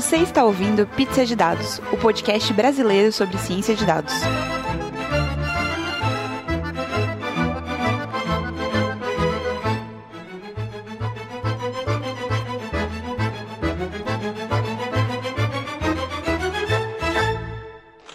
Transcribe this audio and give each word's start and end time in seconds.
Você 0.00 0.18
está 0.18 0.44
ouvindo 0.44 0.86
Pizza 0.86 1.26
de 1.26 1.34
Dados, 1.34 1.80
o 1.92 1.96
podcast 1.96 2.52
brasileiro 2.52 3.10
sobre 3.10 3.36
ciência 3.36 3.74
de 3.74 3.84
dados. 3.84 4.14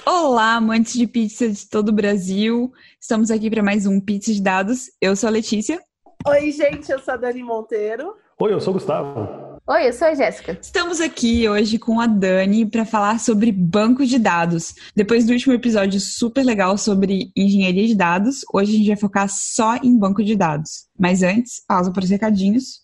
Olá, 0.05 0.55
amantes 0.55 0.93
de 0.93 1.05
pizza 1.05 1.49
de 1.49 1.67
todo 1.67 1.89
o 1.89 1.91
Brasil. 1.91 2.71
Estamos 2.97 3.29
aqui 3.29 3.49
para 3.49 3.61
mais 3.61 3.85
um 3.85 3.99
Pizza 3.99 4.31
de 4.31 4.41
Dados. 4.41 4.89
Eu 5.01 5.17
sou 5.17 5.27
a 5.27 5.31
Letícia. 5.33 5.81
Oi, 6.25 6.49
gente, 6.49 6.89
eu 6.89 6.99
sou 6.99 7.15
a 7.15 7.17
Dani 7.17 7.43
Monteiro. 7.43 8.15
Oi, 8.39 8.53
eu 8.53 8.61
sou 8.61 8.71
o 8.71 8.75
Gustavo. 8.75 9.42
Oi, 9.65 9.87
eu 9.87 9.93
sou 9.93 10.09
a 10.09 10.13
Jéssica. 10.13 10.59
Estamos 10.61 10.99
aqui 10.99 11.47
hoje 11.47 11.79
com 11.79 11.97
a 11.97 12.05
Dani 12.05 12.65
para 12.65 12.83
falar 12.83 13.17
sobre 13.17 13.49
banco 13.49 14.05
de 14.05 14.19
dados. 14.19 14.75
Depois 14.93 15.25
do 15.25 15.31
último 15.31 15.53
episódio 15.53 16.01
super 16.01 16.43
legal 16.43 16.77
sobre 16.77 17.31
engenharia 17.33 17.87
de 17.87 17.95
dados, 17.95 18.41
hoje 18.53 18.73
a 18.73 18.77
gente 18.77 18.87
vai 18.87 18.97
focar 18.97 19.29
só 19.29 19.77
em 19.77 19.97
banco 19.97 20.21
de 20.21 20.35
dados. 20.35 20.87
Mas 20.99 21.23
antes, 21.23 21.63
pausa 21.65 21.93
para 21.93 22.03
os 22.03 22.09
recadinhos. 22.09 22.82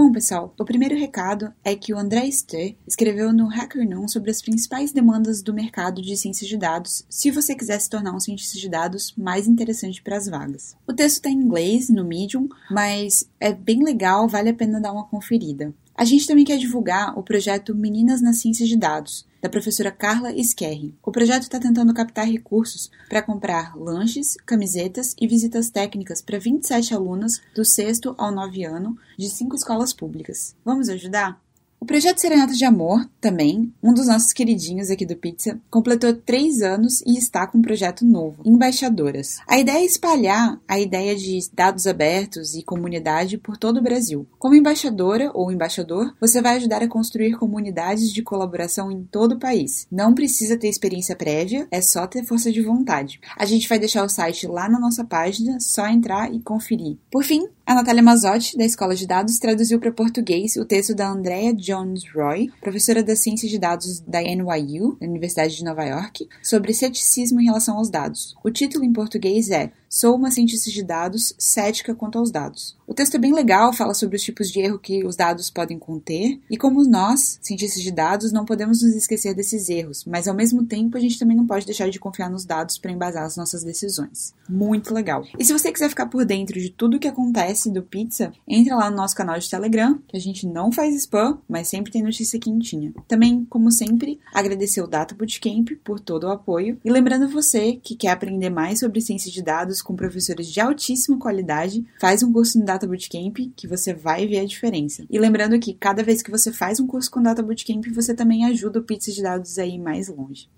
Bom, 0.00 0.12
pessoal, 0.12 0.54
o 0.56 0.64
primeiro 0.64 0.94
recado 0.94 1.52
é 1.64 1.74
que 1.74 1.92
o 1.92 1.98
André 1.98 2.30
Ster 2.30 2.76
escreveu 2.86 3.32
no 3.32 3.48
HackerNoon 3.48 4.06
sobre 4.06 4.30
as 4.30 4.40
principais 4.40 4.92
demandas 4.92 5.42
do 5.42 5.52
mercado 5.52 6.00
de 6.00 6.16
ciências 6.16 6.48
de 6.48 6.56
dados, 6.56 7.04
se 7.10 7.32
você 7.32 7.52
quiser 7.52 7.80
se 7.80 7.90
tornar 7.90 8.14
um 8.14 8.20
cientista 8.20 8.56
de 8.56 8.68
dados 8.68 9.12
mais 9.18 9.48
interessante 9.48 10.00
para 10.00 10.16
as 10.16 10.28
vagas. 10.28 10.76
O 10.86 10.92
texto 10.92 11.16
está 11.16 11.30
em 11.30 11.40
inglês, 11.40 11.90
no 11.90 12.04
Medium, 12.04 12.48
mas 12.70 13.28
é 13.40 13.52
bem 13.52 13.82
legal, 13.82 14.28
vale 14.28 14.50
a 14.50 14.54
pena 14.54 14.80
dar 14.80 14.92
uma 14.92 15.08
conferida. 15.08 15.74
A 15.98 16.04
gente 16.04 16.28
também 16.28 16.44
quer 16.44 16.58
divulgar 16.58 17.18
o 17.18 17.24
projeto 17.24 17.74
Meninas 17.74 18.22
nas 18.22 18.38
Ciências 18.38 18.68
de 18.68 18.76
Dados, 18.76 19.26
da 19.42 19.48
professora 19.48 19.90
Carla 19.90 20.32
Skerri. 20.32 20.94
O 21.02 21.10
projeto 21.10 21.42
está 21.42 21.58
tentando 21.58 21.92
captar 21.92 22.24
recursos 22.24 22.88
para 23.08 23.20
comprar 23.20 23.76
lanches, 23.76 24.36
camisetas 24.46 25.16
e 25.20 25.26
visitas 25.26 25.70
técnicas 25.70 26.22
para 26.22 26.38
27 26.38 26.94
alunas 26.94 27.40
do 27.52 27.64
sexto 27.64 28.14
ao 28.16 28.30
nove 28.30 28.62
ano 28.62 28.96
de 29.18 29.28
cinco 29.28 29.56
escolas 29.56 29.92
públicas. 29.92 30.54
Vamos 30.64 30.88
ajudar? 30.88 31.42
O 31.80 31.86
projeto 31.86 32.18
Serenata 32.18 32.52
de 32.52 32.64
Amor, 32.64 33.08
também, 33.20 33.72
um 33.80 33.94
dos 33.94 34.08
nossos 34.08 34.32
queridinhos 34.32 34.90
aqui 34.90 35.06
do 35.06 35.16
Pizza, 35.16 35.60
completou 35.70 36.12
três 36.12 36.60
anos 36.60 37.00
e 37.06 37.16
está 37.16 37.46
com 37.46 37.58
um 37.58 37.62
projeto 37.62 38.04
novo, 38.04 38.42
Embaixadoras. 38.44 39.38
A 39.46 39.58
ideia 39.58 39.78
é 39.78 39.84
espalhar 39.84 40.60
a 40.66 40.80
ideia 40.80 41.14
de 41.14 41.38
dados 41.52 41.86
abertos 41.86 42.54
e 42.54 42.64
comunidade 42.64 43.38
por 43.38 43.56
todo 43.56 43.78
o 43.78 43.82
Brasil. 43.82 44.26
Como 44.40 44.56
embaixadora 44.56 45.30
ou 45.32 45.52
embaixador, 45.52 46.12
você 46.20 46.42
vai 46.42 46.56
ajudar 46.56 46.82
a 46.82 46.88
construir 46.88 47.38
comunidades 47.38 48.12
de 48.12 48.22
colaboração 48.22 48.90
em 48.90 49.04
todo 49.04 49.32
o 49.32 49.38
país. 49.38 49.86
Não 49.90 50.12
precisa 50.12 50.58
ter 50.58 50.68
experiência 50.68 51.14
prévia, 51.14 51.68
é 51.70 51.80
só 51.80 52.08
ter 52.08 52.24
força 52.24 52.50
de 52.50 52.60
vontade. 52.60 53.20
A 53.36 53.46
gente 53.46 53.68
vai 53.68 53.78
deixar 53.78 54.04
o 54.04 54.08
site 54.08 54.48
lá 54.48 54.68
na 54.68 54.80
nossa 54.80 55.04
página, 55.04 55.58
só 55.60 55.86
entrar 55.86 56.34
e 56.34 56.40
conferir. 56.40 56.96
Por 57.08 57.22
fim, 57.22 57.46
a 57.68 57.74
Natália 57.74 58.02
Mazotti, 58.02 58.56
da 58.56 58.64
Escola 58.64 58.94
de 58.94 59.06
Dados, 59.06 59.38
traduziu 59.38 59.78
para 59.78 59.92
português 59.92 60.56
o 60.56 60.64
texto 60.64 60.94
da 60.94 61.06
Andrea 61.06 61.52
Jones 61.52 62.02
Roy, 62.14 62.50
professora 62.62 63.02
da 63.02 63.14
Ciência 63.14 63.46
de 63.46 63.58
Dados 63.58 64.00
da 64.00 64.22
NYU, 64.22 64.96
da 64.98 65.06
Universidade 65.06 65.54
de 65.54 65.62
Nova 65.62 65.84
York, 65.84 66.26
sobre 66.42 66.72
ceticismo 66.72 67.42
em 67.42 67.44
relação 67.44 67.76
aos 67.76 67.90
dados. 67.90 68.34
O 68.42 68.50
título 68.50 68.86
em 68.86 68.92
português 68.94 69.50
é 69.50 69.70
Sou 69.86 70.16
uma 70.16 70.30
cientista 70.30 70.70
de 70.70 70.82
dados 70.82 71.34
cética 71.38 71.94
quanto 71.94 72.18
aos 72.18 72.30
dados. 72.30 72.77
O 72.88 72.94
texto 72.94 73.16
é 73.16 73.18
bem 73.18 73.34
legal, 73.34 73.70
fala 73.70 73.92
sobre 73.92 74.16
os 74.16 74.22
tipos 74.22 74.50
de 74.50 74.60
erro 74.60 74.78
que 74.78 75.04
os 75.04 75.14
dados 75.14 75.50
podem 75.50 75.78
conter 75.78 76.40
e 76.50 76.56
como 76.56 76.82
nós, 76.88 77.38
cientistas 77.42 77.82
de 77.82 77.92
dados, 77.92 78.32
não 78.32 78.46
podemos 78.46 78.82
nos 78.82 78.96
esquecer 78.96 79.34
desses 79.34 79.68
erros, 79.68 80.06
mas 80.06 80.26
ao 80.26 80.34
mesmo 80.34 80.64
tempo 80.64 80.96
a 80.96 81.00
gente 81.00 81.18
também 81.18 81.36
não 81.36 81.46
pode 81.46 81.66
deixar 81.66 81.90
de 81.90 82.00
confiar 82.00 82.30
nos 82.30 82.46
dados 82.46 82.78
para 82.78 82.90
embasar 82.90 83.24
as 83.24 83.36
nossas 83.36 83.62
decisões. 83.62 84.32
Muito 84.48 84.94
legal. 84.94 85.22
E 85.38 85.44
se 85.44 85.52
você 85.52 85.70
quiser 85.70 85.90
ficar 85.90 86.06
por 86.06 86.24
dentro 86.24 86.58
de 86.58 86.70
tudo 86.70 86.96
o 86.96 86.98
que 86.98 87.06
acontece 87.06 87.70
do 87.70 87.82
Pizza, 87.82 88.32
entra 88.48 88.74
lá 88.74 88.88
no 88.88 88.96
nosso 88.96 89.14
canal 89.14 89.38
de 89.38 89.50
Telegram, 89.50 90.00
que 90.08 90.16
a 90.16 90.20
gente 90.20 90.46
não 90.46 90.72
faz 90.72 90.96
spam, 90.96 91.36
mas 91.46 91.68
sempre 91.68 91.92
tem 91.92 92.02
notícia 92.02 92.40
quentinha. 92.40 92.94
Também, 93.06 93.44
como 93.50 93.70
sempre, 93.70 94.18
agradecer 94.32 94.80
o 94.80 94.86
Data 94.86 95.14
Bootcamp 95.14 95.72
por 95.84 96.00
todo 96.00 96.24
o 96.24 96.30
apoio 96.30 96.80
e 96.82 96.90
lembrando 96.90 97.28
você 97.28 97.74
que 97.82 97.94
quer 97.94 98.12
aprender 98.12 98.48
mais 98.48 98.80
sobre 98.80 99.02
ciência 99.02 99.30
de 99.30 99.42
dados 99.42 99.82
com 99.82 99.94
professores 99.94 100.46
de 100.48 100.58
altíssima 100.58 101.18
qualidade, 101.18 101.86
faz 102.00 102.22
um 102.22 102.32
curso 102.32 102.58
no 102.58 102.64
Data 102.64 102.77
Bootcamp 102.86 103.36
que 103.56 103.66
você 103.66 103.92
vai 103.92 104.26
ver 104.26 104.40
a 104.40 104.44
diferença. 104.44 105.04
E 105.10 105.18
lembrando 105.18 105.58
que 105.58 105.74
cada 105.74 106.02
vez 106.02 106.22
que 106.22 106.30
você 106.30 106.52
faz 106.52 106.78
um 106.78 106.86
curso 106.86 107.10
com 107.10 107.22
Data 107.22 107.42
Bootcamp, 107.42 107.86
você 107.94 108.14
também 108.14 108.44
ajuda 108.44 108.80
o 108.80 108.84
Pizza 108.84 109.10
de 109.10 109.22
Dados 109.22 109.58
a 109.58 109.66
ir 109.66 109.78
mais 109.78 110.08
longe. 110.08 110.48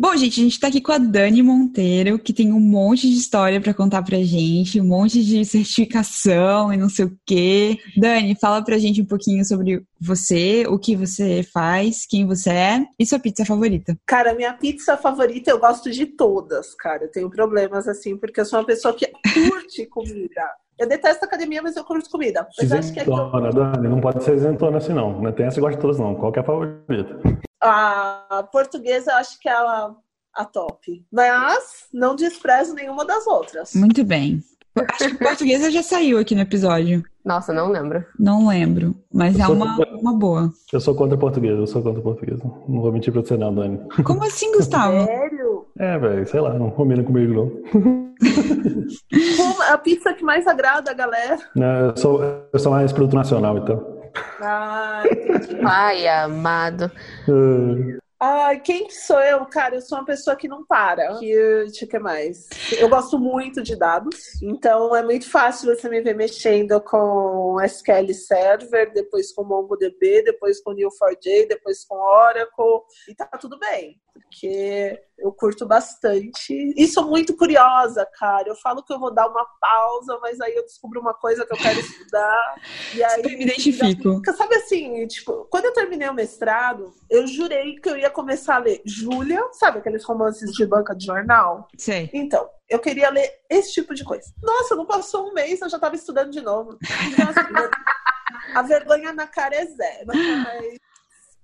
Bom, 0.00 0.16
gente, 0.16 0.40
a 0.40 0.44
gente 0.44 0.60
tá 0.60 0.68
aqui 0.68 0.80
com 0.80 0.92
a 0.92 0.98
Dani 0.98 1.42
Monteiro, 1.42 2.20
que 2.20 2.32
tem 2.32 2.52
um 2.52 2.60
monte 2.60 3.10
de 3.10 3.16
história 3.16 3.60
para 3.60 3.74
contar 3.74 4.00
pra 4.04 4.16
gente, 4.18 4.80
um 4.80 4.86
monte 4.86 5.24
de 5.24 5.44
certificação 5.44 6.72
e 6.72 6.76
não 6.76 6.88
sei 6.88 7.06
o 7.06 7.18
quê. 7.26 7.76
Dani, 7.96 8.36
fala 8.40 8.62
pra 8.62 8.78
gente 8.78 9.02
um 9.02 9.04
pouquinho 9.04 9.44
sobre 9.44 9.82
você, 10.00 10.64
o 10.68 10.78
que 10.78 10.94
você 10.94 11.42
faz, 11.42 12.06
quem 12.06 12.24
você 12.24 12.50
é 12.50 12.86
e 12.96 13.04
sua 13.04 13.18
pizza 13.18 13.44
favorita. 13.44 13.98
Cara, 14.06 14.34
minha 14.34 14.52
pizza 14.52 14.96
favorita 14.96 15.50
eu 15.50 15.58
gosto 15.58 15.90
de 15.90 16.06
todas, 16.06 16.76
cara. 16.76 17.06
Eu 17.06 17.10
tenho 17.10 17.28
problemas 17.28 17.88
assim, 17.88 18.16
porque 18.16 18.40
eu 18.40 18.44
sou 18.44 18.60
uma 18.60 18.64
pessoa 18.64 18.94
que 18.94 19.10
curte 19.34 19.84
comida. 19.86 20.48
Eu 20.78 20.88
detesto 20.88 21.24
academia, 21.24 21.60
mas 21.60 21.76
eu 21.76 21.84
curto 21.84 22.08
comida. 22.08 22.46
Mas 22.56 22.72
acho 22.72 22.92
que 22.92 23.00
é 23.00 23.04
que 23.04 23.10
eu... 23.10 23.52
Dani, 23.52 23.88
não 23.88 24.00
pode 24.00 24.22
ser 24.22 24.36
isentona 24.36 24.78
assim, 24.78 24.92
não. 24.92 25.20
Não 25.20 25.32
tem 25.32 25.46
essa 25.46 25.60
gosta 25.60 25.76
de 25.76 25.82
todas, 25.82 25.98
não. 25.98 26.14
Qual 26.14 26.30
que 26.30 26.38
é 26.38 26.42
a 26.42 26.44
favorita? 26.44 27.18
A 27.60 28.48
portuguesa, 28.52 29.10
eu 29.10 29.16
acho 29.16 29.40
que 29.40 29.48
é 29.48 29.52
a, 29.52 29.90
a 30.36 30.44
top. 30.44 31.04
Mas 31.12 31.86
não 31.92 32.14
desprezo 32.14 32.74
nenhuma 32.74 33.04
das 33.04 33.26
outras. 33.26 33.74
Muito 33.74 34.04
bem. 34.04 34.40
Acho 34.76 35.08
que 35.08 35.14
portuguesa 35.24 35.70
já 35.70 35.82
saiu 35.82 36.18
aqui 36.18 36.36
no 36.36 36.42
episódio. 36.42 37.02
Nossa, 37.24 37.52
não 37.52 37.68
lembro. 37.70 38.04
Não 38.18 38.46
lembro, 38.46 38.94
mas 39.12 39.38
eu 39.38 39.44
é 39.44 39.48
uma, 39.48 39.76
uma 40.00 40.14
boa. 40.14 40.52
Eu 40.72 40.80
sou 40.80 40.94
contra 40.94 41.18
portuguesa, 41.18 41.60
eu 41.60 41.66
sou 41.66 41.82
contra 41.82 42.00
portuguesa. 42.00 42.42
Não 42.68 42.80
vou 42.80 42.92
mentir 42.92 43.12
pra 43.12 43.22
você 43.22 43.36
não, 43.36 43.54
Dani. 43.54 43.80
Como 44.04 44.24
assim, 44.24 44.52
Gustavo? 44.52 45.04
Sério? 45.04 45.37
É, 45.78 45.96
velho, 45.96 46.26
sei 46.26 46.40
lá, 46.40 46.54
não 46.54 46.70
combina 46.70 47.04
comigo 47.04 47.34
não. 47.34 48.12
a 49.72 49.78
pizza 49.78 50.12
que 50.12 50.24
mais 50.24 50.46
agrada 50.46 50.90
a 50.90 50.94
galera? 50.94 51.38
Não, 51.54 51.86
eu, 51.86 51.96
sou, 51.96 52.20
eu 52.52 52.58
sou 52.58 52.72
mais 52.72 52.92
produto 52.92 53.14
nacional, 53.14 53.58
então. 53.58 53.98
Ah, 54.40 55.04
Ai, 55.64 56.08
amado. 56.08 56.90
Uh... 57.28 57.96
Ai, 58.20 58.58
quem 58.58 58.90
sou 58.90 59.20
eu, 59.20 59.46
cara? 59.46 59.76
Eu 59.76 59.80
sou 59.80 59.96
uma 59.96 60.04
pessoa 60.04 60.34
que 60.34 60.48
não 60.48 60.66
para. 60.66 61.16
Que, 61.18 61.66
que, 61.78 61.86
que 61.86 61.98
mais? 62.00 62.48
Eu 62.76 62.88
gosto 62.88 63.16
muito 63.16 63.62
de 63.62 63.76
dados, 63.76 64.42
então 64.42 64.96
é 64.96 65.04
muito 65.04 65.30
fácil 65.30 65.72
você 65.72 65.88
me 65.88 66.00
ver 66.00 66.16
mexendo 66.16 66.80
com 66.80 67.60
SQL 67.62 68.12
Server, 68.12 68.92
depois 68.92 69.32
com 69.32 69.44
MongoDB, 69.44 70.24
depois 70.24 70.60
com 70.60 70.74
Neo4j, 70.74 71.46
depois 71.48 71.84
com 71.84 71.94
Oracle, 71.94 72.82
e 73.08 73.14
tá 73.14 73.26
tudo 73.40 73.56
bem, 73.56 74.00
porque 74.12 75.00
eu 75.18 75.32
curto 75.32 75.66
bastante. 75.66 76.74
E 76.76 76.86
sou 76.86 77.06
muito 77.06 77.36
curiosa, 77.36 78.06
cara. 78.18 78.48
Eu 78.48 78.56
falo 78.56 78.82
que 78.82 78.92
eu 78.92 78.98
vou 78.98 79.12
dar 79.12 79.28
uma 79.28 79.44
pausa, 79.60 80.18
mas 80.22 80.40
aí 80.40 80.54
eu 80.54 80.64
descubro 80.64 81.00
uma 81.00 81.14
coisa 81.14 81.44
que 81.44 81.52
eu 81.52 81.58
quero 81.58 81.80
estudar. 81.80 82.54
E 82.94 83.04
aí. 83.04 83.22
me 83.22 83.44
identifico. 83.44 84.16
Fica, 84.16 84.32
sabe 84.32 84.54
assim, 84.54 85.06
tipo, 85.06 85.46
quando 85.50 85.66
eu 85.66 85.72
terminei 85.72 86.08
o 86.08 86.14
mestrado, 86.14 86.92
eu 87.10 87.26
jurei 87.26 87.76
que 87.76 87.88
eu 87.88 87.96
ia 87.96 88.10
começar 88.10 88.56
a 88.56 88.58
ler 88.58 88.80
Júlia, 88.84 89.42
sabe 89.52 89.78
aqueles 89.78 90.04
romances 90.04 90.50
de 90.52 90.66
banca 90.66 90.94
de 90.94 91.04
jornal? 91.04 91.68
Sim. 91.76 92.08
Então, 92.12 92.48
eu 92.68 92.78
queria 92.78 93.10
ler 93.10 93.30
esse 93.50 93.72
tipo 93.72 93.94
de 93.94 94.04
coisa. 94.04 94.24
Nossa, 94.42 94.74
não 94.74 94.86
passou 94.86 95.28
um 95.28 95.34
mês, 95.34 95.60
eu 95.60 95.68
já 95.68 95.76
estava 95.76 95.94
estudando 95.94 96.30
de 96.30 96.40
novo. 96.40 96.78
a 98.54 98.62
vergonha 98.62 99.12
na 99.12 99.26
cara 99.26 99.54
é 99.54 99.66
zero. 99.66 100.06
Mas 100.06 100.78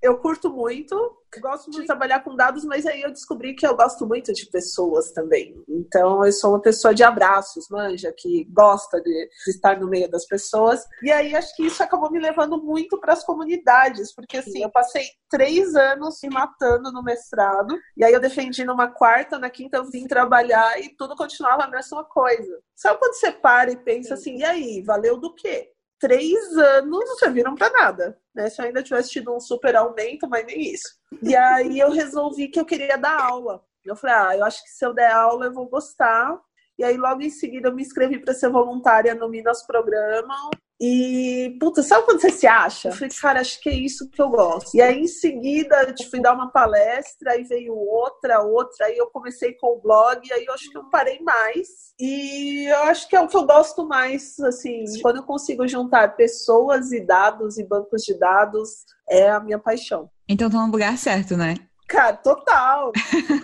eu 0.05 0.19
curto 0.19 0.51
muito, 0.51 0.95
gosto 1.41 1.65
muito 1.65 1.81
de 1.81 1.87
trabalhar 1.87 2.21
com 2.21 2.37
dados, 2.37 2.63
mas 2.63 2.85
aí 2.85 3.01
eu 3.01 3.11
descobri 3.11 3.55
que 3.55 3.67
eu 3.67 3.75
gosto 3.75 4.07
muito 4.07 4.35
de 4.35 4.47
pessoas 4.51 5.13
também. 5.13 5.55
Então, 5.67 6.25
eu 6.25 6.31
sou 6.31 6.51
uma 6.51 6.61
pessoa 6.61 6.95
de 6.95 7.03
abraços, 7.03 7.69
manja, 7.71 8.13
que 8.17 8.45
gosta 8.53 9.01
de, 9.01 9.29
estar 9.49 9.81
no 9.81 9.89
meio 9.89 10.11
das 10.11 10.27
pessoas. 10.27 10.85
E 11.03 11.11
aí, 11.11 11.35
acho 11.35 11.57
que 11.57 11.65
isso 11.65 11.83
acabou 11.83 12.11
me 12.11 12.21
levando 12.21 12.63
muito 12.63 13.01
para 13.01 13.15
as 13.15 13.25
comunidades, 13.25 14.15
porque 14.15 14.37
assim, 14.37 14.63
eu 14.63 14.71
passei 14.71 15.05
três 15.31 15.75
anos 15.75 16.19
me 16.23 16.29
matando 16.29 16.93
no 16.93 17.03
mestrado, 17.03 17.75
e 17.97 18.05
aí 18.05 18.13
eu 18.13 18.21
defendi 18.21 18.63
numa 18.63 18.89
quarta, 18.89 19.39
na 19.39 19.49
quinta 19.49 19.79
eu 19.79 19.85
vim 19.91 20.07
trabalhar 20.07 20.79
e 20.81 20.95
tudo 20.97 21.17
continuava 21.17 21.65
a 21.65 21.71
mesma 21.71 22.05
coisa. 22.05 22.61
Só 22.77 22.95
quando 22.95 23.15
você 23.15 23.33
para 23.33 23.73
e 23.73 23.77
pensa 23.77 24.15
assim, 24.15 24.39
e 24.39 24.45
aí, 24.45 24.83
valeu 24.83 25.19
do 25.19 25.35
quê? 25.35 25.74
Três 26.05 26.55
anos 26.59 27.09
não 27.09 27.17
serviram 27.17 27.55
para 27.55 27.71
nada, 27.71 28.21
né? 28.35 28.51
Se 28.51 28.61
eu 28.61 28.67
ainda 28.67 28.83
tivesse 28.83 29.09
tido 29.11 29.35
um 29.35 29.41
super 29.41 29.75
aumento, 29.75 30.29
mas 30.29 30.45
nem 30.45 30.61
isso. 30.61 30.99
E 31.23 31.35
aí 31.35 31.79
eu 31.79 31.91
resolvi 31.91 32.49
que 32.49 32.61
eu 32.61 32.67
queria 32.67 32.99
dar 32.99 33.19
aula. 33.19 33.65
Eu 33.83 33.97
falei, 33.97 34.15
ah, 34.15 34.37
eu 34.37 34.45
acho 34.45 34.63
que 34.63 34.69
se 34.69 34.85
eu 34.85 34.93
der 34.93 35.11
aula 35.11 35.47
eu 35.47 35.53
vou 35.55 35.67
gostar. 35.67 36.39
E 36.79 36.85
aí, 36.85 36.99
logo 36.99 37.23
em 37.23 37.31
seguida, 37.31 37.69
eu 37.69 37.75
me 37.75 37.81
inscrevi 37.81 38.19
para 38.19 38.35
ser 38.35 38.51
voluntária 38.51 39.15
no 39.15 39.31
Minas 39.31 39.67
Programa. 39.67 40.35
E, 40.81 41.57
puta, 41.61 41.83
sabe 41.83 42.05
quando 42.05 42.21
você 42.21 42.31
se 42.31 42.47
acha? 42.47 42.89
Eu 42.89 42.93
falei, 42.93 43.11
cara, 43.21 43.41
acho 43.41 43.61
que 43.61 43.69
é 43.69 43.75
isso 43.75 44.11
que 44.11 44.21
eu 44.21 44.29
gosto. 44.29 44.77
E 44.77 44.83
aí, 44.83 45.01
em 45.01 45.07
seguida, 45.07 45.83
eu 45.83 46.11
fui 46.11 46.21
dar 46.21 46.35
uma 46.35 46.51
palestra, 46.51 47.33
aí 47.33 47.45
veio 47.45 47.75
outra, 47.75 48.43
outra, 48.43 48.87
aí 48.87 48.97
eu 48.97 49.07
comecei 49.07 49.55
com 49.55 49.69
o 49.69 49.81
blog, 49.81 50.21
aí 50.33 50.45
eu 50.45 50.53
acho 50.53 50.71
que 50.71 50.77
eu 50.77 50.85
parei 50.91 51.21
mais. 51.21 51.69
E 51.99 52.67
eu 52.67 52.83
acho 52.85 53.09
que 53.09 53.15
é 53.15 53.21
o 53.21 53.29
que 53.29 53.37
eu 53.37 53.47
gosto 53.47 53.87
mais, 53.87 54.39
assim, 54.41 54.85
quando 55.01 55.17
eu 55.17 55.23
consigo 55.23 55.67
juntar 55.67 56.17
pessoas 56.17 56.93
e 56.93 57.01
dados 57.01 57.57
e 57.57 57.65
bancos 57.65 58.03
de 58.03 58.19
dados, 58.19 58.85
é 59.09 59.31
a 59.31 59.41
minha 59.41 59.59
paixão. 59.59 60.11
Então 60.29 60.51
tá 60.51 60.59
no 60.59 60.73
lugar 60.73 60.97
certo, 60.99 61.37
né? 61.37 61.55
Cara, 61.87 62.15
total. 62.17 62.89
O 62.91 62.93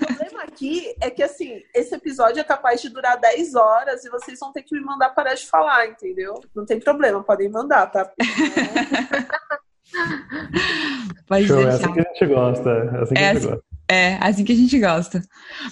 problema 0.06 0.42
aqui 0.44 0.94
é 1.00 1.10
que, 1.10 1.22
assim, 1.22 1.60
esse 1.75 1.94
episódio 1.94 2.40
é 2.40 2.44
capaz 2.44 2.81
de 2.81 2.88
durar 2.88 3.19
10 3.20 3.54
horas 3.54 4.04
e 4.04 4.10
vocês 4.10 4.38
vão 4.38 4.50
ter 4.52 4.62
que 4.62 4.75
me 4.75 4.81
mandar 4.81 5.10
parar 5.10 5.34
de 5.34 5.46
falar, 5.46 5.87
entendeu? 5.88 6.40
Não 6.54 6.64
tem 6.64 6.81
problema, 6.81 7.22
podem 7.22 7.48
mandar, 7.50 7.87
tá? 7.87 8.10
Pode 11.26 11.46
Show, 11.46 11.60
é 11.60 11.64
deixar. 11.66 11.76
assim 11.84 11.92
que 11.92 12.00
a 12.00 12.02
gente 12.04 12.26
gosta. 12.26 12.70
É 12.70 13.02
assim 13.02 13.14
que 13.14 13.20
É 13.20 13.25
a 13.28 13.34
gente 13.34 13.38
assim- 13.38 13.48
gosta. 13.48 13.64
É, 13.92 14.14
assim 14.20 14.44
que 14.44 14.52
a 14.52 14.56
gente 14.56 14.78
gosta. 14.78 15.22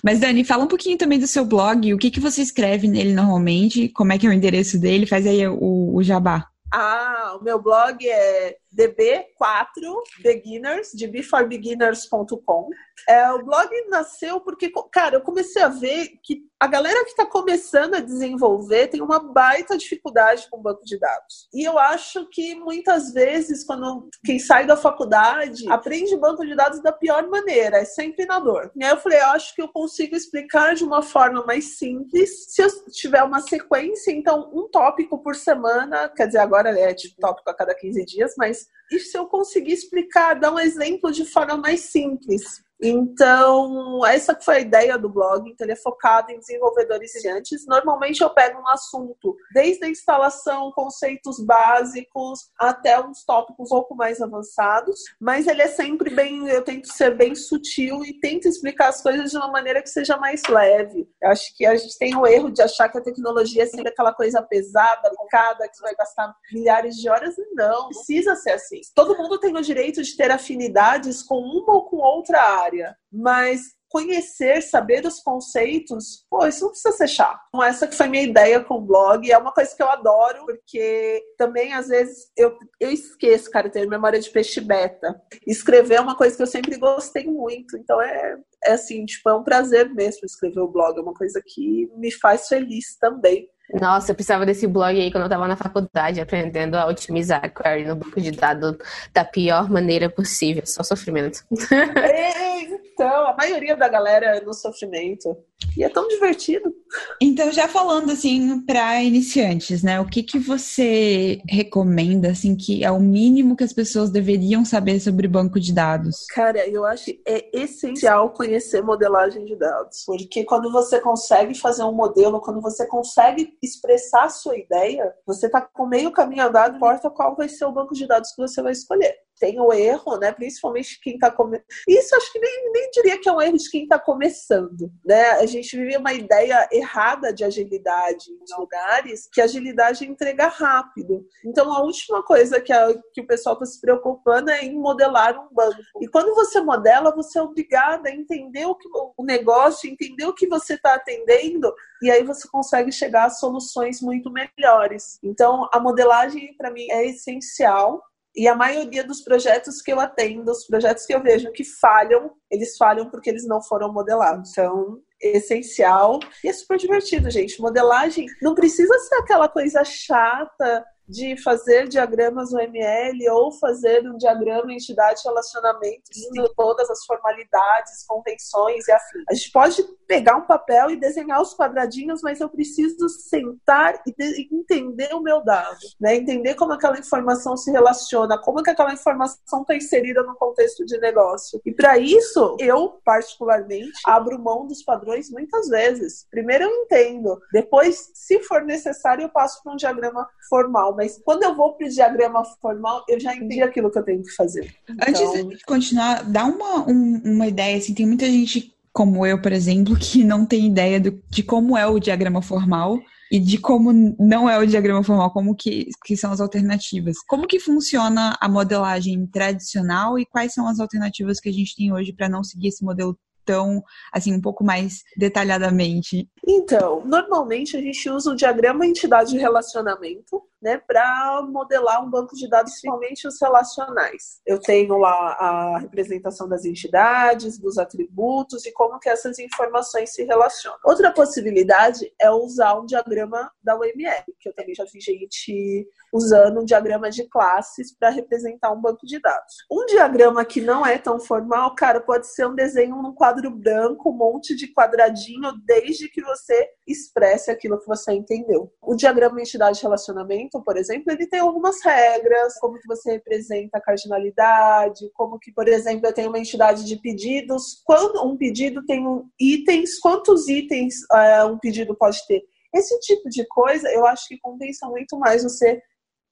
Mas, 0.03 0.19
Dani, 0.19 0.43
fala 0.45 0.65
um 0.65 0.69
pouquinho 0.69 0.99
também 0.99 1.21
do 1.21 1.27
seu 1.29 1.45
blog, 1.45 1.95
o 1.95 1.99
que, 1.99 2.11
que 2.11 2.19
você 2.19 2.43
escreve 2.43 2.89
nele 2.89 3.13
normalmente, 3.15 3.89
como 3.91 4.13
é 4.13 4.19
que 4.19 4.27
é 4.27 4.31
o 4.31 4.33
endereço 4.33 4.77
dele, 4.81 5.07
faz 5.07 5.25
aí 5.25 5.47
o, 5.47 5.95
o 5.95 6.03
jabá. 6.03 6.45
Ah, 6.75 7.37
o 7.41 7.45
meu 7.45 7.63
blog 7.63 7.97
é 8.09 8.57
db4beginners, 8.75 10.95
db4beginners.com. 10.97 12.71
É, 13.09 13.31
o 13.33 13.45
blog 13.45 13.69
nasceu 13.89 14.41
porque, 14.41 14.73
cara, 14.93 15.17
eu 15.17 15.21
comecei 15.21 15.63
a 15.63 15.69
ver 15.69 16.19
que 16.23 16.49
a 16.61 16.67
galera 16.67 17.05
que 17.05 17.11
está 17.11 17.25
começando 17.25 17.95
a 17.95 18.01
desenvolver 18.01 18.89
tem 18.89 19.01
uma 19.01 19.21
baita 19.21 19.79
dificuldade 19.79 20.49
com 20.51 20.61
banco 20.61 20.85
de 20.85 20.99
dados. 20.99 21.49
E 21.55 21.63
eu 21.63 21.79
acho 21.79 22.29
que 22.31 22.57
muitas 22.57 23.13
vezes, 23.13 23.65
quando 23.65 24.09
quem 24.25 24.41
sai 24.41 24.67
da 24.67 24.77
faculdade 24.77 25.71
aprende 25.71 26.17
banco 26.17 26.45
de 26.45 26.57
dados 26.57 26.83
da 26.83 26.91
pior 26.91 27.29
maneira, 27.29 27.79
é 27.79 27.85
sempre 27.85 28.27
na 28.27 28.41
dor. 28.41 28.73
E 28.75 28.85
aí 28.85 28.91
eu 28.91 28.97
falei, 28.97 29.21
eu 29.21 29.27
acho 29.27 29.55
que 29.55 29.63
eu 29.63 29.69
consigo 29.69 30.17
explicar 30.17 30.75
de 30.75 30.83
uma 30.83 31.01
forma 31.01 31.45
mais 31.47 31.79
simples. 31.79 32.53
Se 32.53 32.63
eu 32.63 32.69
tiver 32.91 33.23
uma 33.23 33.41
sequência, 33.41 34.11
então 34.11 34.51
um 34.53 34.69
tópico 34.69 35.23
por 35.23 35.37
semana, 35.37 36.09
quer 36.09 36.27
dizer, 36.27 36.39
agora 36.39 36.71
é 36.71 36.93
tipo 36.93 37.21
tópico 37.21 37.49
a 37.49 37.55
cada 37.55 37.75
15 37.75 38.05
dias, 38.05 38.35
mas 38.37 38.58
e 38.91 38.99
se 38.99 39.17
eu 39.17 39.27
conseguir 39.27 39.73
explicar, 39.73 40.35
dar 40.35 40.53
um 40.53 40.59
exemplo 40.59 41.13
de 41.13 41.25
forma 41.25 41.57
mais 41.57 41.81
simples? 41.81 42.43
Então, 42.81 44.05
essa 44.07 44.39
foi 44.41 44.57
a 44.57 44.61
ideia 44.61 44.99
do 44.99 45.09
blog. 45.09 45.49
Então, 45.49 45.65
ele 45.65 45.73
é 45.73 45.77
focado 45.77 46.31
em 46.31 46.39
desenvolvedores 46.39 47.15
iniciantes. 47.15 47.67
Normalmente, 47.67 48.23
eu 48.23 48.31
pego 48.31 48.61
um 48.61 48.69
assunto 48.69 49.37
desde 49.53 49.85
a 49.85 49.89
instalação, 49.89 50.73
conceitos 50.73 51.41
básicos, 51.41 52.51
até 52.59 53.01
uns 53.01 53.25
tópicos 53.25 53.71
um 53.71 53.77
pouco 53.77 53.95
mais 53.95 54.21
avançados. 54.21 55.01
Mas 55.21 55.47
ele 55.47 55.63
é 55.63 55.69
sempre 55.69 56.11
bem, 56.11 56.49
eu 56.49 56.63
tento 56.63 56.93
ser 56.93 57.17
bem 57.17 57.35
sutil 57.35 58.05
e 58.05 58.19
tento 58.21 58.49
explicar 58.49 58.89
as 58.89 59.03
coisas 59.03 59.31
de 59.31 59.37
uma 59.37 59.49
maneira 59.49 59.83
que 59.83 59.89
seja 59.89 60.17
mais 60.17 60.43
leve. 60.49 61.09
Eu 61.23 61.31
acho 61.31 61.57
que 61.57 61.65
a 61.65 61.77
gente 61.77 61.97
tem 61.99 62.17
o 62.17 62.27
erro 62.27 62.51
de 62.51 62.63
achar 62.63 62.89
que 62.89 62.99
a 62.99 63.03
tecnologia 63.03 63.63
é 63.63 63.67
sempre 63.67 63.89
aquela 63.89 64.13
coisa 64.13 64.43
pesada, 64.43 65.11
complicada, 65.29 65.69
que 65.69 65.81
vai 65.81 65.95
gastar 65.95 66.35
milhares 66.53 66.97
de 66.97 67.09
horas. 67.09 67.35
Não, 67.53 67.89
precisa 67.89 68.35
ser 68.35 68.53
assim. 68.53 68.81
Todo 68.95 69.17
mundo 69.17 69.39
tem 69.39 69.57
o 69.57 69.63
direito 69.63 70.03
de 70.03 70.17
ter 70.17 70.31
afinidades 70.31 71.23
com 71.23 71.39
uma 71.39 71.75
ou 71.75 71.85
com 71.85 71.97
outra 71.97 72.41
área, 72.41 72.68
mas 73.13 73.79
conhecer, 73.91 74.63
saber 74.63 75.01
dos 75.01 75.21
conceitos, 75.21 76.25
pô, 76.31 76.47
isso 76.47 76.63
não 76.63 76.71
precisa 76.71 76.93
ser 76.93 77.09
chato. 77.09 77.41
Então, 77.49 77.65
essa 77.65 77.87
que 77.87 77.97
foi 77.97 78.07
minha 78.07 78.23
ideia 78.23 78.61
com 78.61 78.75
o 78.75 78.81
blog. 78.81 79.31
É 79.31 79.39
uma 79.39 79.53
coisa 79.53 79.75
que 79.75 79.83
eu 79.83 79.89
adoro, 79.89 80.45
porque 80.45 81.23
também, 81.37 81.73
às 81.73 81.89
vezes, 81.89 82.31
eu, 82.37 82.57
eu 82.79 82.91
esqueço, 82.91 83.51
cara, 83.51 83.71
ter 83.71 83.89
memória 83.89 84.21
de 84.21 84.31
peixe 84.31 84.61
beta. 84.61 85.21
Escrever 85.47 85.95
é 85.95 86.01
uma 86.01 86.17
coisa 86.17 86.37
que 86.37 86.43
eu 86.43 86.47
sempre 86.47 86.77
gostei 86.77 87.25
muito. 87.25 87.77
Então, 87.77 88.01
é, 88.01 88.37
é 88.65 88.73
assim, 88.73 89.05
tipo, 89.05 89.29
é 89.29 89.35
um 89.35 89.45
prazer 89.45 89.93
mesmo 89.95 90.25
escrever 90.25 90.61
o 90.61 90.71
blog. 90.71 90.99
É 90.99 91.03
uma 91.03 91.15
coisa 91.15 91.43
que 91.45 91.91
me 91.97 92.13
faz 92.13 92.47
feliz 92.47 92.97
também. 92.99 93.49
Nossa, 93.75 94.13
eu 94.13 94.15
precisava 94.15 94.47
desse 94.47 94.67
blog 94.67 94.99
aí 94.99 95.11
quando 95.11 95.25
eu 95.25 95.29
tava 95.29 95.47
na 95.47 95.57
faculdade, 95.57 96.23
aprendendo 96.23 96.75
a 96.75 96.87
otimizar 96.87 97.53
query 97.53 97.85
no 97.85 97.97
banco 97.97 98.19
de 98.19 98.31
dados 98.31 98.77
da 99.13 99.25
pior 99.25 99.69
maneira 99.69 100.09
possível. 100.09 100.63
Só 100.65 100.83
sofrimento. 100.83 101.45
Então, 102.99 103.29
a 103.29 103.33
maioria 103.33 103.77
da 103.77 103.87
galera 103.87 104.39
é 104.39 104.41
no 104.41 104.53
sofrimento. 104.53 105.37
E 105.77 105.83
é 105.83 105.89
tão 105.89 106.07
divertido. 106.09 106.73
Então, 107.21 107.53
já 107.53 107.69
falando 107.69 108.11
assim 108.11 108.61
para 108.61 109.03
iniciantes, 109.03 109.83
né? 109.83 110.01
O 110.01 110.07
que 110.07 110.23
que 110.23 110.39
você 110.39 111.41
recomenda 111.49 112.31
assim 112.31 112.57
que 112.57 112.85
é 112.85 112.91
o 112.91 113.01
mínimo 113.01 113.57
que 113.57 113.65
as 113.65 113.73
pessoas 113.73 114.11
deveriam 114.11 114.65
saber 114.65 115.01
sobre 115.01 115.29
banco 115.29 115.59
de 115.61 115.73
dados? 115.73 116.27
Cara, 116.31 116.67
eu 116.69 116.85
acho 116.85 117.07
que 117.07 117.23
é 117.27 117.49
essencial 117.53 118.31
conhecer 118.31 118.83
modelagem 118.83 119.45
de 119.45 119.57
dados. 119.57 120.05
Porque 120.07 120.45
quando 120.45 120.71
você 120.71 121.01
consegue 121.01 121.55
fazer 121.55 121.83
um 121.83 121.93
modelo, 121.93 122.41
quando 122.41 122.61
você 122.61 122.87
consegue 122.87 123.57
expressar 123.63 124.25
a 124.25 124.31
sua 124.31 124.57
ideia, 124.57 125.13
você 125.27 125.47
está 125.47 125.61
com 125.61 125.87
meio 125.87 126.13
caminho 126.13 126.47
andado, 126.47 126.77
importa 126.77 127.11
qual 127.11 127.37
vai 127.37 127.49
ser 127.49 127.65
o 127.65 127.73
banco 127.73 127.95
de 127.95 128.07
dados 128.07 128.31
que 128.33 128.41
você 128.41 128.63
vai 128.63 128.73
escolher. 128.73 129.15
Tem 129.39 129.61
o 129.61 129.73
erro, 129.73 130.17
né? 130.17 130.33
Principalmente 130.33 131.01
quem 131.01 131.15
está 131.15 131.31
começando. 131.31 131.65
Isso 131.87 132.15
acho 132.17 132.33
que 132.33 132.41
nem, 132.41 132.73
nem 132.73 132.91
diria 132.91 133.21
que 133.21 133.29
é 133.29 133.33
um 133.33 133.41
erro 133.41 133.57
de 133.57 133.71
quem 133.71 133.85
está 133.85 133.97
começando, 133.99 134.91
né? 135.05 135.47
Gente 135.49 135.77
vive 135.77 135.97
uma 135.97 136.13
ideia 136.13 136.69
errada 136.71 137.33
de 137.33 137.45
agilidade 137.45 138.27
em 138.31 138.61
lugares 138.61 139.29
que 139.33 139.41
agilidade 139.41 140.05
entrega 140.07 140.47
rápido. 140.47 141.27
Então, 141.45 141.73
a 141.73 141.83
última 141.83 142.23
coisa 142.23 142.61
que, 142.61 142.73
a, 142.73 142.95
que 143.13 143.21
o 143.21 143.27
pessoal 143.27 143.55
está 143.55 143.67
se 143.67 143.81
preocupando 143.81 144.51
é 144.51 144.65
em 144.65 144.79
modelar 144.79 145.39
um 145.39 145.53
banco. 145.53 145.79
E 146.01 146.09
quando 146.09 146.35
você 146.35 146.61
modela, 146.61 147.15
você 147.15 147.39
é 147.39 147.43
obrigada 147.43 148.09
a 148.09 148.13
entender 148.15 148.67
o, 148.67 148.75
que, 148.75 148.89
o 149.17 149.25
negócio, 149.25 149.91
entender 149.91 150.27
o 150.27 150.35
que 150.35 150.47
você 150.47 150.75
está 150.75 150.95
atendendo, 150.95 151.73
e 152.03 152.11
aí 152.11 152.23
você 152.23 152.49
consegue 152.49 152.93
chegar 152.93 153.25
a 153.25 153.31
soluções 153.31 154.01
muito 154.01 154.31
melhores. 154.31 155.19
Então, 155.23 155.69
a 155.73 155.81
modelagem, 155.81 156.55
para 156.57 156.71
mim, 156.71 156.87
é 156.91 157.07
essencial. 157.07 158.03
E 158.37 158.47
a 158.47 158.55
maioria 158.55 159.03
dos 159.03 159.21
projetos 159.23 159.83
que 159.83 159.93
eu 159.93 159.99
atendo, 159.99 160.53
os 160.53 160.65
projetos 160.65 161.05
que 161.05 161.13
eu 161.13 161.21
vejo 161.21 161.51
que 161.51 161.65
falham, 161.65 162.31
eles 162.51 162.77
falham 162.77 163.11
porque 163.11 163.31
eles 163.31 163.47
não 163.47 163.61
foram 163.61 163.93
modelados. 163.93 164.53
Então, 164.53 165.01
essencial. 165.21 166.19
E 166.43 166.49
é 166.49 166.53
super 166.53 166.79
divertido, 166.79 167.31
gente. 167.31 167.61
Modelagem 167.61 168.27
não 168.41 168.55
precisa 168.55 168.99
ser 168.99 169.17
aquela 169.17 169.49
coisa 169.49 169.85
chata 169.85 170.85
de 171.09 171.41
fazer 171.43 171.89
diagramas 171.89 172.53
UML 172.53 173.29
ou 173.31 173.53
fazer 173.53 174.07
um 174.09 174.17
diagrama 174.17 174.73
entidade 174.73 175.23
relacionamento, 175.25 176.03
seguindo 176.13 176.53
todas 176.55 176.91
as 176.91 177.05
formalidades, 177.05 178.05
convenções 178.07 178.87
e 178.87 178.93
afins. 178.93 179.25
A 179.31 179.35
gente 179.35 179.51
pode 179.51 179.83
pegar 180.07 180.37
um 180.37 180.47
papel 180.47 180.91
e 180.91 180.97
desenhar 180.97 181.41
os 181.41 181.55
quadradinhos, 181.55 182.21
mas 182.23 182.41
eu 182.41 182.49
preciso 182.49 183.09
sentar 183.09 184.03
e 184.07 184.49
entender 184.53 185.15
o 185.15 185.21
meu 185.21 185.43
dado, 185.43 185.79
né? 186.01 186.17
Entender 186.17 186.55
como 186.55 186.73
aquela 186.73 186.99
informação 186.99 187.57
se 187.57 187.71
relaciona, 187.71 188.39
como 188.39 188.63
que 188.63 188.71
aquela 188.71 188.93
informação 188.93 189.63
está 189.63 189.75
inserida 189.75 190.23
no 190.23 190.35
contexto 190.35 190.85
de 190.85 190.99
negócio. 190.99 191.61
E 191.65 191.73
para 191.73 191.99
isso, 191.99 192.57
eu 192.59 193.01
particularmente 193.05 193.93
abro 194.07 194.39
mão 194.39 194.67
dos 194.67 194.83
padrões 194.83 195.31
muitas 195.31 195.69
vezes. 195.69 196.27
Primeiro 196.31 196.65
eu 196.65 196.71
entendo, 196.71 197.41
depois, 197.53 198.11
se 198.15 198.41
for 198.41 198.63
necessário, 198.63 199.23
eu 199.23 199.29
passo 199.29 199.63
para 199.63 199.73
um 199.73 199.77
diagrama 199.77 200.29
formal 200.49 200.95
mas 200.99 201.17
quando 201.25 201.45
eu 201.45 201.55
vou 201.55 201.75
para 201.75 201.87
o 201.87 201.91
diagrama 201.91 202.45
formal, 202.61 203.05
eu 203.09 203.21
já 203.21 203.33
entendi 203.33 203.63
aquilo 203.63 203.89
que 203.89 204.01
eu 204.01 204.03
tenho 204.03 204.21
que 204.21 204.33
fazer. 204.33 204.75
Antes 205.09 205.21
então... 205.21 205.49
de 205.49 205.65
continuar, 205.65 206.25
dá 206.25 206.45
uma, 206.45 206.91
um, 206.91 207.23
uma 207.25 207.47
ideia, 207.47 207.79
assim, 207.79 207.95
tem 207.95 208.05
muita 208.05 208.27
gente 208.27 208.75
como 208.93 209.25
eu, 209.25 209.41
por 209.41 209.53
exemplo, 209.53 209.95
que 209.97 210.25
não 210.25 210.45
tem 210.45 210.67
ideia 210.67 211.01
do, 211.01 211.23
de 211.31 211.45
como 211.45 211.79
é 211.79 211.87
o 211.87 212.01
diagrama 212.01 212.43
formal 212.43 212.99
e 213.31 213.39
de 213.39 213.59
como 213.59 213.93
não 214.19 214.51
é 214.51 214.59
o 214.59 214.67
diagrama 214.67 215.05
formal, 215.05 215.31
como 215.31 215.55
que, 215.55 215.87
que 216.05 216.17
são 216.17 216.33
as 216.33 216.41
alternativas. 216.41 217.17
Como 217.29 217.47
que 217.47 217.61
funciona 217.61 218.37
a 218.41 218.49
modelagem 218.49 219.25
tradicional 219.29 220.19
e 220.19 220.27
quais 220.27 220.53
são 220.53 220.67
as 220.67 220.81
alternativas 220.81 221.39
que 221.39 221.49
a 221.49 221.53
gente 221.53 221.77
tem 221.77 221.93
hoje 221.93 222.13
para 222.13 222.29
não 222.29 222.43
seguir 222.43 222.69
esse 222.69 222.85
modelo 222.85 223.17
tão, 223.49 223.83
assim, 224.13 224.35
um 224.35 224.41
pouco 224.43 224.63
mais 224.63 225.03
detalhadamente? 225.17 226.29
Então, 226.47 227.03
normalmente 227.07 227.79
a 227.79 227.81
gente 227.81 228.11
usa 228.11 228.31
o 228.31 228.37
diagrama 228.37 228.87
entidade 228.87 229.31
de 229.31 229.39
relacionamento, 229.39 230.43
né, 230.61 230.79
para 230.79 231.43
modelar 231.43 232.05
um 232.05 232.11
banco 232.11 232.35
de 232.35 232.49
dados, 232.49 232.73
principalmente 232.73 233.27
os 233.27 233.41
relacionais. 233.41 234.41
Eu 234.47 234.61
tenho 234.61 234.97
lá 234.97 235.37
a 235.39 235.79
representação 235.79 236.49
das 236.49 236.65
entidades, 236.65 237.59
dos 237.59 237.79
atributos 237.79 238.67
e 238.67 238.73
como 238.73 238.99
que 238.99 239.09
essas 239.09 239.39
informações 239.39 240.13
se 240.13 240.25
relacionam. 240.25 240.79
Outra 240.85 241.13
possibilidade 241.13 242.13
é 242.21 242.31
usar 242.31 242.79
um 242.79 242.87
diagrama 242.87 243.51
da 243.63 243.77
UML, 243.77 244.25
que 244.41 244.49
eu 244.49 244.55
também 244.55 244.75
já 244.75 244.85
vi 244.93 245.01
gente 245.01 245.89
usando 246.13 246.61
um 246.61 246.65
diagrama 246.65 247.11
de 247.11 247.29
classes 247.29 247.95
para 247.97 248.11
representar 248.11 248.73
um 248.73 248.81
banco 248.81 249.07
de 249.07 249.21
dados. 249.21 249.55
Um 249.71 249.85
diagrama 249.87 250.45
que 250.45 250.61
não 250.61 250.85
é 250.85 250.99
tão 250.99 251.21
formal, 251.21 251.75
cara, 251.75 252.01
pode 252.01 252.27
ser 252.29 252.47
um 252.47 252.55
desenho 252.55 252.97
num 252.97 253.15
quadro 253.15 253.51
branco, 253.51 254.11
um 254.11 254.17
monte 254.17 254.55
de 254.57 254.73
quadradinho, 254.73 255.53
desde 255.65 256.09
que 256.09 256.23
você 256.23 256.69
expresse 256.87 257.51
aquilo 257.51 257.79
que 257.79 257.87
você 257.87 258.13
entendeu. 258.13 258.73
O 258.81 258.95
diagrama 258.95 259.41
entidade 259.41 259.83
relacionamento, 259.83 260.48
por 260.51 260.77
exemplo, 260.77 261.13
ele 261.13 261.27
tem 261.27 261.41
algumas 261.41 261.83
regras, 261.85 262.59
como 262.59 262.79
que 262.79 262.87
você 262.87 263.13
representa 263.13 263.79
a 263.79 263.81
cardinalidade, 263.81 265.11
como 265.15 265.39
que, 265.39 265.53
por 265.53 265.69
exemplo, 265.69 266.07
eu 266.07 266.13
tenho 266.13 266.29
uma 266.29 266.39
entidade 266.39 266.85
de 266.85 266.97
pedidos, 266.97 267.83
quando 267.85 268.25
um 268.27 268.37
pedido 268.37 268.85
tem 268.87 269.05
itens, 269.39 269.99
quantos 269.99 270.49
itens 270.49 270.95
uh, 271.13 271.47
um 271.53 271.59
pedido 271.59 271.95
pode 271.97 272.19
ter? 272.27 272.43
Esse 272.75 272.99
tipo 273.01 273.29
de 273.29 273.47
coisa, 273.47 273.89
eu 273.91 274.07
acho 274.07 274.29
que 274.29 274.39
compensa 274.39 274.87
muito 274.89 275.19
mais 275.19 275.43
você 275.43 275.83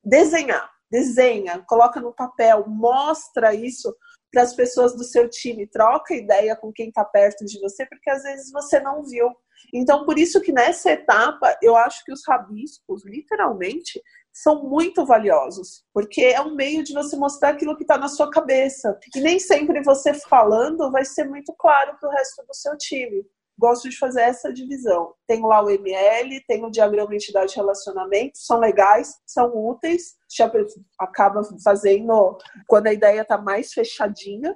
desenhar. 0.05 0.71
Desenha, 0.91 1.65
coloca 1.67 2.01
no 2.01 2.13
papel, 2.13 2.65
mostra 2.69 3.53
isso 3.53 3.93
para 4.33 4.43
as 4.43 4.55
pessoas 4.55 4.95
do 4.97 5.05
seu 5.05 5.29
time, 5.29 5.67
troca 5.67 6.15
ideia 6.15 6.57
com 6.57 6.73
quem 6.73 6.89
está 6.89 7.05
perto 7.05 7.45
de 7.45 7.59
você, 7.61 7.87
porque 7.87 8.11
às 8.11 8.23
vezes 8.23 8.51
você 8.51 8.81
não 8.81 9.03
viu. 9.05 9.31
Então, 9.73 10.05
por 10.05 10.19
isso 10.19 10.41
que 10.41 10.53
nessa 10.53 10.93
etapa, 10.93 11.57
eu 11.63 11.77
acho 11.77 12.05
que 12.05 12.13
os 12.13 12.23
rabiscos, 12.27 13.05
literalmente, 13.05 14.01
são 14.33 14.69
muito 14.69 15.07
valiosos, 15.07 15.83
porque 15.95 16.21
é 16.23 16.41
um 16.41 16.55
meio 16.55 16.85
de 16.85 16.93
você 16.93 17.17
mostrar 17.17 17.51
aquilo 17.51 17.75
que 17.75 17.85
está 17.85 17.97
na 17.97 18.09
sua 18.09 18.31
cabeça. 18.31 18.99
E 19.15 19.21
nem 19.21 19.39
sempre 19.39 19.83
você 19.83 20.13
falando 20.13 20.93
vai 20.93 21.05
ser 21.05 21.25
muito 21.25 21.55
claro 21.59 21.97
para 21.99 22.09
o 22.09 22.13
resto 22.13 22.45
do 22.47 22.55
seu 22.55 22.77
time 22.77 23.25
gosto 23.59 23.89
de 23.89 23.99
fazer 23.99 24.23
essa 24.23 24.53
divisão. 24.53 25.15
Tenho 25.27 25.47
lá 25.47 25.63
o 25.63 25.71
ML, 25.71 26.45
tenho 26.47 26.67
o 26.67 26.71
diagrama 26.71 27.15
entidade 27.15 27.53
de 27.53 27.57
relacionamento, 27.57 28.39
são 28.39 28.59
legais, 28.59 29.15
são 29.27 29.53
úteis, 29.55 30.17
já 30.35 30.51
acaba 30.99 31.43
fazendo 31.63 32.37
quando 32.67 32.89
a 32.89 32.93
ideia 32.93 33.23
está 33.23 33.39
mais 33.39 33.73
fechadinha, 33.73 34.55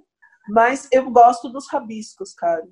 mas 0.49 0.89
eu 0.93 1.11
gosto 1.11 1.49
dos 1.49 1.69
rabiscos, 1.71 2.35
cara 2.35 2.63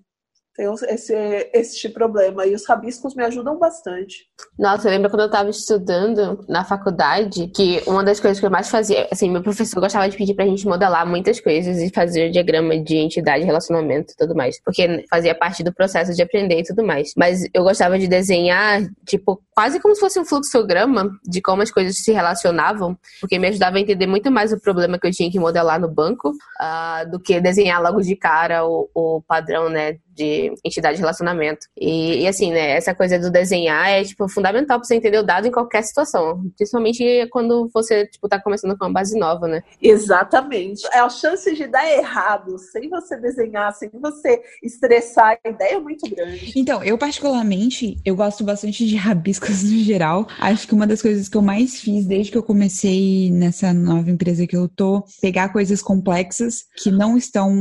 tem 0.59 0.67
esse, 0.89 1.15
esse 1.55 1.89
problema. 1.89 2.45
E 2.45 2.53
os 2.53 2.67
rabiscos 2.67 3.15
me 3.15 3.23
ajudam 3.25 3.57
bastante. 3.57 4.27
Nossa, 4.59 4.89
eu 4.89 4.93
lembro 4.93 5.09
quando 5.09 5.21
eu 5.21 5.27
estava 5.27 5.49
estudando 5.49 6.45
na 6.49 6.65
faculdade, 6.65 7.47
que 7.55 7.81
uma 7.87 8.03
das 8.03 8.19
coisas 8.19 8.41
que 8.41 8.45
eu 8.45 8.51
mais 8.51 8.69
fazia, 8.69 9.07
assim, 9.09 9.31
meu 9.31 9.41
professor 9.41 9.79
gostava 9.81 10.09
de 10.09 10.17
pedir 10.17 10.35
pra 10.35 10.45
gente 10.45 10.67
modelar 10.67 11.07
muitas 11.07 11.41
coisas 11.41 11.79
e 11.79 11.91
fazer 11.95 12.31
diagrama 12.31 12.77
de 12.77 12.97
entidade, 12.97 13.45
relacionamento 13.45 14.13
e 14.13 14.17
tudo 14.17 14.35
mais. 14.35 14.61
Porque 14.61 15.05
fazia 15.09 15.33
parte 15.33 15.63
do 15.63 15.73
processo 15.73 16.13
de 16.13 16.23
aprender 16.23 16.59
e 16.59 16.65
tudo 16.65 16.85
mais. 16.85 17.13
Mas 17.17 17.45
eu 17.55 17.63
gostava 17.63 17.97
de 17.97 18.09
desenhar, 18.09 18.83
tipo, 19.07 19.41
quase 19.55 19.79
como 19.79 19.95
se 19.95 20.01
fosse 20.01 20.19
um 20.19 20.25
fluxograma 20.25 21.09
de 21.25 21.41
como 21.41 21.63
as 21.63 21.71
coisas 21.71 22.03
se 22.03 22.11
relacionavam, 22.11 22.99
porque 23.21 23.39
me 23.39 23.47
ajudava 23.47 23.77
a 23.77 23.81
entender 23.81 24.09
muito 24.09 24.29
mais 24.29 24.53
o 24.53 24.61
problema 24.61 24.99
que 24.99 25.07
eu 25.07 25.13
tinha 25.13 25.31
que 25.31 25.39
modelar 25.39 25.81
no 25.81 25.89
banco 25.89 26.31
uh, 26.31 27.09
do 27.09 27.21
que 27.21 27.41
desenhar 27.41 27.81
logo 27.81 28.01
de 28.01 28.17
cara 28.17 28.67
o, 28.67 28.91
o 28.93 29.23
padrão, 29.23 29.69
né, 29.69 29.99
de 30.19 30.48
entidade 30.65 30.97
de 30.97 31.01
relacionamento. 31.01 31.67
E, 31.77 32.23
e, 32.23 32.29
assim, 32.29 32.51
né, 32.51 32.73
essa 32.73 32.95
coisa 32.95 33.19
do 33.19 33.31
desenhar 33.31 33.89
é, 33.89 34.05
tipo, 34.05 34.29
fundamental 34.29 34.79
pra 34.79 34.87
você 34.87 34.95
entender 34.95 35.19
o 35.19 35.23
dado 35.23 35.47
em 35.47 35.51
qualquer 35.51 35.83
situação. 35.83 36.43
Principalmente 36.57 37.27
quando 37.31 37.69
você, 37.73 38.07
tipo, 38.07 38.29
tá 38.29 38.41
começando 38.41 38.77
com 38.77 38.85
uma 38.85 38.93
base 38.93 39.19
nova, 39.19 39.47
né? 39.47 39.63
Exatamente. 39.81 40.87
É 40.93 40.99
a 40.99 41.09
chance 41.09 41.55
de 41.55 41.67
dar 41.67 41.91
errado 41.91 42.59
sem 42.59 42.89
você 42.89 43.17
desenhar, 43.17 43.73
sem 43.75 43.91
você 43.93 44.43
estressar, 44.63 45.39
a 45.45 45.49
ideia 45.49 45.75
é 45.75 45.81
muito 45.81 46.09
grande. 46.09 46.53
Então, 46.57 46.83
eu 46.83 46.99
particularmente, 46.99 47.97
eu 48.05 48.15
gosto 48.15 48.45
bastante 48.45 48.87
de 48.87 48.97
rabiscos 48.97 49.63
no 49.65 49.79
geral. 49.79 50.27
Acho 50.39 50.67
que 50.67 50.75
uma 50.75 50.87
das 50.87 51.03
coisas 51.03 51.29
que 51.29 51.37
eu 51.37 51.43
mais 51.43 51.81
fiz 51.81 52.07
desde 52.07 52.33
que 52.33 52.39
eu 52.39 52.43
comecei 52.43 53.31
nessa 53.31 53.73
nova 53.73 54.11
empresa 54.11 54.47
que 54.47 54.57
eu 54.57 54.69
tô, 54.69 55.05
pegar 55.21 55.51
coisas 55.51 55.83
complexas 55.83 56.65
que 56.77 56.91
não 56.91 57.17
estão 57.17 57.55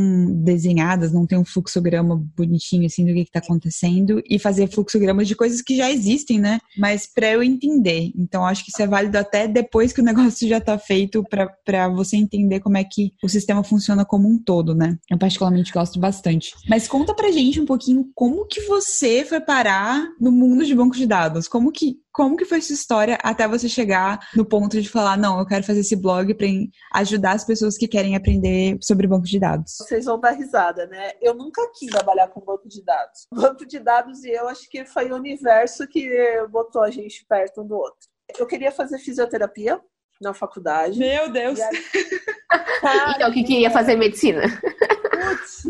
desenhadas, 0.43 1.11
não 1.11 1.25
tem 1.25 1.37
um 1.37 1.45
fluxograma 1.45 2.21
bonito 2.35 2.57
bonitinho, 2.67 2.85
assim, 2.85 3.05
do 3.05 3.13
que, 3.13 3.25
que 3.25 3.31
tá 3.31 3.39
acontecendo 3.39 4.21
e 4.29 4.37
fazer 4.37 4.67
fluxogramas 4.67 5.27
de 5.27 5.35
coisas 5.35 5.61
que 5.61 5.77
já 5.77 5.89
existem, 5.91 6.39
né? 6.39 6.59
Mas 6.77 7.07
para 7.07 7.31
eu 7.31 7.43
entender. 7.43 8.11
Então, 8.15 8.45
acho 8.45 8.63
que 8.63 8.71
isso 8.71 8.81
é 8.81 8.87
válido 8.87 9.17
até 9.17 9.47
depois 9.47 9.93
que 9.93 10.01
o 10.01 10.03
negócio 10.05 10.47
já 10.47 10.59
tá 10.59 10.77
feito 10.77 11.23
para 11.63 11.87
você 11.89 12.17
entender 12.17 12.59
como 12.59 12.77
é 12.77 12.83
que 12.83 13.13
o 13.23 13.29
sistema 13.29 13.63
funciona 13.63 14.03
como 14.03 14.27
um 14.27 14.37
todo, 14.37 14.75
né? 14.75 14.97
Eu 15.09 15.17
particularmente 15.17 15.71
gosto 15.71 15.99
bastante. 15.99 16.53
Mas 16.69 16.87
conta 16.87 17.13
pra 17.13 17.31
gente 17.31 17.59
um 17.61 17.65
pouquinho 17.65 18.09
como 18.13 18.45
que 18.45 18.61
você 18.61 19.23
foi 19.23 19.39
parar 19.39 20.07
no 20.19 20.31
mundo 20.31 20.65
de 20.65 20.75
banco 20.75 20.95
de 20.95 21.05
dados. 21.05 21.47
Como 21.47 21.71
que 21.71 21.97
como 22.17 22.35
que 22.35 22.45
foi 22.45 22.59
sua 22.61 22.73
história 22.73 23.15
até 23.21 23.47
você 23.47 23.69
chegar 23.69 24.17
no 24.35 24.43
ponto 24.43 24.81
de 24.81 24.89
falar, 24.89 25.15
não, 25.15 25.37
eu 25.37 25.45
quero 25.45 25.63
fazer 25.63 25.81
esse 25.81 25.95
blog 25.95 26.33
para 26.33 26.47
ajudar 26.95 27.33
as 27.33 27.45
pessoas 27.45 27.77
que 27.77 27.87
querem 27.87 28.15
aprender 28.15 28.75
sobre 28.81 29.05
banco 29.05 29.27
de 29.27 29.39
dados? 29.39 29.75
Vocês 29.77 30.05
vão 30.05 30.19
dar 30.19 30.31
risada, 30.31 30.87
né? 30.87 31.11
Eu 31.21 31.35
nunca 31.35 31.61
quis 31.75 31.91
trabalhar 31.91 32.27
com 32.29 32.41
banco 32.41 32.67
de 32.67 32.83
dados. 32.83 33.27
Banco 33.31 33.67
de 33.67 33.77
dados 33.77 34.23
e 34.23 34.31
eu 34.31 34.47
acho 34.47 34.67
que 34.67 34.83
foi 34.83 35.11
o 35.11 35.15
universo 35.15 35.87
que 35.87 36.09
botou 36.49 36.81
a 36.81 36.89
gente 36.89 37.23
perto 37.29 37.61
um 37.61 37.67
do 37.67 37.75
outro. 37.75 38.07
Eu 38.39 38.47
queria 38.47 38.71
fazer 38.71 38.97
fisioterapia 38.97 39.79
na 40.19 40.33
faculdade. 40.33 40.97
Meu 40.97 41.31
Deus! 41.31 41.59
Aí... 41.59 43.13
então, 43.15 43.29
o 43.29 43.33
que 43.33 43.43
queria 43.43 43.69
fazer 43.69 43.95
medicina? 43.95 44.41
Putz, 44.41 45.63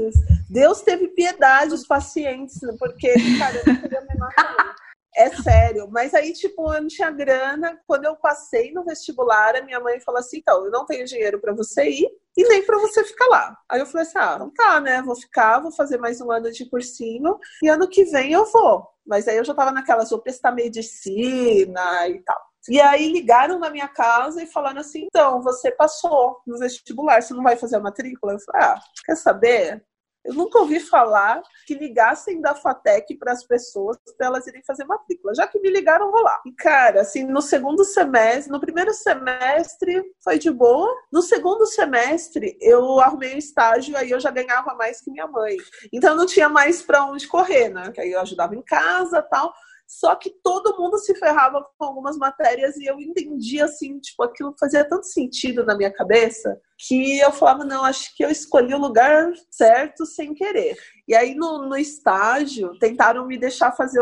Deus 0.49 0.81
teve 0.81 1.09
piedade 1.09 1.71
dos 1.71 1.85
pacientes, 1.85 2.57
porque, 2.79 3.13
cara, 3.37 3.57
eu 3.57 3.73
não 3.73 3.81
queria 3.81 4.01
me 4.01 4.17
matar. 4.17 4.75
É 5.17 5.29
sério, 5.31 5.89
mas 5.89 6.13
aí, 6.13 6.31
tipo, 6.31 6.71
eu 6.71 6.79
não 6.79 6.87
tinha 6.87 7.09
grana. 7.09 7.75
Quando 7.87 8.05
eu 8.05 8.15
passei 8.15 8.71
no 8.71 8.85
vestibular, 8.85 9.55
a 9.55 9.63
minha 9.63 9.79
mãe 9.79 9.99
falou 9.99 10.19
assim: 10.19 10.37
então, 10.37 10.63
eu 10.63 10.69
não 10.69 10.85
tenho 10.85 11.05
dinheiro 11.05 11.41
para 11.41 11.55
você 11.55 11.89
ir 11.89 12.07
e 12.37 12.47
nem 12.47 12.63
para 12.63 12.77
você 12.77 13.03
ficar 13.03 13.25
lá. 13.25 13.57
Aí 13.67 13.79
eu 13.79 13.87
falei 13.87 14.05
assim: 14.05 14.19
ah, 14.19 14.37
não 14.37 14.51
tá, 14.51 14.79
né? 14.79 15.01
Vou 15.01 15.15
ficar, 15.15 15.59
vou 15.59 15.71
fazer 15.71 15.97
mais 15.97 16.21
um 16.21 16.31
ano 16.31 16.51
de 16.51 16.69
cursinho 16.69 17.39
e 17.63 17.67
ano 17.67 17.89
que 17.89 18.05
vem 18.05 18.31
eu 18.31 18.45
vou. 18.45 18.87
Mas 19.07 19.27
aí 19.27 19.37
eu 19.37 19.43
já 19.43 19.55
tava 19.55 19.71
naquelas, 19.71 20.11
vou 20.11 20.21
prestar 20.21 20.51
medicina 20.51 22.07
e 22.07 22.19
tal. 22.23 22.39
E 22.69 22.79
aí 22.79 23.11
ligaram 23.11 23.57
na 23.57 23.71
minha 23.71 23.87
casa 23.87 24.43
e 24.43 24.45
falaram 24.45 24.81
assim: 24.81 25.05
então, 25.05 25.41
você 25.41 25.71
passou 25.71 26.37
no 26.45 26.59
vestibular, 26.59 27.23
você 27.23 27.33
não 27.33 27.41
vai 27.41 27.55
fazer 27.55 27.77
a 27.77 27.79
matrícula? 27.79 28.33
Eu 28.33 28.39
falei: 28.39 28.61
ah, 28.61 28.79
quer 29.03 29.15
saber? 29.15 29.83
Eu 30.27 30.33
nunca 30.33 30.59
ouvi 30.59 30.81
falar 30.81 31.41
que 31.65 31.73
ligassem 31.73 32.41
da 32.41 32.53
FATEC 32.53 33.15
para 33.15 33.31
as 33.31 33.45
pessoas 33.45 33.97
para 34.17 34.27
elas 34.27 34.45
irem 34.45 34.61
fazer 34.61 34.83
matrícula. 34.83 35.33
Já 35.33 35.47
que 35.47 35.57
me 35.57 35.69
ligaram, 35.69 36.11
vou 36.11 36.21
lá. 36.21 36.41
E, 36.45 36.51
cara, 36.51 36.99
assim, 36.99 37.23
no 37.23 37.41
segundo 37.41 37.85
semestre, 37.85 38.51
no 38.51 38.59
primeiro 38.59 38.93
semestre 38.93 40.03
foi 40.21 40.37
de 40.37 40.51
boa. 40.51 40.93
No 41.13 41.21
segundo 41.21 41.65
semestre, 41.65 42.57
eu 42.59 42.99
arrumei 42.99 43.35
um 43.35 43.37
estágio, 43.37 43.95
aí 43.95 44.11
eu 44.11 44.19
já 44.19 44.29
ganhava 44.29 44.75
mais 44.75 44.99
que 44.99 45.09
minha 45.09 45.27
mãe. 45.27 45.55
Então, 45.93 46.13
não 46.13 46.25
tinha 46.25 46.49
mais 46.49 46.81
para 46.81 47.05
onde 47.05 47.25
correr, 47.25 47.69
né? 47.69 47.89
Que 47.93 48.01
aí 48.01 48.11
eu 48.11 48.19
ajudava 48.19 48.53
em 48.53 48.61
casa 48.61 49.21
tal. 49.21 49.53
Só 49.87 50.15
que 50.15 50.29
todo 50.43 50.77
mundo 50.77 50.97
se 50.97 51.15
ferrava 51.15 51.65
com 51.77 51.85
algumas 51.85 52.17
matérias 52.17 52.75
e 52.75 52.85
eu 52.85 52.99
entendi 52.99 53.61
assim, 53.61 53.97
tipo, 53.99 54.21
aquilo 54.21 54.53
fazia 54.59 54.87
tanto 54.87 55.07
sentido 55.07 55.65
na 55.65 55.77
minha 55.77 55.91
cabeça 55.91 56.59
que 56.77 57.19
eu 57.19 57.31
falava, 57.31 57.63
não, 57.63 57.83
acho 57.83 58.15
que 58.15 58.23
eu 58.23 58.29
escolhi 58.29 58.73
o 58.73 58.79
lugar 58.79 59.31
certo 59.49 60.05
sem 60.05 60.33
querer. 60.33 60.77
E 61.07 61.15
aí 61.15 61.33
no, 61.33 61.67
no 61.67 61.77
estágio 61.77 62.77
tentaram 62.79 63.25
me 63.25 63.37
deixar 63.37 63.71
fazer, 63.71 64.01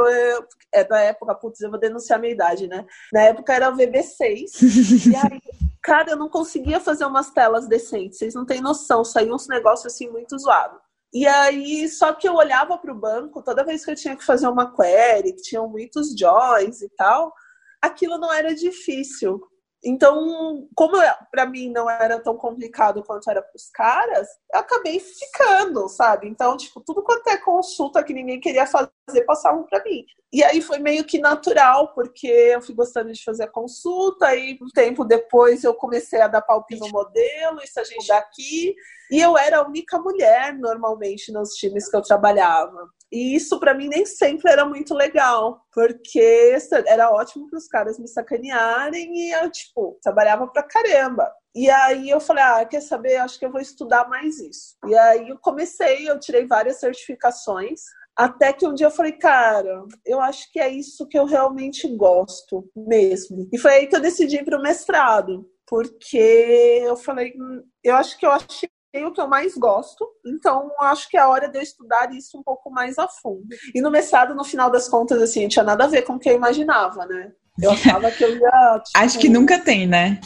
é 0.74 0.84
da 0.84 1.00
época, 1.00 1.36
putz, 1.36 1.62
eu 1.62 1.70
vou 1.70 1.80
denunciar 1.80 2.18
a 2.18 2.22
minha 2.22 2.34
idade, 2.34 2.68
né? 2.68 2.86
Na 3.14 3.22
época 3.22 3.54
era 3.54 3.70
o 3.70 3.78
VB6. 3.78 5.12
e 5.12 5.16
aí 5.16 5.40
cara, 5.86 6.12
eu 6.12 6.18
não 6.18 6.28
conseguia 6.28 6.80
fazer 6.80 7.06
umas 7.06 7.30
telas 7.30 7.68
decentes. 7.68 8.18
Vocês 8.18 8.34
não 8.34 8.44
têm 8.44 8.60
noção, 8.60 9.06
saiu 9.06 9.36
uns 9.36 9.48
negócios 9.48 9.94
assim 9.94 10.10
muito 10.10 10.38
zoados. 10.40 10.80
E 11.14 11.26
aí, 11.28 11.88
só 11.90 12.14
que 12.14 12.28
eu 12.28 12.36
olhava 12.36 12.78
para 12.78 12.92
o 12.92 13.00
banco, 13.00 13.42
toda 13.42 13.64
vez 13.64 13.86
que 13.86 13.92
eu 13.92 13.96
tinha 13.96 14.16
que 14.16 14.26
fazer 14.26 14.48
uma 14.48 14.76
query, 14.76 15.34
que 15.34 15.42
tinham 15.42 15.70
muitos 15.70 16.14
joins 16.18 16.82
e 16.82 16.90
tal, 16.90 17.34
aquilo 17.82 18.18
não 18.18 18.34
era 18.34 18.54
difícil. 18.54 19.42
Então, 19.84 20.68
como 20.76 20.98
para 21.32 21.46
mim 21.46 21.70
não 21.70 21.90
era 21.90 22.20
tão 22.20 22.36
complicado 22.36 23.04
quanto 23.04 23.30
era 23.30 23.42
para 23.42 23.56
os 23.56 23.70
caras, 23.70 24.28
eu 24.52 24.60
acabei 24.60 25.00
ficando, 25.00 25.88
sabe? 25.88 26.28
Então, 26.28 26.58
tipo, 26.58 26.82
tudo 26.82 27.04
quanto 27.04 27.28
é 27.28 27.38
consulta 27.38 28.04
que 28.04 28.14
ninguém 28.14 28.40
queria 28.40 28.66
fazer, 28.66 28.92
passavam 29.26 29.64
para 29.64 29.84
mim. 29.84 30.04
E 30.34 30.44
aí 30.44 30.60
foi 30.60 30.80
meio 30.80 31.06
que 31.06 31.20
natural, 31.20 31.94
porque 31.94 32.28
eu 32.28 32.62
fui 32.62 32.74
gostando 32.74 33.12
de 33.12 33.24
fazer 33.24 33.44
a 33.44 33.52
consulta, 33.52 34.36
e 34.36 34.58
um 34.62 34.68
tempo 34.74 35.06
depois 35.06 35.64
eu 35.64 35.74
comecei 35.74 36.20
a 36.20 36.28
dar 36.28 36.42
palpite 36.42 36.82
no 36.82 36.90
modelo, 36.90 37.62
isso 37.64 37.80
a 37.80 37.84
gente 37.84 38.08
daqui. 38.08 38.76
E 39.12 39.22
eu 39.22 39.38
era 39.38 39.60
a 39.60 39.68
única 39.68 40.00
mulher, 40.00 40.54
normalmente, 40.58 41.32
nos 41.32 41.52
times 41.52 41.90
que 41.90 41.96
eu 41.96 42.02
trabalhava. 42.02 42.90
E 43.12 43.36
isso 43.36 43.60
para 43.60 43.74
mim 43.74 43.88
nem 43.88 44.06
sempre 44.06 44.52
era 44.52 44.66
muito 44.66 44.94
legal, 44.94 45.62
porque 45.74 46.58
era 46.88 47.12
ótimo 47.12 47.48
para 47.50 47.58
os 47.58 47.68
caras 47.68 48.00
me 48.00 48.08
sacanearem 48.08 49.14
e 49.16 49.32
eu, 49.32 49.50
tipo, 49.52 49.98
trabalhava 50.02 50.48
pra 50.48 50.64
caramba. 50.64 51.32
E 51.56 51.70
aí 51.70 52.10
eu 52.10 52.20
falei, 52.20 52.44
ah, 52.44 52.66
quer 52.66 52.82
saber? 52.82 53.16
Acho 53.16 53.40
que 53.40 53.46
eu 53.46 53.52
vou 53.52 53.62
estudar 53.62 54.10
mais 54.10 54.40
isso. 54.40 54.76
E 54.88 54.96
aí 54.96 55.30
eu 55.30 55.38
comecei, 55.40 56.10
eu 56.10 56.20
tirei 56.20 56.46
várias 56.46 56.80
certificações. 56.80 57.82
Até 58.16 58.52
que 58.52 58.68
um 58.68 58.74
dia 58.74 58.88
eu 58.88 58.92
falei, 58.92 59.14
cara, 59.14 59.84
eu 60.06 60.20
acho 60.22 60.52
que 60.52 60.60
é 60.60 60.70
isso 60.70 61.08
que 61.08 61.18
eu 61.18 61.26
realmente 61.26 61.88
gosto 61.96 62.70
mesmo. 62.76 63.48
E 63.54 63.58
foi 63.58 63.72
aí 63.72 63.88
que 63.88 63.96
eu 63.96 64.02
decidi 64.02 64.38
ir 64.38 64.46
para 64.46 64.58
o 64.58 64.62
mestrado, 64.62 65.50
porque 65.68 66.82
eu 66.84 66.96
falei, 66.98 67.34
hum, 67.38 67.64
eu 67.84 67.96
acho 67.96 68.18
que 68.18 68.26
eu 68.26 68.32
achei 68.32 68.70
o 69.04 69.12
que 69.12 69.20
eu 69.20 69.28
mais 69.28 69.56
gosto, 69.58 70.08
então 70.24 70.72
acho 70.82 71.10
que 71.10 71.18
é 71.18 71.22
a 71.22 71.28
hora 71.28 71.50
de 71.50 71.58
eu 71.58 71.62
estudar 71.62 72.14
isso 72.14 72.38
um 72.38 72.44
pouco 72.44 72.70
mais 72.70 73.00
a 73.00 73.08
fundo. 73.08 73.48
E 73.74 73.82
no 73.82 73.90
mestrado, 73.90 74.36
no 74.36 74.44
final 74.44 74.70
das 74.70 74.88
contas, 74.88 75.20
assim, 75.22 75.42
não 75.42 75.50
tinha 75.50 75.66
nada 75.66 75.86
a 75.86 75.88
ver 75.88 76.04
com 76.04 76.14
o 76.14 76.20
que 76.20 76.30
eu 76.30 76.36
imaginava, 76.36 77.06
né? 77.08 77.32
Eu 77.62 77.72
achava 77.72 78.12
que 78.12 78.24
eu 78.24 78.36
ia. 78.38 78.80
Tipo... 78.86 78.98
Acho 78.98 79.20
que 79.20 79.30
nunca 79.30 79.60
tem, 79.60 79.88
né? 79.88 80.20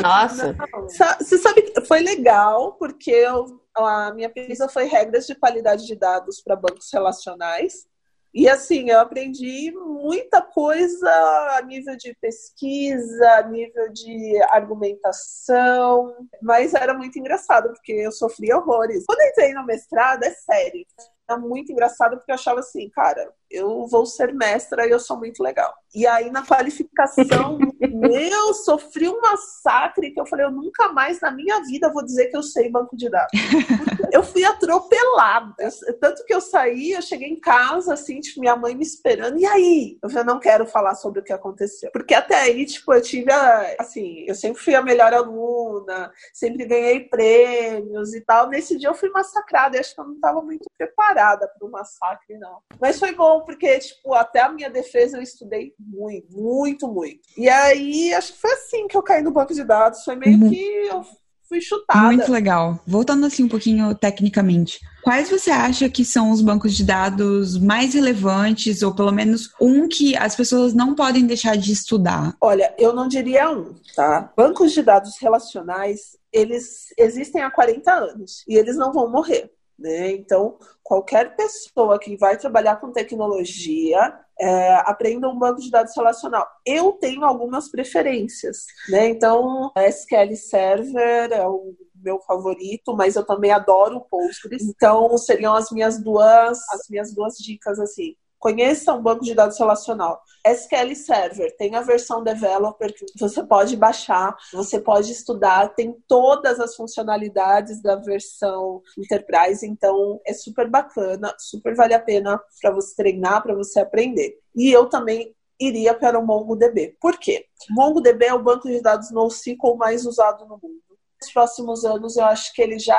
Nossa. 0.00 0.52
Não. 0.52 0.88
Você 1.18 1.38
sabe 1.38 1.62
que 1.62 1.80
foi 1.82 2.00
legal, 2.00 2.72
porque 2.72 3.10
eu, 3.10 3.60
a 3.76 4.12
minha 4.12 4.28
pesquisa 4.28 4.68
foi 4.68 4.84
regras 4.84 5.26
de 5.26 5.34
qualidade 5.34 5.86
de 5.86 5.96
dados 5.96 6.42
para 6.42 6.56
bancos 6.56 6.88
relacionais. 6.92 7.86
E 8.34 8.48
assim, 8.48 8.88
eu 8.88 8.98
aprendi 8.98 9.70
muita 9.72 10.40
coisa 10.40 11.10
a 11.58 11.62
nível 11.62 11.96
de 11.96 12.14
pesquisa, 12.14 13.30
a 13.32 13.42
nível 13.42 13.92
de 13.92 14.42
argumentação, 14.44 16.16
mas 16.40 16.72
era 16.72 16.94
muito 16.94 17.18
engraçado, 17.18 17.68
porque 17.68 17.92
eu 17.92 18.10
sofria 18.10 18.56
horrores. 18.56 19.04
Quando 19.06 19.20
entrei 19.20 19.52
no 19.52 19.66
mestrado, 19.66 20.24
é 20.24 20.30
sério, 20.30 20.86
é 21.28 21.36
muito 21.36 21.72
engraçado, 21.72 22.16
porque 22.16 22.30
eu 22.30 22.34
achava 22.34 22.60
assim, 22.60 22.88
cara, 22.88 23.30
eu 23.52 23.86
vou 23.86 24.06
ser 24.06 24.32
mestra 24.34 24.86
e 24.86 24.90
eu 24.90 24.98
sou 24.98 25.18
muito 25.18 25.42
legal. 25.42 25.72
E 25.94 26.06
aí 26.06 26.30
na 26.30 26.44
qualificação, 26.44 27.58
meu, 27.80 28.54
sofri 28.54 29.08
um 29.08 29.20
massacre 29.20 30.10
que 30.10 30.20
eu 30.20 30.26
falei, 30.26 30.46
eu 30.46 30.50
nunca 30.50 30.92
mais 30.92 31.20
na 31.20 31.30
minha 31.30 31.62
vida 31.64 31.92
vou 31.92 32.04
dizer 32.04 32.26
que 32.26 32.36
eu 32.36 32.42
sei 32.42 32.70
banco 32.70 32.96
de 32.96 33.10
dados. 33.10 33.32
eu 34.12 34.22
fui 34.22 34.44
atropelada. 34.44 35.54
Tanto 36.00 36.24
que 36.24 36.34
eu 36.34 36.40
saí, 36.40 36.92
eu 36.92 37.02
cheguei 37.02 37.28
em 37.28 37.40
casa, 37.40 37.94
assim, 37.94 38.20
tipo, 38.20 38.40
minha 38.40 38.54
mãe 38.54 38.74
me 38.74 38.82
esperando. 38.82 39.38
E 39.38 39.46
aí? 39.46 39.98
Eu 40.02 40.10
já 40.10 40.22
não 40.22 40.38
quero 40.38 40.66
falar 40.66 40.94
sobre 40.94 41.20
o 41.20 41.24
que 41.24 41.32
aconteceu. 41.32 41.90
Porque 41.92 42.14
até 42.14 42.36
aí, 42.36 42.66
tipo, 42.66 42.92
eu 42.92 43.00
tive 43.00 43.32
a, 43.32 43.74
assim, 43.80 44.24
eu 44.28 44.34
sempre 44.34 44.62
fui 44.62 44.74
a 44.74 44.82
melhor 44.82 45.14
aluna, 45.14 46.12
sempre 46.32 46.66
ganhei 46.66 47.00
prêmios 47.00 48.14
e 48.14 48.20
tal. 48.20 48.48
Nesse 48.48 48.76
dia 48.78 48.90
eu 48.90 48.94
fui 48.94 49.08
massacrada. 49.10 49.76
E 49.76 49.80
acho 49.80 49.94
que 49.94 50.00
eu 50.00 50.06
não 50.06 50.14
estava 50.14 50.42
muito 50.42 50.70
preparada 50.76 51.48
para 51.48 51.66
o 51.66 51.70
massacre, 51.70 52.38
não. 52.38 52.58
Mas 52.78 52.98
foi 52.98 53.12
bom, 53.12 53.41
porque, 53.44 53.78
tipo, 53.78 54.14
até 54.14 54.40
a 54.40 54.52
minha 54.52 54.70
defesa 54.70 55.18
eu 55.18 55.22
estudei 55.22 55.72
muito, 55.78 56.26
muito, 56.32 56.88
muito. 56.88 57.20
E 57.36 57.48
aí, 57.48 58.12
acho 58.14 58.32
que 58.32 58.40
foi 58.40 58.52
assim 58.52 58.88
que 58.88 58.96
eu 58.96 59.02
caí 59.02 59.22
no 59.22 59.32
banco 59.32 59.54
de 59.54 59.64
dados. 59.64 60.04
Foi 60.04 60.16
meio 60.16 60.38
uhum. 60.38 60.50
que 60.50 60.64
eu 60.86 61.04
fui 61.52 61.60
chutada. 61.60 62.06
Muito 62.06 62.32
legal. 62.32 62.80
Voltando 62.86 63.26
assim 63.26 63.44
um 63.44 63.48
pouquinho 63.48 63.94
tecnicamente. 63.94 64.80
Quais 65.02 65.28
você 65.28 65.50
acha 65.50 65.88
que 65.88 66.04
são 66.04 66.30
os 66.30 66.40
bancos 66.40 66.74
de 66.74 66.84
dados 66.84 67.58
mais 67.58 67.92
relevantes, 67.92 68.82
ou 68.82 68.94
pelo 68.94 69.12
menos 69.12 69.50
um 69.60 69.86
que 69.86 70.16
as 70.16 70.34
pessoas 70.34 70.72
não 70.72 70.94
podem 70.94 71.26
deixar 71.26 71.56
de 71.56 71.72
estudar? 71.72 72.34
Olha, 72.40 72.74
eu 72.78 72.94
não 72.94 73.06
diria 73.06 73.50
um, 73.50 73.74
tá? 73.94 74.32
Bancos 74.34 74.72
de 74.72 74.82
dados 74.82 75.16
relacionais, 75.20 76.16
eles 76.32 76.86
existem 76.98 77.42
há 77.42 77.50
40 77.50 77.92
anos 77.92 78.44
e 78.48 78.56
eles 78.56 78.76
não 78.76 78.92
vão 78.92 79.10
morrer. 79.10 79.50
Né? 79.82 80.12
Então, 80.12 80.56
qualquer 80.80 81.34
pessoa 81.34 81.98
que 81.98 82.16
vai 82.16 82.38
trabalhar 82.38 82.76
com 82.76 82.92
tecnologia, 82.92 84.16
é, 84.40 84.74
aprenda 84.86 85.28
um 85.28 85.38
banco 85.38 85.60
de 85.60 85.70
dados 85.70 85.92
relacional. 85.96 86.46
Eu 86.64 86.92
tenho 86.92 87.24
algumas 87.24 87.68
preferências, 87.68 88.66
né? 88.88 89.08
Então, 89.08 89.72
SQL 89.76 90.36
Server 90.36 91.32
é 91.32 91.46
o 91.46 91.74
meu 91.96 92.20
favorito, 92.20 92.96
mas 92.96 93.16
eu 93.16 93.24
também 93.24 93.50
adoro 93.50 93.96
o 93.96 94.00
Postgres. 94.00 94.62
Então, 94.62 95.16
seriam 95.18 95.54
as 95.54 95.70
minhas 95.70 96.02
duas, 96.02 96.58
as 96.70 96.88
minhas 96.88 97.12
duas 97.12 97.34
dicas 97.38 97.78
assim. 97.78 98.14
Conheça 98.42 98.92
um 98.92 99.00
banco 99.00 99.24
de 99.24 99.36
dados 99.36 99.56
relacional. 99.56 100.20
SQL 100.44 100.96
Server 100.96 101.56
tem 101.56 101.76
a 101.76 101.80
versão 101.80 102.24
developer 102.24 102.92
que 102.92 103.06
você 103.16 103.40
pode 103.44 103.76
baixar, 103.76 104.36
você 104.52 104.80
pode 104.80 105.12
estudar, 105.12 105.72
tem 105.76 105.96
todas 106.08 106.58
as 106.58 106.74
funcionalidades 106.74 107.80
da 107.80 107.94
versão 107.94 108.82
Enterprise, 108.98 109.64
então 109.64 110.20
é 110.26 110.32
super 110.32 110.68
bacana, 110.68 111.32
super 111.38 111.76
vale 111.76 111.94
a 111.94 112.00
pena 112.00 112.42
para 112.60 112.72
você 112.72 112.96
treinar, 112.96 113.44
para 113.44 113.54
você 113.54 113.78
aprender. 113.78 114.36
E 114.56 114.72
eu 114.72 114.86
também 114.86 115.32
iria 115.60 115.94
para 115.94 116.18
o 116.18 116.26
MongoDB. 116.26 116.96
Por 117.00 117.20
quê? 117.20 117.46
MongoDB 117.70 118.24
é 118.24 118.34
o 118.34 118.42
banco 118.42 118.66
de 118.66 118.82
dados 118.82 119.12
NoSQL 119.12 119.76
mais 119.76 120.04
usado 120.04 120.46
no 120.46 120.58
mundo. 120.60 120.82
Nos 121.20 121.32
próximos 121.32 121.84
anos, 121.84 122.16
eu 122.16 122.24
acho 122.24 122.52
que 122.52 122.60
ele 122.60 122.80
já 122.80 122.98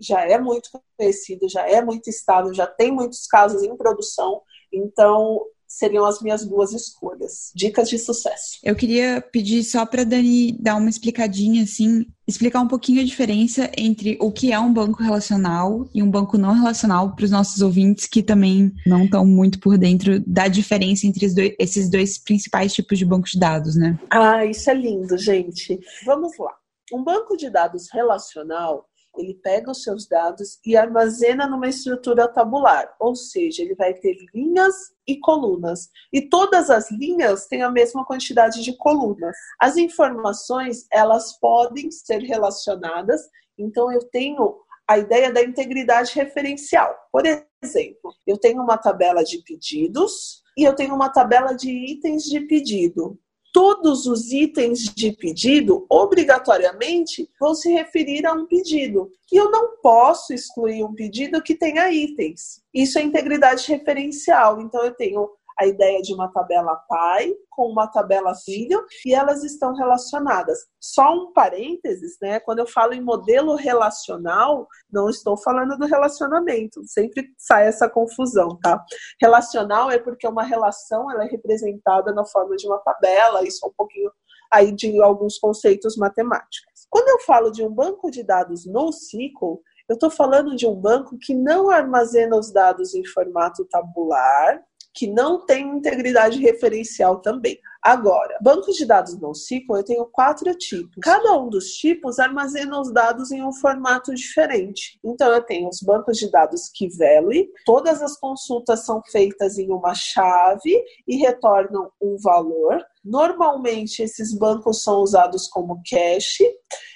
já 0.00 0.20
é 0.20 0.38
muito 0.38 0.70
conhecido, 0.96 1.48
já 1.48 1.68
é 1.68 1.82
muito 1.82 2.08
estável, 2.08 2.54
já 2.54 2.68
tem 2.68 2.92
muitos 2.92 3.26
casos 3.26 3.64
em 3.64 3.76
produção 3.76 4.40
então, 4.72 5.40
seriam 5.68 6.06
as 6.06 6.20
minhas 6.22 6.44
duas 6.46 6.72
escolhas. 6.72 7.52
Dicas 7.54 7.90
de 7.90 7.98
sucesso. 7.98 8.58
Eu 8.64 8.74
queria 8.74 9.20
pedir 9.20 9.62
só 9.62 9.84
para 9.84 10.02
Dani 10.02 10.56
dar 10.58 10.76
uma 10.76 10.88
explicadinha 10.88 11.62
assim, 11.62 12.06
explicar 12.26 12.60
um 12.60 12.66
pouquinho 12.66 13.02
a 13.02 13.04
diferença 13.04 13.70
entre 13.76 14.16
o 14.20 14.32
que 14.32 14.50
é 14.50 14.58
um 14.58 14.72
banco 14.72 15.02
relacional 15.02 15.86
e 15.94 16.02
um 16.02 16.10
banco 16.10 16.38
não 16.38 16.54
relacional 16.54 17.14
para 17.14 17.26
os 17.26 17.30
nossos 17.30 17.60
ouvintes 17.60 18.06
que 18.06 18.22
também 18.22 18.72
não 18.86 19.04
estão 19.04 19.26
muito 19.26 19.60
por 19.60 19.76
dentro 19.76 20.20
da 20.26 20.48
diferença 20.48 21.06
entre 21.06 21.28
dois, 21.32 21.54
esses 21.58 21.90
dois 21.90 22.18
principais 22.18 22.72
tipos 22.72 22.98
de 22.98 23.04
bancos 23.04 23.32
de 23.32 23.38
dados, 23.38 23.76
né? 23.76 23.98
Ah, 24.10 24.44
isso 24.46 24.70
é 24.70 24.74
lindo, 24.74 25.18
gente. 25.18 25.78
Vamos 26.06 26.32
lá. 26.38 26.54
Um 26.90 27.04
banco 27.04 27.36
de 27.36 27.50
dados 27.50 27.88
relacional 27.92 28.87
ele 29.18 29.34
pega 29.34 29.70
os 29.70 29.82
seus 29.82 30.06
dados 30.06 30.58
e 30.64 30.76
armazena 30.76 31.46
numa 31.46 31.68
estrutura 31.68 32.28
tabular, 32.28 32.94
ou 32.98 33.14
seja, 33.14 33.62
ele 33.62 33.74
vai 33.74 33.94
ter 33.94 34.16
linhas 34.34 34.74
e 35.06 35.18
colunas. 35.18 35.88
E 36.12 36.22
todas 36.22 36.70
as 36.70 36.90
linhas 36.90 37.46
têm 37.46 37.62
a 37.62 37.70
mesma 37.70 38.04
quantidade 38.04 38.62
de 38.62 38.76
colunas. 38.76 39.36
As 39.60 39.76
informações, 39.76 40.86
elas 40.92 41.38
podem 41.38 41.90
ser 41.90 42.18
relacionadas, 42.18 43.22
então 43.58 43.92
eu 43.92 44.04
tenho 44.10 44.56
a 44.88 44.98
ideia 44.98 45.30
da 45.32 45.42
integridade 45.42 46.14
referencial. 46.14 46.94
Por 47.12 47.22
exemplo, 47.62 48.14
eu 48.26 48.38
tenho 48.38 48.62
uma 48.62 48.78
tabela 48.78 49.22
de 49.22 49.42
pedidos 49.42 50.42
e 50.56 50.64
eu 50.64 50.74
tenho 50.74 50.94
uma 50.94 51.10
tabela 51.10 51.54
de 51.54 51.70
itens 51.70 52.24
de 52.24 52.40
pedido 52.40 53.18
todos 53.58 54.06
os 54.06 54.30
itens 54.30 54.84
de 54.94 55.10
pedido, 55.10 55.84
obrigatoriamente, 55.90 57.28
vão 57.40 57.56
se 57.56 57.68
referir 57.72 58.24
a 58.24 58.32
um 58.32 58.46
pedido. 58.46 59.10
E 59.32 59.36
eu 59.36 59.50
não 59.50 59.78
posso 59.82 60.32
excluir 60.32 60.84
um 60.84 60.94
pedido 60.94 61.42
que 61.42 61.56
tenha 61.56 61.90
itens. 61.90 62.62
Isso 62.72 63.00
é 63.00 63.02
integridade 63.02 63.66
referencial. 63.66 64.60
Então, 64.60 64.84
eu 64.84 64.94
tenho 64.94 65.28
a 65.58 65.66
ideia 65.66 66.00
de 66.00 66.14
uma 66.14 66.30
tabela 66.32 66.76
pai 66.88 67.34
com 67.50 67.66
uma 67.66 67.88
tabela 67.88 68.32
filho 68.34 68.84
e 69.04 69.12
elas 69.12 69.42
estão 69.42 69.74
relacionadas. 69.74 70.58
Só 70.80 71.12
um 71.12 71.32
parênteses, 71.32 72.16
né? 72.22 72.38
Quando 72.40 72.60
eu 72.60 72.66
falo 72.66 72.94
em 72.94 73.00
modelo 73.00 73.56
relacional, 73.56 74.68
não 74.90 75.10
estou 75.10 75.36
falando 75.36 75.76
do 75.76 75.86
relacionamento. 75.86 76.80
Sempre 76.86 77.28
sai 77.36 77.66
essa 77.66 77.88
confusão, 77.88 78.56
tá? 78.62 78.82
Relacional 79.20 79.90
é 79.90 79.98
porque 79.98 80.28
uma 80.28 80.44
relação 80.44 81.10
ela 81.10 81.24
é 81.24 81.28
representada 81.28 82.12
na 82.12 82.24
forma 82.24 82.54
de 82.54 82.66
uma 82.66 82.78
tabela, 82.78 83.42
isso 83.42 83.66
é 83.66 83.68
um 83.68 83.74
pouquinho 83.76 84.10
aí 84.50 84.72
de 84.72 85.00
alguns 85.02 85.38
conceitos 85.38 85.96
matemáticos. 85.96 86.86
Quando 86.88 87.08
eu 87.08 87.20
falo 87.20 87.50
de 87.50 87.62
um 87.62 87.70
banco 87.70 88.10
de 88.10 88.22
dados 88.22 88.64
no 88.66 88.88
SQL, 88.88 89.60
eu 89.88 89.94
estou 89.94 90.10
falando 90.10 90.54
de 90.54 90.66
um 90.66 90.74
banco 90.74 91.16
que 91.18 91.34
não 91.34 91.70
armazena 91.70 92.36
os 92.36 92.52
dados 92.52 92.94
em 92.94 93.04
formato 93.06 93.64
tabular, 93.66 94.62
que 94.98 95.06
não 95.06 95.46
tem 95.46 95.64
integridade 95.76 96.40
referencial 96.40 97.20
também. 97.20 97.56
Agora, 97.80 98.36
bancos 98.42 98.74
de 98.74 98.84
dados 98.84 99.16
NoSQL, 99.16 99.76
eu 99.76 99.84
tenho 99.84 100.06
quatro 100.06 100.52
tipos. 100.56 100.98
Cada 101.00 101.38
um 101.38 101.48
dos 101.48 101.66
tipos 101.74 102.18
armazena 102.18 102.80
os 102.80 102.92
dados 102.92 103.30
em 103.30 103.40
um 103.40 103.52
formato 103.52 104.12
diferente. 104.12 104.98
Então, 105.04 105.32
eu 105.32 105.40
tenho 105.40 105.68
os 105.68 105.80
bancos 105.80 106.18
de 106.18 106.28
dados 106.28 106.62
Value, 106.98 107.48
todas 107.64 108.02
as 108.02 108.18
consultas 108.18 108.84
são 108.84 109.00
feitas 109.12 109.56
em 109.56 109.70
uma 109.70 109.94
chave 109.94 110.84
e 111.06 111.16
retornam 111.16 111.92
um 112.02 112.16
valor. 112.20 112.84
Normalmente, 113.04 114.02
esses 114.02 114.36
bancos 114.36 114.82
são 114.82 115.00
usados 115.00 115.46
como 115.46 115.80
cache. 115.88 116.44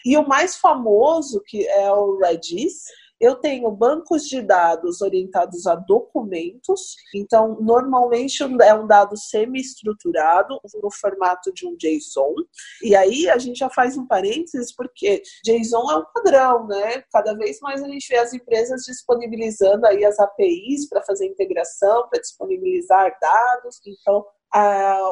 E 0.04 0.16
o 0.16 0.26
mais 0.26 0.56
famoso, 0.56 1.40
que 1.46 1.64
é 1.68 1.90
o 1.92 2.18
Redis, 2.18 2.86
Eu 3.22 3.37
tenho 3.37 3.70
bancos 3.70 4.24
de 4.24 4.42
dados 4.42 5.00
orientados 5.00 5.64
a 5.68 5.76
documentos, 5.76 6.96
então 7.14 7.56
normalmente 7.61 8.42
é 8.42 8.74
um 8.74 8.85
dado 8.85 9.16
semi-estruturado 9.16 10.58
no 10.82 10.90
formato 10.90 11.52
de 11.54 11.64
um 11.64 11.76
JSON. 11.76 12.35
E 12.82 12.96
aí 12.96 13.30
a 13.30 13.38
gente 13.38 13.61
já 13.61 13.70
faz 13.70 13.96
um 13.96 14.08
parênteses 14.08 14.74
porque 14.74 15.22
JSON 15.44 15.88
é 15.92 15.96
um 15.98 16.04
padrão, 16.12 16.66
né? 16.66 17.04
Cada 17.12 17.32
vez 17.35 17.61
mais 17.61 17.80
a 17.80 17.87
gente 17.87 18.08
vê 18.08 18.18
as 18.18 18.35
empresas 18.35 18.82
disponibilizando 18.82 19.87
aí 19.87 20.04
as 20.04 20.18
APIs 20.18 20.88
para 20.88 21.04
fazer 21.04 21.26
integração, 21.26 22.08
para 22.08 22.20
disponibilizar 22.20 23.16
dados. 23.20 23.80
Então 23.87 24.26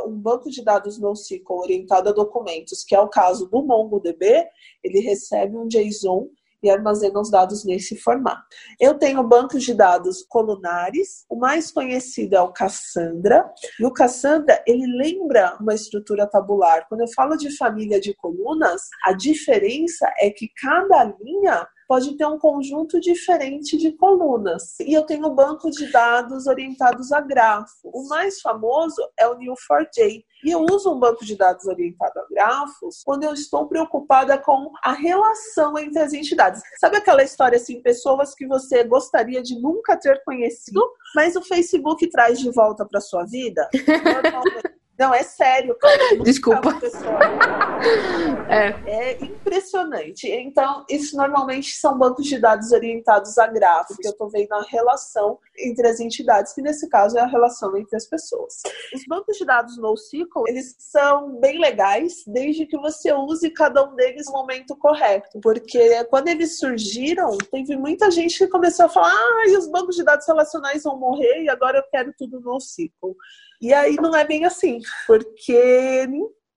um 0.06 0.20
banco 0.20 0.50
de 0.50 0.62
dados 0.64 0.98
NoSQL 0.98 1.60
orientado 1.60 2.08
a 2.08 2.12
documentos, 2.12 2.84
que 2.84 2.94
é 2.94 3.00
o 3.00 3.08
caso 3.08 3.48
do 3.48 3.62
MongoDB, 3.62 4.46
ele 4.82 5.00
recebe 5.00 5.56
um 5.56 5.66
JSON 5.66 6.28
e 6.62 6.70
armazena 6.70 7.20
os 7.20 7.30
dados 7.30 7.64
nesse 7.64 7.96
formato. 7.96 8.42
Eu 8.78 8.94
tenho 8.94 9.22
bancos 9.22 9.62
de 9.64 9.74
dados 9.74 10.24
colunares, 10.28 11.24
o 11.28 11.36
mais 11.36 11.70
conhecido 11.70 12.36
é 12.36 12.40
o 12.40 12.52
Cassandra, 12.52 13.50
e 13.78 13.84
o 13.84 13.92
Cassandra, 13.92 14.62
ele 14.66 14.86
lembra 14.96 15.56
uma 15.60 15.74
estrutura 15.74 16.26
tabular. 16.26 16.86
Quando 16.88 17.02
eu 17.02 17.08
falo 17.08 17.36
de 17.36 17.56
família 17.56 18.00
de 18.00 18.14
colunas, 18.14 18.82
a 19.04 19.12
diferença 19.12 20.12
é 20.18 20.30
que 20.30 20.48
cada 20.60 21.04
linha 21.22 21.66
pode 21.90 22.16
ter 22.16 22.24
um 22.24 22.38
conjunto 22.38 23.00
diferente 23.00 23.76
de 23.76 23.90
colunas. 23.90 24.78
E 24.78 24.94
eu 24.94 25.02
tenho 25.02 25.34
banco 25.34 25.68
de 25.72 25.90
dados 25.90 26.46
orientados 26.46 27.10
a 27.10 27.20
grafo. 27.20 27.90
O 27.92 28.06
mais 28.06 28.40
famoso 28.40 29.02
é 29.18 29.26
o 29.26 29.36
Neo4j. 29.36 30.24
E 30.44 30.50
eu 30.52 30.64
uso 30.70 30.94
um 30.94 31.00
banco 31.00 31.24
de 31.24 31.36
dados 31.36 31.66
orientado 31.66 32.16
a 32.20 32.26
grafos 32.30 33.02
quando 33.04 33.24
eu 33.24 33.34
estou 33.34 33.66
preocupada 33.66 34.38
com 34.38 34.70
a 34.84 34.92
relação 34.92 35.76
entre 35.76 35.98
as 35.98 36.12
entidades. 36.12 36.62
Sabe 36.78 36.96
aquela 36.96 37.24
história 37.24 37.56
assim, 37.56 37.82
pessoas 37.82 38.36
que 38.36 38.46
você 38.46 38.84
gostaria 38.84 39.42
de 39.42 39.60
nunca 39.60 39.98
ter 39.98 40.22
conhecido, 40.22 40.80
mas 41.12 41.34
o 41.34 41.42
Facebook 41.42 42.08
traz 42.08 42.38
de 42.38 42.52
volta 42.52 42.86
para 42.86 43.00
sua 43.00 43.24
vida? 43.24 43.68
Normalmente 43.74 44.70
não, 45.00 45.14
é 45.14 45.22
sério, 45.22 45.74
cara. 45.76 46.18
Desculpa. 46.22 46.78
É. 48.50 48.74
é 48.86 49.24
impressionante. 49.24 50.28
Então, 50.28 50.84
isso 50.90 51.16
normalmente 51.16 51.72
são 51.78 51.96
bancos 51.96 52.26
de 52.26 52.38
dados 52.38 52.72
orientados 52.72 53.38
a 53.38 53.46
gráficos, 53.46 53.96
que 53.96 54.06
eu 54.06 54.10
estou 54.10 54.28
vendo 54.28 54.52
a 54.52 54.62
relação 54.62 55.38
entre 55.58 55.88
as 55.88 55.98
entidades, 55.98 56.52
que 56.52 56.60
nesse 56.60 56.88
caso 56.88 57.16
é 57.16 57.22
a 57.22 57.26
relação 57.26 57.74
entre 57.76 57.96
as 57.96 58.04
pessoas. 58.04 58.60
Os 58.94 59.02
bancos 59.08 59.38
de 59.38 59.46
dados 59.46 59.78
NoSQL, 59.78 60.44
eles 60.48 60.76
são 60.78 61.40
bem 61.40 61.58
legais, 61.58 62.22
desde 62.26 62.66
que 62.66 62.76
você 62.76 63.14
use 63.14 63.48
cada 63.50 63.88
um 63.88 63.94
deles 63.94 64.26
no 64.26 64.32
momento 64.32 64.76
correto. 64.76 65.40
Porque 65.40 66.04
quando 66.04 66.28
eles 66.28 66.58
surgiram, 66.58 67.38
teve 67.50 67.76
muita 67.76 68.10
gente 68.10 68.36
que 68.36 68.48
começou 68.48 68.86
a 68.86 68.90
falar: 68.90 69.12
ah, 69.14 69.58
os 69.58 69.68
bancos 69.68 69.96
de 69.96 70.04
dados 70.04 70.26
relacionais 70.26 70.82
vão 70.82 70.98
morrer 70.98 71.44
e 71.44 71.48
agora 71.48 71.78
eu 71.78 71.84
quero 71.90 72.12
tudo 72.18 72.40
NoSQL. 72.40 73.16
E 73.60 73.72
aí 73.72 73.96
não 73.96 74.14
é 74.16 74.24
bem 74.26 74.44
assim, 74.44 74.78
porque 75.06 76.06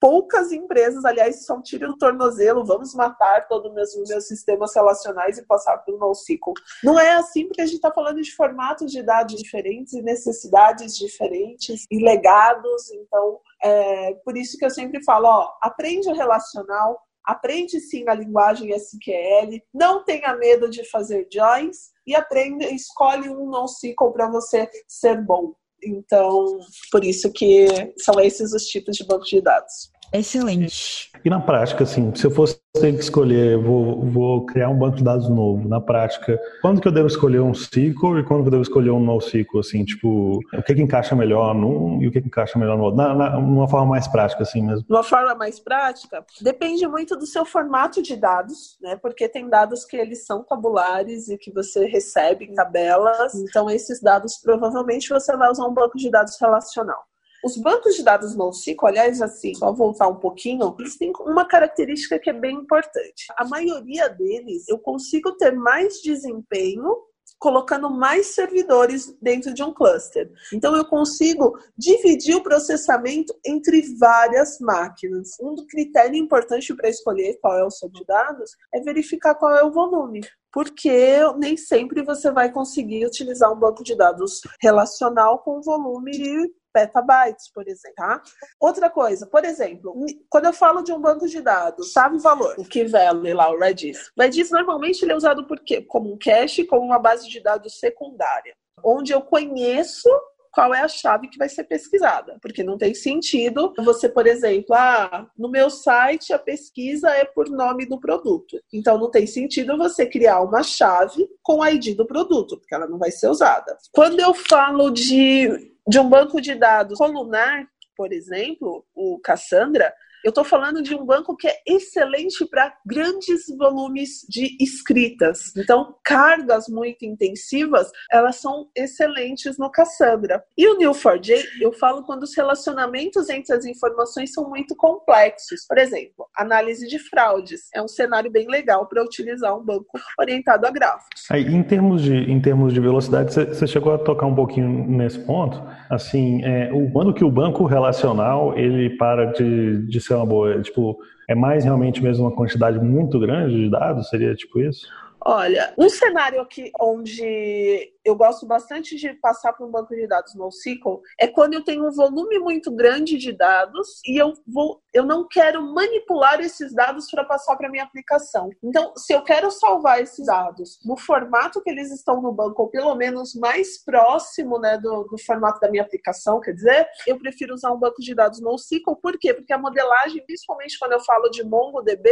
poucas 0.03 0.51
empresas, 0.51 1.05
aliás, 1.05 1.45
são 1.45 1.61
tiro 1.61 1.87
no 1.87 1.97
tornozelo, 1.97 2.65
vamos 2.65 2.93
matar 2.93 3.47
todos 3.47 3.69
os 3.69 3.73
meus, 3.73 4.09
meus 4.09 4.27
sistemas 4.27 4.75
relacionais 4.75 5.37
e 5.37 5.45
passar 5.45 5.77
pelo 5.77 5.97
NoSQL. 5.97 6.53
Não 6.83 6.99
é 6.99 7.13
assim 7.13 7.47
porque 7.47 7.61
a 7.61 7.65
gente 7.65 7.75
está 7.75 7.89
falando 7.89 8.21
de 8.21 8.35
formatos 8.35 8.91
de 8.91 9.01
dados 9.01 9.35
diferentes 9.35 9.93
e 9.93 10.01
necessidades 10.01 10.97
diferentes 10.97 11.85
e 11.89 12.03
legados. 12.03 12.91
Então, 12.91 13.39
é 13.63 14.13
por 14.25 14.35
isso 14.35 14.57
que 14.57 14.65
eu 14.65 14.69
sempre 14.69 15.01
falo, 15.05 15.25
ó, 15.25 15.53
aprende 15.61 16.09
o 16.09 16.15
relacional, 16.15 16.99
aprende 17.23 17.79
sim 17.79 18.03
a 18.09 18.13
linguagem 18.13 18.73
SQL, 18.73 19.61
não 19.73 20.03
tenha 20.03 20.35
medo 20.35 20.69
de 20.69 20.83
fazer 20.89 21.29
joins 21.31 21.93
e 22.05 22.13
aprenda, 22.13 22.65
escolhe 22.65 23.29
um 23.29 23.49
NoSQL 23.49 24.11
para 24.11 24.29
você 24.29 24.69
ser 24.85 25.21
bom. 25.21 25.53
Então, 25.85 26.59
por 26.91 27.03
isso 27.03 27.31
que 27.31 27.67
são 27.97 28.19
esses 28.19 28.53
os 28.53 28.63
tipos 28.65 28.95
de 28.95 29.05
banco 29.05 29.25
de 29.25 29.41
dados. 29.41 29.91
Excelente. 30.13 31.09
E 31.25 31.29
na 31.29 31.39
prática, 31.39 31.83
assim, 31.83 32.13
se 32.13 32.27
eu 32.27 32.29
fosse 32.29 32.59
ter 32.73 32.93
que 32.93 32.99
escolher, 32.99 33.57
vou, 33.57 34.01
vou 34.05 34.45
criar 34.45 34.69
um 34.69 34.77
banco 34.77 34.97
de 34.97 35.03
dados 35.03 35.27
novo, 35.27 35.67
na 35.67 35.81
prática, 35.81 36.39
quando 36.61 36.79
que 36.79 36.87
eu 36.87 36.91
devo 36.91 37.07
escolher 37.07 37.39
um 37.39 37.51
SQL 37.51 38.19
e 38.19 38.23
quando 38.23 38.41
que 38.41 38.47
eu 38.47 38.51
devo 38.51 38.61
escolher 38.61 38.91
um 38.91 38.99
NoSQL, 38.99 39.59
assim, 39.59 39.83
tipo, 39.83 40.39
o 40.53 40.63
que 40.63 40.75
que 40.75 40.81
encaixa 40.81 41.15
melhor 41.15 41.55
num 41.55 42.01
e 42.01 42.07
o 42.07 42.11
que 42.11 42.21
que 42.21 42.27
encaixa 42.27 42.59
melhor 42.59 42.77
no 42.77 42.83
outro? 42.83 42.97
Na, 42.97 43.15
na, 43.15 43.37
uma 43.39 43.67
forma 43.67 43.87
mais 43.87 44.07
prática, 44.07 44.43
assim 44.43 44.61
mesmo. 44.61 44.85
De 44.85 44.93
uma 44.93 45.03
forma 45.03 45.33
mais 45.33 45.59
prática, 45.59 46.23
depende 46.41 46.87
muito 46.87 47.17
do 47.17 47.25
seu 47.25 47.45
formato 47.45 48.01
de 48.01 48.15
dados, 48.15 48.77
né, 48.81 48.95
porque 48.97 49.27
tem 49.27 49.49
dados 49.49 49.83
que 49.83 49.97
eles 49.97 50.25
são 50.25 50.43
tabulares 50.43 51.27
e 51.29 51.37
que 51.37 51.51
você 51.51 51.85
recebe 51.85 52.45
em 52.45 52.53
tabelas, 52.53 53.33
então 53.35 53.69
esses 53.69 53.99
dados 53.99 54.37
provavelmente 54.43 55.09
você 55.09 55.35
vai 55.35 55.49
usar 55.49 55.65
um 55.65 55.73
banco 55.73 55.97
de 55.97 56.11
dados 56.11 56.37
relacional. 56.39 57.03
Os 57.43 57.57
bancos 57.57 57.95
de 57.95 58.03
dados 58.03 58.35
NoSQL, 58.35 58.87
aliás, 58.87 59.21
assim, 59.21 59.53
só 59.53 59.71
voltar 59.73 60.07
um 60.07 60.15
pouquinho, 60.15 60.75
eles 60.79 60.97
têm 60.97 61.11
uma 61.21 61.45
característica 61.45 62.17
que 62.17 62.29
é 62.29 62.33
bem 62.33 62.55
importante. 62.55 63.25
A 63.37 63.45
maioria 63.45 64.07
deles, 64.07 64.67
eu 64.67 64.79
consigo 64.79 65.33
ter 65.33 65.51
mais 65.51 66.01
desempenho 66.01 66.95
colocando 67.43 67.89
mais 67.89 68.27
servidores 68.27 69.13
dentro 69.21 69.53
de 69.53 69.61
um 69.61 69.73
cluster. 69.73 70.31
Então 70.53 70.77
eu 70.77 70.85
consigo 70.85 71.59
dividir 71.77 72.35
o 72.35 72.43
processamento 72.43 73.35
entre 73.45 73.81
várias 73.99 74.59
máquinas. 74.61 75.31
Um 75.41 75.53
critério 75.67 76.15
importante 76.15 76.73
para 76.73 76.87
escolher 76.87 77.37
qual 77.41 77.57
é 77.57 77.65
o 77.65 77.69
seu 77.69 77.89
de 77.89 78.05
dados 78.05 78.51
é 78.73 78.79
verificar 78.79 79.35
qual 79.35 79.53
é 79.53 79.63
o 79.63 79.71
volume 79.71 80.21
porque 80.53 81.19
nem 81.39 81.57
sempre 81.57 82.03
você 82.03 82.29
vai 82.31 82.51
conseguir 82.51 83.07
utilizar 83.07 83.51
um 83.51 83.59
banco 83.59 83.83
de 83.83 83.95
dados 83.97 84.39
relacional 84.61 85.39
com 85.39 85.59
volume 85.61 86.11
de 86.11 86.53
petabytes, 86.73 87.51
por 87.53 87.67
exemplo, 87.67 87.95
tá? 87.95 88.21
Outra 88.59 88.89
coisa, 88.89 89.27
por 89.27 89.45
exemplo, 89.45 89.95
quando 90.29 90.45
eu 90.45 90.53
falo 90.53 90.81
de 90.81 90.91
um 90.91 90.99
banco 90.99 91.27
de 91.27 91.41
dados, 91.41 91.93
sabe 91.93 92.17
o 92.17 92.19
valor? 92.19 92.55
O 92.57 92.65
que 92.65 92.85
vale 92.85 93.33
lá, 93.33 93.49
o 93.51 93.59
Redis. 93.59 94.11
O 94.17 94.21
Redis 94.21 94.49
normalmente 94.49 95.03
ele 95.03 95.11
é 95.11 95.15
usado 95.15 95.45
por 95.45 95.59
quê? 95.59 95.81
Como 95.81 96.11
um 96.11 96.17
cache, 96.17 96.65
como 96.65 96.85
uma 96.85 96.99
base 96.99 97.29
de 97.29 97.39
dados 97.39 97.79
secundária, 97.79 98.55
onde 98.83 99.13
eu 99.13 99.21
conheço 99.21 100.09
qual 100.53 100.71
é 100.73 100.81
a 100.81 100.87
chave 100.87 101.27
que 101.27 101.37
vai 101.37 101.49
ser 101.49 101.63
pesquisada. 101.63 102.37
Porque 102.39 102.63
não 102.63 102.77
tem 102.77 102.93
sentido 102.93 103.73
você, 103.83 104.07
por 104.07 104.27
exemplo, 104.27 104.75
ah, 104.75 105.27
no 105.37 105.49
meu 105.49 105.69
site 105.69 106.31
a 106.31 106.37
pesquisa 106.37 107.09
é 107.09 107.25
por 107.25 107.49
nome 107.49 107.87
do 107.87 107.99
produto. 107.99 108.61
Então 108.71 108.97
não 108.97 109.09
tem 109.09 109.25
sentido 109.25 109.75
você 109.75 110.05
criar 110.05 110.41
uma 110.41 110.61
chave 110.61 111.27
com 111.41 111.59
o 111.59 111.67
ID 111.67 111.97
do 111.97 112.05
produto, 112.05 112.57
porque 112.57 112.75
ela 112.75 112.87
não 112.87 112.99
vai 112.99 113.09
ser 113.09 113.27
usada. 113.27 113.75
Quando 113.91 114.19
eu 114.19 114.33
falo 114.33 114.91
de 114.91 115.72
de 115.87 115.99
um 115.99 116.09
banco 116.09 116.39
de 116.41 116.55
dados 116.55 116.97
colunar, 116.97 117.67
por 117.95 118.11
exemplo, 118.11 118.85
o 118.95 119.19
Cassandra, 119.19 119.93
eu 120.23 120.29
estou 120.29 120.43
falando 120.43 120.81
de 120.81 120.95
um 120.95 121.05
banco 121.05 121.35
que 121.35 121.47
é 121.47 121.55
excelente 121.67 122.45
para 122.45 122.73
grandes 122.85 123.45
volumes 123.57 124.25
de 124.29 124.55
escritas. 124.59 125.53
Então, 125.57 125.95
cargas 126.03 126.67
muito 126.69 127.03
intensivas, 127.05 127.91
elas 128.11 128.37
são 128.37 128.67
excelentes 128.75 129.57
no 129.57 129.69
Cassandra. 129.69 130.43
E 130.57 130.67
o 130.67 130.77
Neo4j, 130.77 131.43
eu 131.59 131.73
falo 131.73 132.03
quando 132.03 132.23
os 132.23 132.35
relacionamentos 132.35 133.29
entre 133.29 133.53
as 133.53 133.65
informações 133.65 134.31
são 134.31 134.49
muito 134.49 134.75
complexos. 134.75 135.65
Por 135.67 135.77
exemplo, 135.77 136.25
análise 136.35 136.87
de 136.87 136.99
fraudes. 136.99 137.69
É 137.73 137.81
um 137.81 137.87
cenário 137.87 138.31
bem 138.31 138.47
legal 138.47 138.87
para 138.87 139.03
utilizar 139.03 139.57
um 139.57 139.63
banco 139.63 139.99
orientado 140.17 140.65
a 140.65 140.71
gráficos. 140.71 141.25
Aí, 141.29 141.45
em 141.45 141.63
termos 141.63 142.01
de, 142.01 142.15
em 142.15 142.39
termos 142.41 142.73
de 142.73 142.79
velocidade, 142.79 143.33
você 143.33 143.67
chegou 143.67 143.93
a 143.93 143.97
tocar 143.97 144.25
um 144.25 144.35
pouquinho 144.35 144.69
nesse 144.87 145.19
ponto. 145.19 145.61
Assim, 145.89 146.43
é, 146.43 146.71
o, 146.73 146.89
quando 146.91 147.13
que 147.13 147.23
o 147.23 147.31
banco 147.31 147.65
relacional 147.65 148.57
ele 148.57 148.91
para 148.97 149.25
de, 149.25 149.85
de 149.85 149.99
ser 149.99 150.12
uma 150.15 150.25
boa? 150.25 150.61
Tipo, 150.61 150.97
é 151.27 151.35
mais 151.35 151.63
realmente 151.63 152.03
mesmo 152.03 152.25
uma 152.25 152.35
quantidade 152.35 152.79
muito 152.79 153.19
grande 153.19 153.55
de 153.55 153.69
dados? 153.69 154.09
Seria 154.09 154.35
tipo 154.35 154.59
isso? 154.59 154.87
Olha, 155.25 155.73
um 155.77 155.87
cenário 155.87 156.41
aqui 156.41 156.69
onde 156.79 157.93
eu 158.03 158.15
gosto 158.15 158.45
bastante 158.45 158.97
de 158.97 159.13
passar 159.13 159.53
para 159.53 159.65
um 159.65 159.71
banco 159.71 159.95
de 159.95 160.05
dados 160.05 160.35
NoSQL 160.35 161.01
é 161.17 161.27
quando 161.27 161.53
eu 161.53 161.63
tenho 161.63 161.87
um 161.87 161.91
volume 161.91 162.37
muito 162.39 162.69
grande 162.69 163.17
de 163.17 163.31
dados 163.31 164.01
e 164.05 164.21
eu 164.21 164.33
vou, 164.45 164.81
eu 164.93 165.05
não 165.05 165.25
quero 165.25 165.61
manipular 165.73 166.41
esses 166.41 166.73
dados 166.73 167.09
para 167.09 167.23
passar 167.23 167.55
para 167.55 167.69
minha 167.69 167.83
aplicação. 167.83 168.49
Então, 168.61 168.93
se 168.97 169.13
eu 169.13 169.23
quero 169.23 169.49
salvar 169.49 170.01
esses 170.01 170.25
dados 170.25 170.79
no 170.83 170.97
formato 170.97 171.61
que 171.61 171.69
eles 171.69 171.89
estão 171.91 172.21
no 172.21 172.33
banco, 172.33 172.63
ou 172.63 172.69
pelo 172.69 172.93
menos 172.95 173.33
mais 173.35 173.81
próximo 173.81 174.59
né, 174.59 174.77
do, 174.77 175.03
do 175.03 175.17
formato 175.17 175.61
da 175.61 175.71
minha 175.71 175.83
aplicação, 175.83 176.41
quer 176.41 176.53
dizer, 176.53 176.85
eu 177.07 177.17
prefiro 177.17 177.53
usar 177.53 177.71
um 177.71 177.79
banco 177.79 178.01
de 178.01 178.13
dados 178.13 178.41
NoSQL. 178.41 178.97
Por 179.01 179.17
quê? 179.17 179.33
Porque 179.33 179.53
a 179.53 179.57
modelagem, 179.57 180.25
principalmente 180.25 180.77
quando 180.77 180.91
eu 180.91 180.99
falo 180.99 181.29
de 181.29 181.43
MongoDB, 181.43 182.09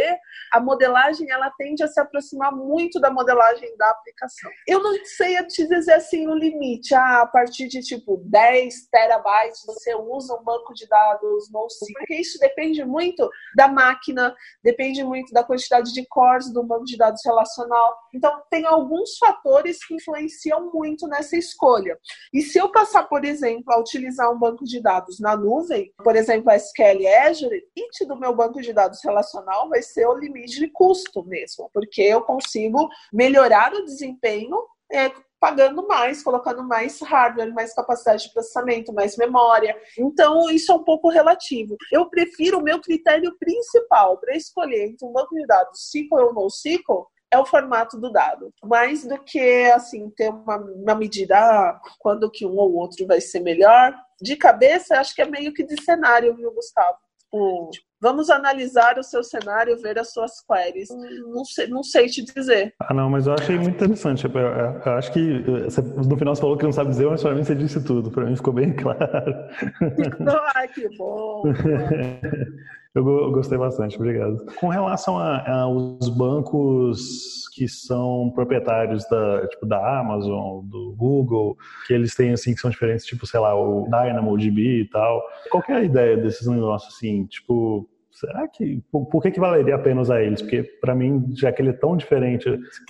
a 0.53 0.59
modelagem 0.61 1.29
ela 1.29 1.51
tende 1.57 1.83
a 1.83 1.87
se 1.87 1.99
aproximar 1.99 2.55
muito 2.55 3.00
da 3.01 3.11
modelagem 3.11 3.75
da 3.77 3.89
aplicação. 3.89 4.49
Eu 4.67 4.81
não 4.81 4.93
sei 5.03 5.35
te 5.47 5.67
dizer 5.67 5.93
assim 5.93 6.27
o 6.27 6.35
limite. 6.35 6.93
Ah, 6.93 7.21
a 7.21 7.27
partir 7.27 7.67
de 7.67 7.81
tipo 7.81 8.17
10 8.25 8.87
terabytes 8.89 9.63
você 9.65 9.95
usa 9.95 10.35
um 10.35 10.43
banco 10.43 10.73
de 10.73 10.87
dados 10.87 11.51
NoSQL, 11.51 11.93
porque 11.97 12.15
isso 12.15 12.39
depende 12.39 12.85
muito 12.85 13.29
da 13.55 13.67
máquina, 13.67 14.35
depende 14.63 15.03
muito 15.03 15.33
da 15.33 15.43
quantidade 15.43 15.91
de 15.93 16.05
cores 16.07 16.51
do 16.51 16.63
banco 16.63 16.85
de 16.85 16.97
dados 16.97 17.21
relacional. 17.25 17.97
Então, 18.13 18.41
tem 18.49 18.65
alguns 18.65 19.17
fatores 19.17 19.83
que 19.85 19.95
influenciam 19.95 20.71
muito 20.71 21.07
nessa 21.07 21.35
escolha. 21.35 21.97
E 22.33 22.41
se 22.41 22.57
eu 22.57 22.69
passar, 22.71 23.03
por 23.03 23.25
exemplo, 23.25 23.73
a 23.73 23.79
utilizar 23.79 24.31
um 24.31 24.39
banco 24.39 24.63
de 24.63 24.81
dados 24.81 25.19
na 25.19 25.35
nuvem, 25.35 25.91
por 26.03 26.15
exemplo, 26.15 26.51
a 26.51 26.55
SQL 26.55 27.07
Azure, 27.27 27.57
o 27.57 27.79
limite 27.79 28.05
do 28.05 28.19
meu 28.19 28.35
banco 28.35 28.61
de 28.61 28.73
dados 28.73 28.99
relacional 29.03 29.69
vai 29.69 29.81
ser 29.81 30.05
o 30.07 30.17
limite 30.17 30.59
de 30.59 30.67
custo 30.67 31.23
mesmo, 31.23 31.69
porque 31.73 32.01
eu 32.01 32.21
consigo 32.21 32.89
melhorar 33.13 33.73
o 33.73 33.83
desempenho 33.83 34.57
é, 34.91 35.11
pagando 35.39 35.87
mais, 35.87 36.21
colocando 36.21 36.63
mais 36.63 37.01
hardware, 37.01 37.53
mais 37.53 37.73
capacidade 37.73 38.23
de 38.23 38.33
processamento, 38.33 38.93
mais 38.93 39.17
memória. 39.17 39.75
Então, 39.97 40.49
isso 40.51 40.71
é 40.71 40.75
um 40.75 40.83
pouco 40.83 41.09
relativo. 41.09 41.75
Eu 41.91 42.07
prefiro 42.09 42.59
o 42.59 42.63
meu 42.63 42.79
critério 42.79 43.35
principal 43.39 44.19
para 44.19 44.35
escolher 44.35 44.89
entre 44.89 45.07
um 45.07 45.11
banco 45.11 45.33
de 45.33 45.45
dados 45.47 45.87
SQL 45.87 46.27
ou 46.27 46.33
NoSQL 46.33 47.07
é 47.31 47.39
o 47.39 47.45
formato 47.45 47.97
do 47.97 48.11
dado. 48.11 48.53
Mais 48.63 49.05
do 49.05 49.17
que 49.23 49.63
assim 49.71 50.09
ter 50.11 50.29
uma, 50.29 50.57
uma 50.57 50.95
medida 50.95 51.37
ah, 51.39 51.81
quando 51.97 52.29
que 52.29 52.45
um 52.45 52.57
ou 52.57 52.75
outro 52.75 53.07
vai 53.07 53.21
ser 53.21 53.39
melhor. 53.39 53.95
De 54.21 54.35
cabeça, 54.35 54.99
acho 54.99 55.15
que 55.15 55.21
é 55.21 55.25
meio 55.25 55.53
que 55.53 55.63
de 55.63 55.81
cenário, 55.81 56.35
viu, 56.35 56.53
Gustavo? 56.53 56.97
Tipo, 57.31 57.69
vamos 58.01 58.29
analisar 58.29 58.99
o 58.99 59.03
seu 59.03 59.23
cenário, 59.23 59.79
ver 59.81 59.97
as 59.97 60.11
suas 60.11 60.31
queries. 60.41 60.89
Não 61.33 61.45
sei, 61.45 61.67
não 61.67 61.81
sei 61.81 62.07
te 62.07 62.23
dizer. 62.25 62.73
Ah, 62.79 62.93
não, 62.93 63.09
mas 63.09 63.25
eu 63.25 63.33
achei 63.33 63.57
muito 63.57 63.75
interessante. 63.75 64.25
Eu, 64.25 64.31
eu 64.33 64.91
acho 64.93 65.13
que 65.13 65.39
você, 65.63 65.81
no 65.81 66.17
final 66.17 66.35
você 66.35 66.41
falou 66.41 66.57
que 66.57 66.65
não 66.65 66.73
sabe 66.73 66.89
dizer, 66.89 67.09
mas 67.09 67.21
para 67.21 67.33
mim 67.33 67.43
você 67.43 67.55
disse 67.55 67.81
tudo. 67.83 68.11
Para 68.11 68.25
mim 68.25 68.35
ficou 68.35 68.53
bem 68.53 68.73
claro. 68.75 68.99
Ai, 70.55 70.67
que 70.67 70.89
bom. 70.97 71.43
Eu 72.93 73.31
gostei 73.31 73.57
bastante, 73.57 73.95
obrigado. 73.95 74.45
Com 74.59 74.67
relação 74.67 75.17
aos 75.17 76.09
bancos 76.09 77.47
que 77.53 77.65
são 77.67 78.31
proprietários 78.35 79.07
da, 79.09 79.47
tipo, 79.47 79.65
da 79.65 79.99
Amazon, 79.99 80.65
do 80.65 80.93
Google, 80.97 81.57
que 81.87 81.93
eles 81.93 82.13
têm 82.15 82.31
assim 82.31 82.53
que 82.53 82.59
são 82.59 82.69
diferentes, 82.69 83.05
tipo, 83.05 83.25
sei 83.25 83.39
lá, 83.39 83.55
o 83.55 83.87
DynamoDB 83.89 84.81
e 84.81 84.89
tal. 84.89 85.21
Qual 85.49 85.63
é 85.69 85.73
a 85.73 85.83
ideia 85.83 86.17
desses 86.17 86.45
negócios 86.47 86.93
assim, 86.93 87.25
tipo, 87.27 87.89
será 88.11 88.45
que 88.49 88.83
por, 88.91 89.05
por, 89.05 89.21
que 89.21 89.31
que 89.31 89.39
valeria 89.39 89.75
a 89.75 89.79
pena 89.79 90.01
usar 90.01 90.21
eles? 90.21 90.41
Porque 90.41 90.63
para 90.81 90.93
mim, 90.93 91.33
já 91.33 91.51
que 91.51 91.61
ele 91.61 91.69
é 91.69 91.73
tão 91.73 91.95
diferente, 91.95 92.45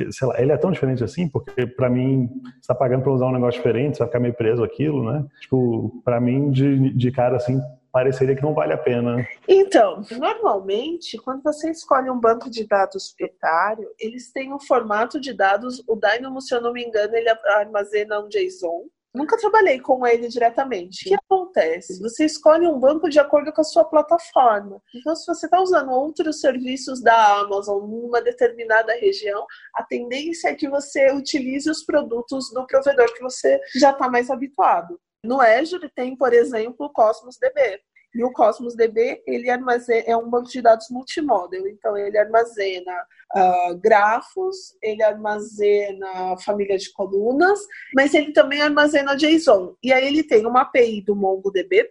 sei 0.09 0.27
lá, 0.27 0.41
ele 0.41 0.51
é 0.51 0.57
tão 0.57 0.71
diferente 0.71 1.03
assim, 1.03 1.27
porque 1.27 1.67
para 1.67 1.89
mim 1.89 2.27
está 2.59 2.73
pagando 2.73 3.03
para 3.03 3.13
usar 3.13 3.27
um 3.27 3.33
negócio 3.33 3.59
diferente, 3.59 3.97
você 3.97 3.99
vai 3.99 4.07
ficar 4.07 4.19
meio 4.19 4.33
preso 4.33 4.63
aquilo, 4.63 5.11
né? 5.11 5.23
Tipo, 5.41 6.01
para 6.03 6.19
mim 6.19 6.49
de, 6.49 6.91
de 6.91 7.11
cara 7.11 7.35
assim, 7.35 7.59
pareceria 7.91 8.35
que 8.35 8.41
não 8.41 8.53
vale 8.53 8.73
a 8.73 8.77
pena. 8.77 9.27
Então, 9.47 10.01
normalmente, 10.11 11.17
quando 11.17 11.43
você 11.43 11.69
escolhe 11.69 12.09
um 12.09 12.19
banco 12.19 12.49
de 12.49 12.65
dados 12.67 13.09
proprietário, 13.09 13.89
eles 13.99 14.31
têm 14.31 14.53
um 14.53 14.59
formato 14.59 15.19
de 15.19 15.33
dados, 15.33 15.83
o 15.87 15.95
Dynamo, 15.95 16.41
se 16.41 16.53
eu 16.53 16.61
não 16.61 16.73
me 16.73 16.83
engano, 16.83 17.15
ele 17.15 17.29
armazena 17.29 18.19
um 18.19 18.27
JSON. 18.27 18.85
Nunca 19.13 19.37
trabalhei 19.37 19.77
com 19.77 20.07
ele 20.07 20.29
diretamente. 20.29 21.05
O 21.05 21.09
que 21.09 21.15
acontece? 21.15 21.99
Você 21.99 22.23
escolhe 22.23 22.65
um 22.65 22.79
banco 22.79 23.09
de 23.09 23.19
acordo 23.19 23.51
com 23.51 23.59
a 23.59 23.63
sua 23.63 23.83
plataforma. 23.83 24.81
Então, 24.95 25.13
se 25.17 25.25
você 25.25 25.47
está 25.47 25.61
usando 25.61 25.91
outros 25.91 26.39
serviços 26.39 27.01
da 27.01 27.39
Amazon 27.39 27.85
numa 27.85 28.21
determinada 28.21 28.93
região, 28.93 29.45
a 29.75 29.83
tendência 29.83 30.47
é 30.47 30.55
que 30.55 30.69
você 30.69 31.11
utilize 31.11 31.69
os 31.69 31.83
produtos 31.83 32.49
do 32.53 32.65
provedor 32.65 33.13
que 33.13 33.21
você 33.21 33.59
já 33.75 33.91
está 33.91 34.09
mais 34.09 34.29
habituado. 34.29 34.97
No 35.23 35.39
Azure 35.39 35.89
tem, 35.89 36.15
por 36.15 36.33
exemplo, 36.33 36.87
o 36.87 36.89
Cosmos 36.89 37.37
DB. 37.37 37.79
E 38.13 38.23
o 38.23 38.31
Cosmos 38.31 38.75
DB 38.75 39.23
ele 39.25 39.49
armazena, 39.49 40.03
é 40.05 40.17
um 40.17 40.29
banco 40.29 40.49
de 40.49 40.61
dados 40.61 40.89
multimodel, 40.89 41.65
então 41.67 41.95
ele 41.95 42.17
armazena 42.17 42.91
uh, 43.35 43.77
grafos, 43.77 44.75
ele 44.81 45.01
armazena 45.01 46.35
família 46.43 46.77
de 46.77 46.91
colunas, 46.91 47.59
mas 47.95 48.13
ele 48.13 48.33
também 48.33 48.61
armazena 48.61 49.15
JSON. 49.15 49.75
E 49.81 49.93
aí 49.93 50.05
ele 50.05 50.23
tem 50.23 50.45
uma 50.45 50.61
API 50.61 51.01
do 51.01 51.15
MongoDB 51.15 51.87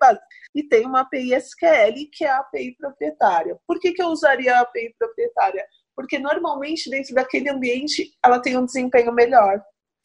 e 0.55 0.63
tem 0.63 0.85
uma 0.85 1.01
API 1.01 1.35
SQL, 1.35 2.11
que 2.13 2.25
é 2.25 2.31
a 2.31 2.41
API 2.41 2.77
proprietária. 2.77 3.59
Por 3.67 3.81
que, 3.81 3.93
que 3.93 4.03
eu 4.03 4.09
usaria 4.09 4.57
a 4.57 4.61
API 4.61 4.95
proprietária? 4.99 5.65
Porque 5.97 6.19
normalmente 6.19 6.91
dentro 6.91 7.15
daquele 7.15 7.49
ambiente 7.49 8.13
ela 8.23 8.41
tem 8.41 8.59
um 8.59 8.67
desempenho 8.67 9.13
melhor. 9.13 9.63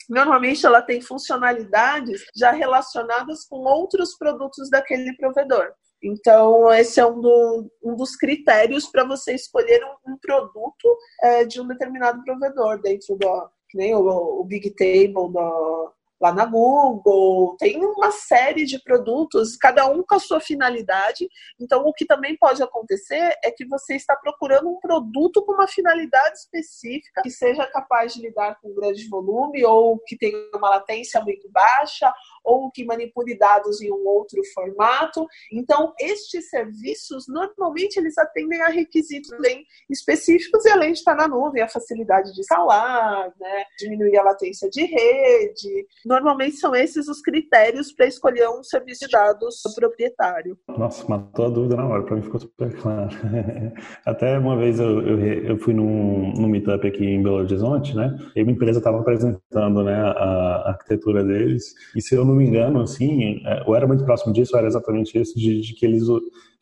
Normalmente 0.09 0.65
ela 0.65 0.81
tem 0.81 1.01
funcionalidades 1.01 2.23
já 2.35 2.51
relacionadas 2.51 3.45
com 3.47 3.57
outros 3.57 4.17
produtos 4.17 4.69
daquele 4.69 5.15
provedor. 5.15 5.73
Então, 6.03 6.71
esse 6.71 6.99
é 6.99 7.05
um, 7.05 7.19
do, 7.19 7.71
um 7.83 7.95
dos 7.95 8.15
critérios 8.15 8.85
para 8.87 9.03
você 9.03 9.33
escolher 9.33 9.83
um, 9.83 10.13
um 10.13 10.17
produto 10.17 10.97
é, 11.23 11.45
de 11.45 11.59
um 11.59 11.67
determinado 11.67 12.23
provedor 12.23 12.79
dentro 12.81 13.15
do, 13.15 13.49
que 13.69 13.77
nem 13.77 13.95
o, 13.95 14.01
o 14.01 14.43
Big 14.43 14.69
Table 14.75 15.33
do, 15.33 15.93
lá 16.19 16.33
na 16.33 16.45
Google, 16.45 17.55
tem 17.57 17.83
uma 17.83 18.11
série 18.11 18.65
de 18.65 18.81
produtos, 18.81 19.55
cada 19.57 19.85
um 19.87 20.03
com 20.03 20.15
a 20.15 20.19
sua 20.19 20.39
finalidade. 20.39 21.27
Então, 21.59 21.83
o 21.85 21.93
que 21.93 22.05
também 22.05 22.37
pode 22.37 22.63
acontecer 22.63 23.37
é 23.43 23.51
que 23.51 23.65
você 23.65 23.95
está 23.95 24.15
procurando 24.15 24.69
um 24.69 24.79
produto 24.79 25.43
com 25.45 25.53
uma 25.53 25.67
finalidade 25.67 26.37
específica 26.37 27.21
que 27.21 27.29
seja 27.29 27.65
capaz 27.67 28.13
de 28.13 28.21
lidar 28.21 28.59
com 28.61 28.73
grande 28.73 29.07
volume 29.09 29.63
ou 29.65 29.99
que 29.99 30.17
tenha 30.17 30.37
uma 30.53 30.69
latência 30.69 31.21
muito 31.21 31.49
baixa 31.51 32.11
ou 32.45 32.71
que 32.71 32.85
manipule 32.85 33.37
dados 33.37 33.81
em 33.81 33.91
um 33.91 34.07
outro 34.07 34.41
formato. 34.53 35.25
Então, 35.51 35.93
estes 35.99 36.49
serviços, 36.49 37.25
normalmente, 37.27 37.97
eles 37.97 38.17
atendem 38.17 38.61
a 38.61 38.69
requisitos 38.69 39.31
bem 39.41 39.65
específicos 39.89 40.63
e 40.65 40.69
além 40.69 40.93
de 40.93 40.99
estar 40.99 41.15
na 41.15 41.27
nuvem, 41.27 41.61
a 41.61 41.67
facilidade 41.67 42.33
de 42.33 42.41
escalar, 42.41 43.33
né, 43.39 43.63
diminuir 43.79 44.17
a 44.17 44.23
latência 44.23 44.69
de 44.69 44.85
rede. 44.85 45.87
Normalmente 46.05 46.57
são 46.57 46.75
esses 46.75 47.07
os 47.07 47.21
critérios 47.21 47.91
para 47.91 48.05
escolher 48.05 48.47
um 48.49 48.63
serviço 48.63 49.05
de 49.05 49.11
dados 49.11 49.61
proprietário. 49.75 50.57
Nossa, 50.67 51.07
matou 51.07 51.45
a 51.45 51.49
dúvida 51.49 51.75
na 51.75 51.87
hora, 51.87 52.03
para 52.03 52.15
mim 52.15 52.21
ficou 52.21 52.39
super 52.39 52.73
claro. 52.75 53.09
Até 54.05 54.37
uma 54.37 54.55
vez 54.57 54.79
eu, 54.79 55.01
eu, 55.01 55.19
eu 55.19 55.57
fui 55.57 55.73
num, 55.73 56.33
num 56.33 56.47
meetup 56.47 56.87
aqui 56.87 57.05
em 57.05 57.23
Belo 57.23 57.37
Horizonte, 57.37 57.95
né, 57.95 58.15
e 58.35 58.43
uma 58.43 58.51
empresa 58.51 58.79
estava 58.79 58.99
apresentando 58.99 59.83
né, 59.83 59.95
a, 59.95 60.69
arquitetura 60.69 61.23
deles, 61.23 61.73
e 61.95 62.01
se 62.01 62.15
eu 62.15 62.25
não 62.25 62.34
me 62.35 62.45
engano, 62.45 62.81
assim, 62.81 63.41
é, 63.45 63.63
ou 63.65 63.75
era 63.75 63.87
muito 63.87 64.03
próximo 64.03 64.33
disso, 64.33 64.55
era 64.57 64.67
exatamente 64.67 65.17
isso, 65.19 65.37
de, 65.37 65.61
de 65.61 65.73
que 65.73 65.85
eles 65.85 66.07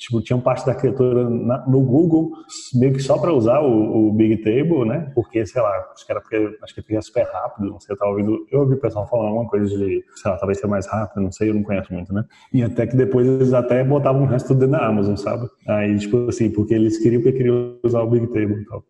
tipo, 0.04 0.22
tinham 0.22 0.42
parte 0.42 0.66
da 0.66 0.74
arquitetura 0.74 1.30
na, 1.30 1.66
no 1.66 1.80
Google, 1.82 2.32
meio 2.74 2.94
que 2.94 3.00
só 3.00 3.18
para 3.18 3.34
usar 3.34 3.62
o, 3.62 4.10
o, 4.10 4.12
Big 4.12 4.44
Table, 4.44 4.86
né? 4.86 5.12
Porque, 5.16 5.46
sei 5.46 5.62
lá, 5.62 5.92
acho 5.94 6.06
que 6.06 6.12
era 6.12 6.20
porque 6.20 6.58
acho 6.62 6.76
que 6.76 6.82
fica 6.82 7.02
super 7.02 7.24
rápido, 7.24 7.70
não 7.70 7.80
sei, 7.80 7.96
eu 8.00 8.08
ouvindo, 8.08 8.46
eu 8.52 8.60
ouvi 8.62 8.74
o 8.74 8.80
pessoal 8.80 9.08
falando 9.08 9.28
alguma 9.28 9.50
coisa 9.50 9.66
de, 9.66 10.04
sei 10.16 10.32
lá, 10.32 10.38
talvez 10.38 10.60
ser 10.60 10.68
mais 10.68 10.86
rápido, 10.88 11.22
não 11.22 11.32
sei, 11.32 11.50
eu 11.50 11.54
não 11.54 11.64
conheço 11.64 11.94
muito, 11.94 12.14
né? 12.14 12.26
E 12.54 12.62
até 12.62 12.86
que 12.86 12.98
depois 12.98 13.26
eles 13.26 13.54
até 13.54 13.84
botavam 13.84 14.24
o 14.24 14.28
resto 14.28 14.54
dentro 14.54 14.72
da 14.72 14.86
Amazon, 14.86 15.16
sabe? 15.16 15.50
Aí, 15.68 15.98
tipo 15.98 16.28
assim, 16.28 16.52
porque 16.52 16.74
eles 16.74 16.98
queriam 16.98 17.22
porque 17.22 17.38
queriam 17.38 17.78
usar 17.84 18.02
o 18.02 18.10
Big 18.10 18.28
Table 18.28 18.62
e 18.62 18.66
tal. 18.66 18.84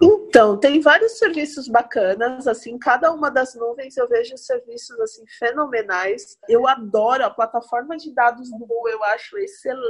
Então, 0.00 0.58
tem 0.58 0.80
vários 0.80 1.18
serviços 1.18 1.68
bacanas, 1.68 2.46
assim, 2.46 2.78
cada 2.78 3.12
uma 3.12 3.30
das 3.30 3.54
nuvens 3.54 3.96
eu 3.96 4.08
vejo 4.08 4.36
serviços 4.36 4.98
assim 5.00 5.24
fenomenais. 5.38 6.38
Eu 6.48 6.66
adoro 6.66 7.24
a 7.24 7.30
plataforma 7.30 7.96
de 7.96 8.12
dados 8.14 8.50
do 8.50 8.58
Google, 8.58 8.88
eu 8.88 9.04
acho 9.04 9.36
excelente. 9.38 9.81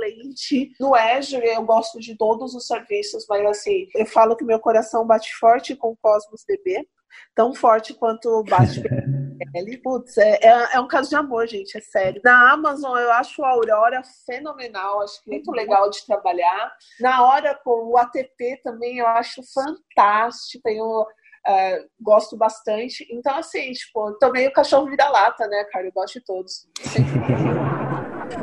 No 0.80 0.94
Azure 0.94 1.46
eu 1.46 1.62
gosto 1.62 1.98
de 1.98 2.16
todos 2.16 2.54
os 2.54 2.66
serviços, 2.66 3.26
mas 3.28 3.44
assim, 3.46 3.86
eu 3.94 4.06
falo 4.06 4.36
que 4.36 4.44
meu 4.44 4.58
coração 4.58 5.06
bate 5.06 5.34
forte 5.34 5.74
com 5.76 5.90
o 5.90 5.96
Cosmos 5.96 6.44
DB 6.46 6.86
tão 7.34 7.54
forte 7.54 7.94
quanto 7.94 8.42
bate. 8.44 8.82
Putz, 9.82 10.16
é, 10.18 10.38
é, 10.40 10.76
é, 10.76 10.80
um 10.80 10.86
caso 10.86 11.10
de 11.10 11.16
amor, 11.16 11.46
gente, 11.46 11.76
é 11.76 11.80
sério. 11.80 12.20
Na 12.24 12.52
Amazon, 12.52 12.96
eu 12.96 13.10
acho 13.12 13.42
a 13.42 13.50
Aurora 13.50 14.02
fenomenal, 14.24 15.02
acho 15.02 15.20
muito 15.26 15.50
legal 15.50 15.90
de 15.90 16.04
trabalhar. 16.06 16.72
Na 17.00 17.24
hora 17.24 17.54
com 17.54 17.90
o 17.90 17.96
ATP 17.96 18.60
também 18.62 18.98
eu 18.98 19.06
acho 19.06 19.42
fantástico, 19.52 20.62
tenho. 20.62 21.06
Uh, 21.44 21.90
gosto 22.00 22.36
bastante. 22.36 23.04
Então, 23.10 23.34
assim, 23.36 23.72
tipo, 23.72 24.12
também 24.18 24.46
o 24.46 24.52
cachorro 24.52 24.86
vira-lata, 24.86 25.44
né, 25.48 25.64
cara? 25.72 25.86
Eu 25.88 25.92
gosto 25.92 26.20
de 26.20 26.24
todos. 26.24 26.68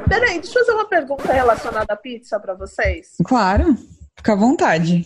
Peraí, 0.07 0.39
deixa 0.39 0.59
eu 0.59 0.65
fazer 0.65 0.77
uma 0.77 0.85
pergunta 0.85 1.31
relacionada 1.31 1.93
à 1.93 1.95
pizza 1.95 2.39
para 2.39 2.53
vocês. 2.53 3.15
Claro, 3.25 3.75
fica 4.17 4.33
à 4.33 4.35
vontade. 4.35 5.05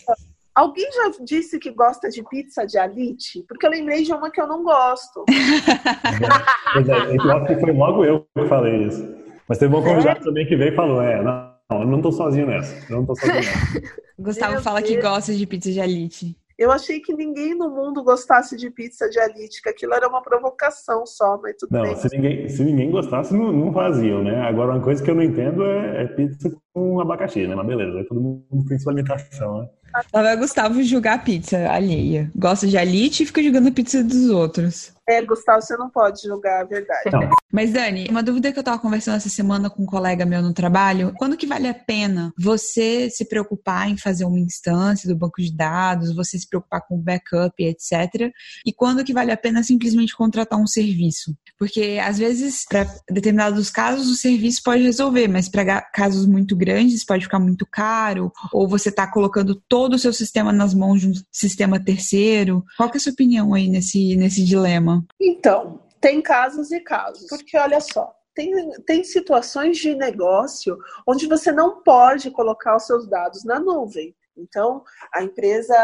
Alguém 0.56 0.88
já 0.92 1.12
disse 1.24 1.58
que 1.58 1.72
gosta 1.72 2.10
de 2.10 2.24
pizza 2.30 2.66
de 2.66 2.78
alite? 2.78 3.44
Porque 3.48 3.66
eu 3.66 3.72
lembrei 3.72 4.04
de 4.04 4.14
uma 4.14 4.30
que 4.30 4.40
eu 4.40 4.48
não 4.48 4.64
gosto. 4.64 5.26
é, 5.30 7.16
eu 7.16 7.32
acho 7.32 7.48
que 7.48 7.60
foi 7.60 7.72
logo 7.74 8.06
eu 8.06 8.28
que 8.38 8.48
falei 8.48 8.88
isso. 8.88 9.04
Mas 9.48 9.58
teve 9.58 9.76
um 9.76 9.84
convidado 9.84 10.20
é? 10.20 10.24
também 10.24 10.48
que 10.48 10.56
veio 10.56 10.72
e 10.72 10.76
falou: 10.76 11.02
é, 11.02 11.22
não, 11.24 11.54
eu 11.72 11.88
não 11.88 12.02
tô 12.02 12.12
sozinho 12.12 12.46
nessa. 12.46 12.76
Eu 12.92 12.98
não 12.98 13.06
tô 13.06 13.16
sozinho 13.16 13.36
nessa. 13.36 13.82
Gustavo 14.20 14.54
Meu 14.54 14.62
fala 14.62 14.82
Deus. 14.82 14.94
que 14.94 15.02
gosta 15.02 15.34
de 15.34 15.48
pizza 15.48 15.72
de 15.72 15.82
alite. 15.82 16.38
Eu 16.64 16.72
achei 16.72 17.02
que 17.02 17.14
ninguém 17.14 17.54
no 17.54 17.70
mundo 17.70 18.02
gostasse 18.02 18.56
de 18.56 18.70
pizza 18.70 19.10
de 19.10 19.20
alite, 19.20 19.62
que 19.62 19.68
aquilo 19.68 19.94
era 19.94 20.08
uma 20.08 20.22
provocação 20.22 21.06
só, 21.06 21.38
mas 21.44 21.58
tudo 21.60 21.74
não, 21.74 21.82
bem. 21.82 21.96
Se 21.98 22.08
ninguém, 22.16 22.48
se 22.48 22.64
ninguém 22.64 22.90
gostasse, 22.90 23.34
não, 23.34 23.52
não 23.52 23.74
faziam, 23.74 24.24
né? 24.24 24.42
Agora, 24.44 24.72
uma 24.72 24.82
coisa 24.82 25.04
que 25.04 25.12
eu 25.12 25.16
não 25.16 25.24
entendo 25.24 25.66
é, 25.66 26.04
é 26.04 26.08
pizza 26.08 26.50
com 26.74 27.02
abacaxi, 27.02 27.46
né? 27.46 27.54
Mas 27.54 27.68
beleza, 27.68 28.06
todo 28.08 28.22
mundo 28.22 28.66
tem 28.66 28.80
sua 28.80 28.94
limitação, 28.94 29.60
né? 29.60 29.68
Lá 30.14 30.24
vai 30.24 30.38
Gustavo 30.38 30.82
julgar 30.82 31.22
pizza 31.24 31.70
alheia. 31.70 32.32
Gosta 32.34 32.66
de 32.66 32.78
alite 32.78 33.24
e 33.24 33.26
fica 33.26 33.44
jogando 33.44 33.68
a 33.68 33.72
pizza 33.72 34.02
dos 34.02 34.30
outros. 34.30 34.94
É, 35.08 35.22
Gustavo, 35.22 35.62
você 35.62 35.76
não 35.76 35.90
pode 35.90 36.22
julgar 36.22 36.62
a 36.62 36.66
verdade. 36.66 37.12
Não. 37.12 37.30
Mas, 37.54 37.72
Dani, 37.72 38.08
uma 38.10 38.24
dúvida 38.24 38.52
que 38.52 38.58
eu 38.58 38.64
tava 38.64 38.80
conversando 38.80 39.18
essa 39.18 39.30
semana 39.30 39.70
com 39.70 39.84
um 39.84 39.86
colega 39.86 40.26
meu 40.26 40.42
no 40.42 40.54
trabalho, 40.54 41.14
quando 41.20 41.38
que 41.38 41.46
vale 41.46 41.68
a 41.68 41.74
pena 41.74 42.34
você 42.36 43.12
se 43.12 43.26
preocupar 43.26 43.88
em 43.88 43.96
fazer 43.96 44.26
uma 44.26 44.40
instância 44.40 45.08
do 45.08 45.16
banco 45.16 45.40
de 45.40 45.56
dados, 45.56 46.16
você 46.16 46.40
se 46.40 46.50
preocupar 46.50 46.82
com 46.88 46.98
backup, 46.98 47.54
etc. 47.64 48.32
E 48.66 48.74
quando 48.74 49.04
que 49.04 49.14
vale 49.14 49.32
a 49.32 49.38
pena 49.38 49.62
simplesmente 49.62 50.16
contratar 50.16 50.60
um 50.60 50.66
serviço? 50.66 51.36
Porque, 51.60 52.00
às 52.04 52.18
vezes, 52.18 52.66
para 52.68 52.88
determinados 53.12 53.70
casos, 53.70 54.10
o 54.10 54.16
serviço 54.16 54.62
pode 54.64 54.82
resolver, 54.82 55.28
mas 55.28 55.48
para 55.48 55.80
casos 55.80 56.26
muito 56.26 56.56
grandes 56.56 57.06
pode 57.06 57.26
ficar 57.26 57.40
muito 57.40 57.68
caro, 57.70 58.32
ou 58.52 58.68
você 58.68 58.92
tá 58.92 59.06
colocando 59.06 59.62
todo 59.70 59.94
o 59.94 60.00
seu 60.00 60.12
sistema 60.12 60.52
nas 60.52 60.74
mãos 60.74 61.02
de 61.02 61.10
um 61.10 61.14
sistema 61.32 61.80
terceiro. 61.80 62.64
Qual 62.78 62.90
que 62.90 62.98
é 62.98 63.00
a 63.00 63.02
sua 63.02 63.14
opinião 63.14 63.54
aí 63.54 63.68
nesse, 63.68 64.16
nesse 64.16 64.44
dilema? 64.44 64.93
Então, 65.20 65.82
tem 66.02 66.22
casos 66.22 66.72
e 66.72 66.80
casos. 66.82 67.28
Porque 67.28 67.58
olha 67.58 67.80
só, 67.80 68.14
tem, 68.36 68.72
tem 68.86 69.04
situações 69.04 69.78
de 69.78 69.96
negócio 69.96 70.78
onde 71.08 71.28
você 71.28 71.52
não 71.52 71.82
pode 71.82 72.32
colocar 72.32 72.76
os 72.76 72.86
seus 72.86 73.08
dados 73.08 73.44
na 73.44 73.60
nuvem. 73.60 74.16
Então, 74.36 74.84
a 75.14 75.24
empresa 75.24 75.76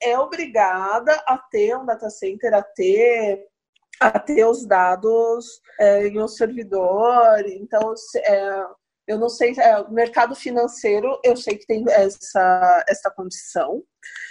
é 0.00 0.18
obrigada 0.18 1.12
a 1.26 1.36
ter 1.36 1.76
um 1.76 1.84
data 1.84 2.08
center, 2.08 2.54
a 2.54 2.62
ter, 2.62 3.46
a 4.00 4.18
ter 4.18 4.44
os 4.44 4.64
dados 4.66 5.60
é, 5.80 6.06
em 6.06 6.22
um 6.22 6.28
servidor. 6.28 7.40
Então, 7.46 7.92
é, 8.16 8.64
eu 9.08 9.18
não 9.18 9.30
sei, 9.30 9.54
é, 9.58 9.80
o 9.80 9.90
mercado 9.90 10.34
financeiro, 10.34 11.18
eu 11.24 11.34
sei 11.34 11.56
que 11.56 11.66
tem 11.66 11.82
essa, 11.88 12.84
essa 12.86 13.10
condição. 13.10 13.82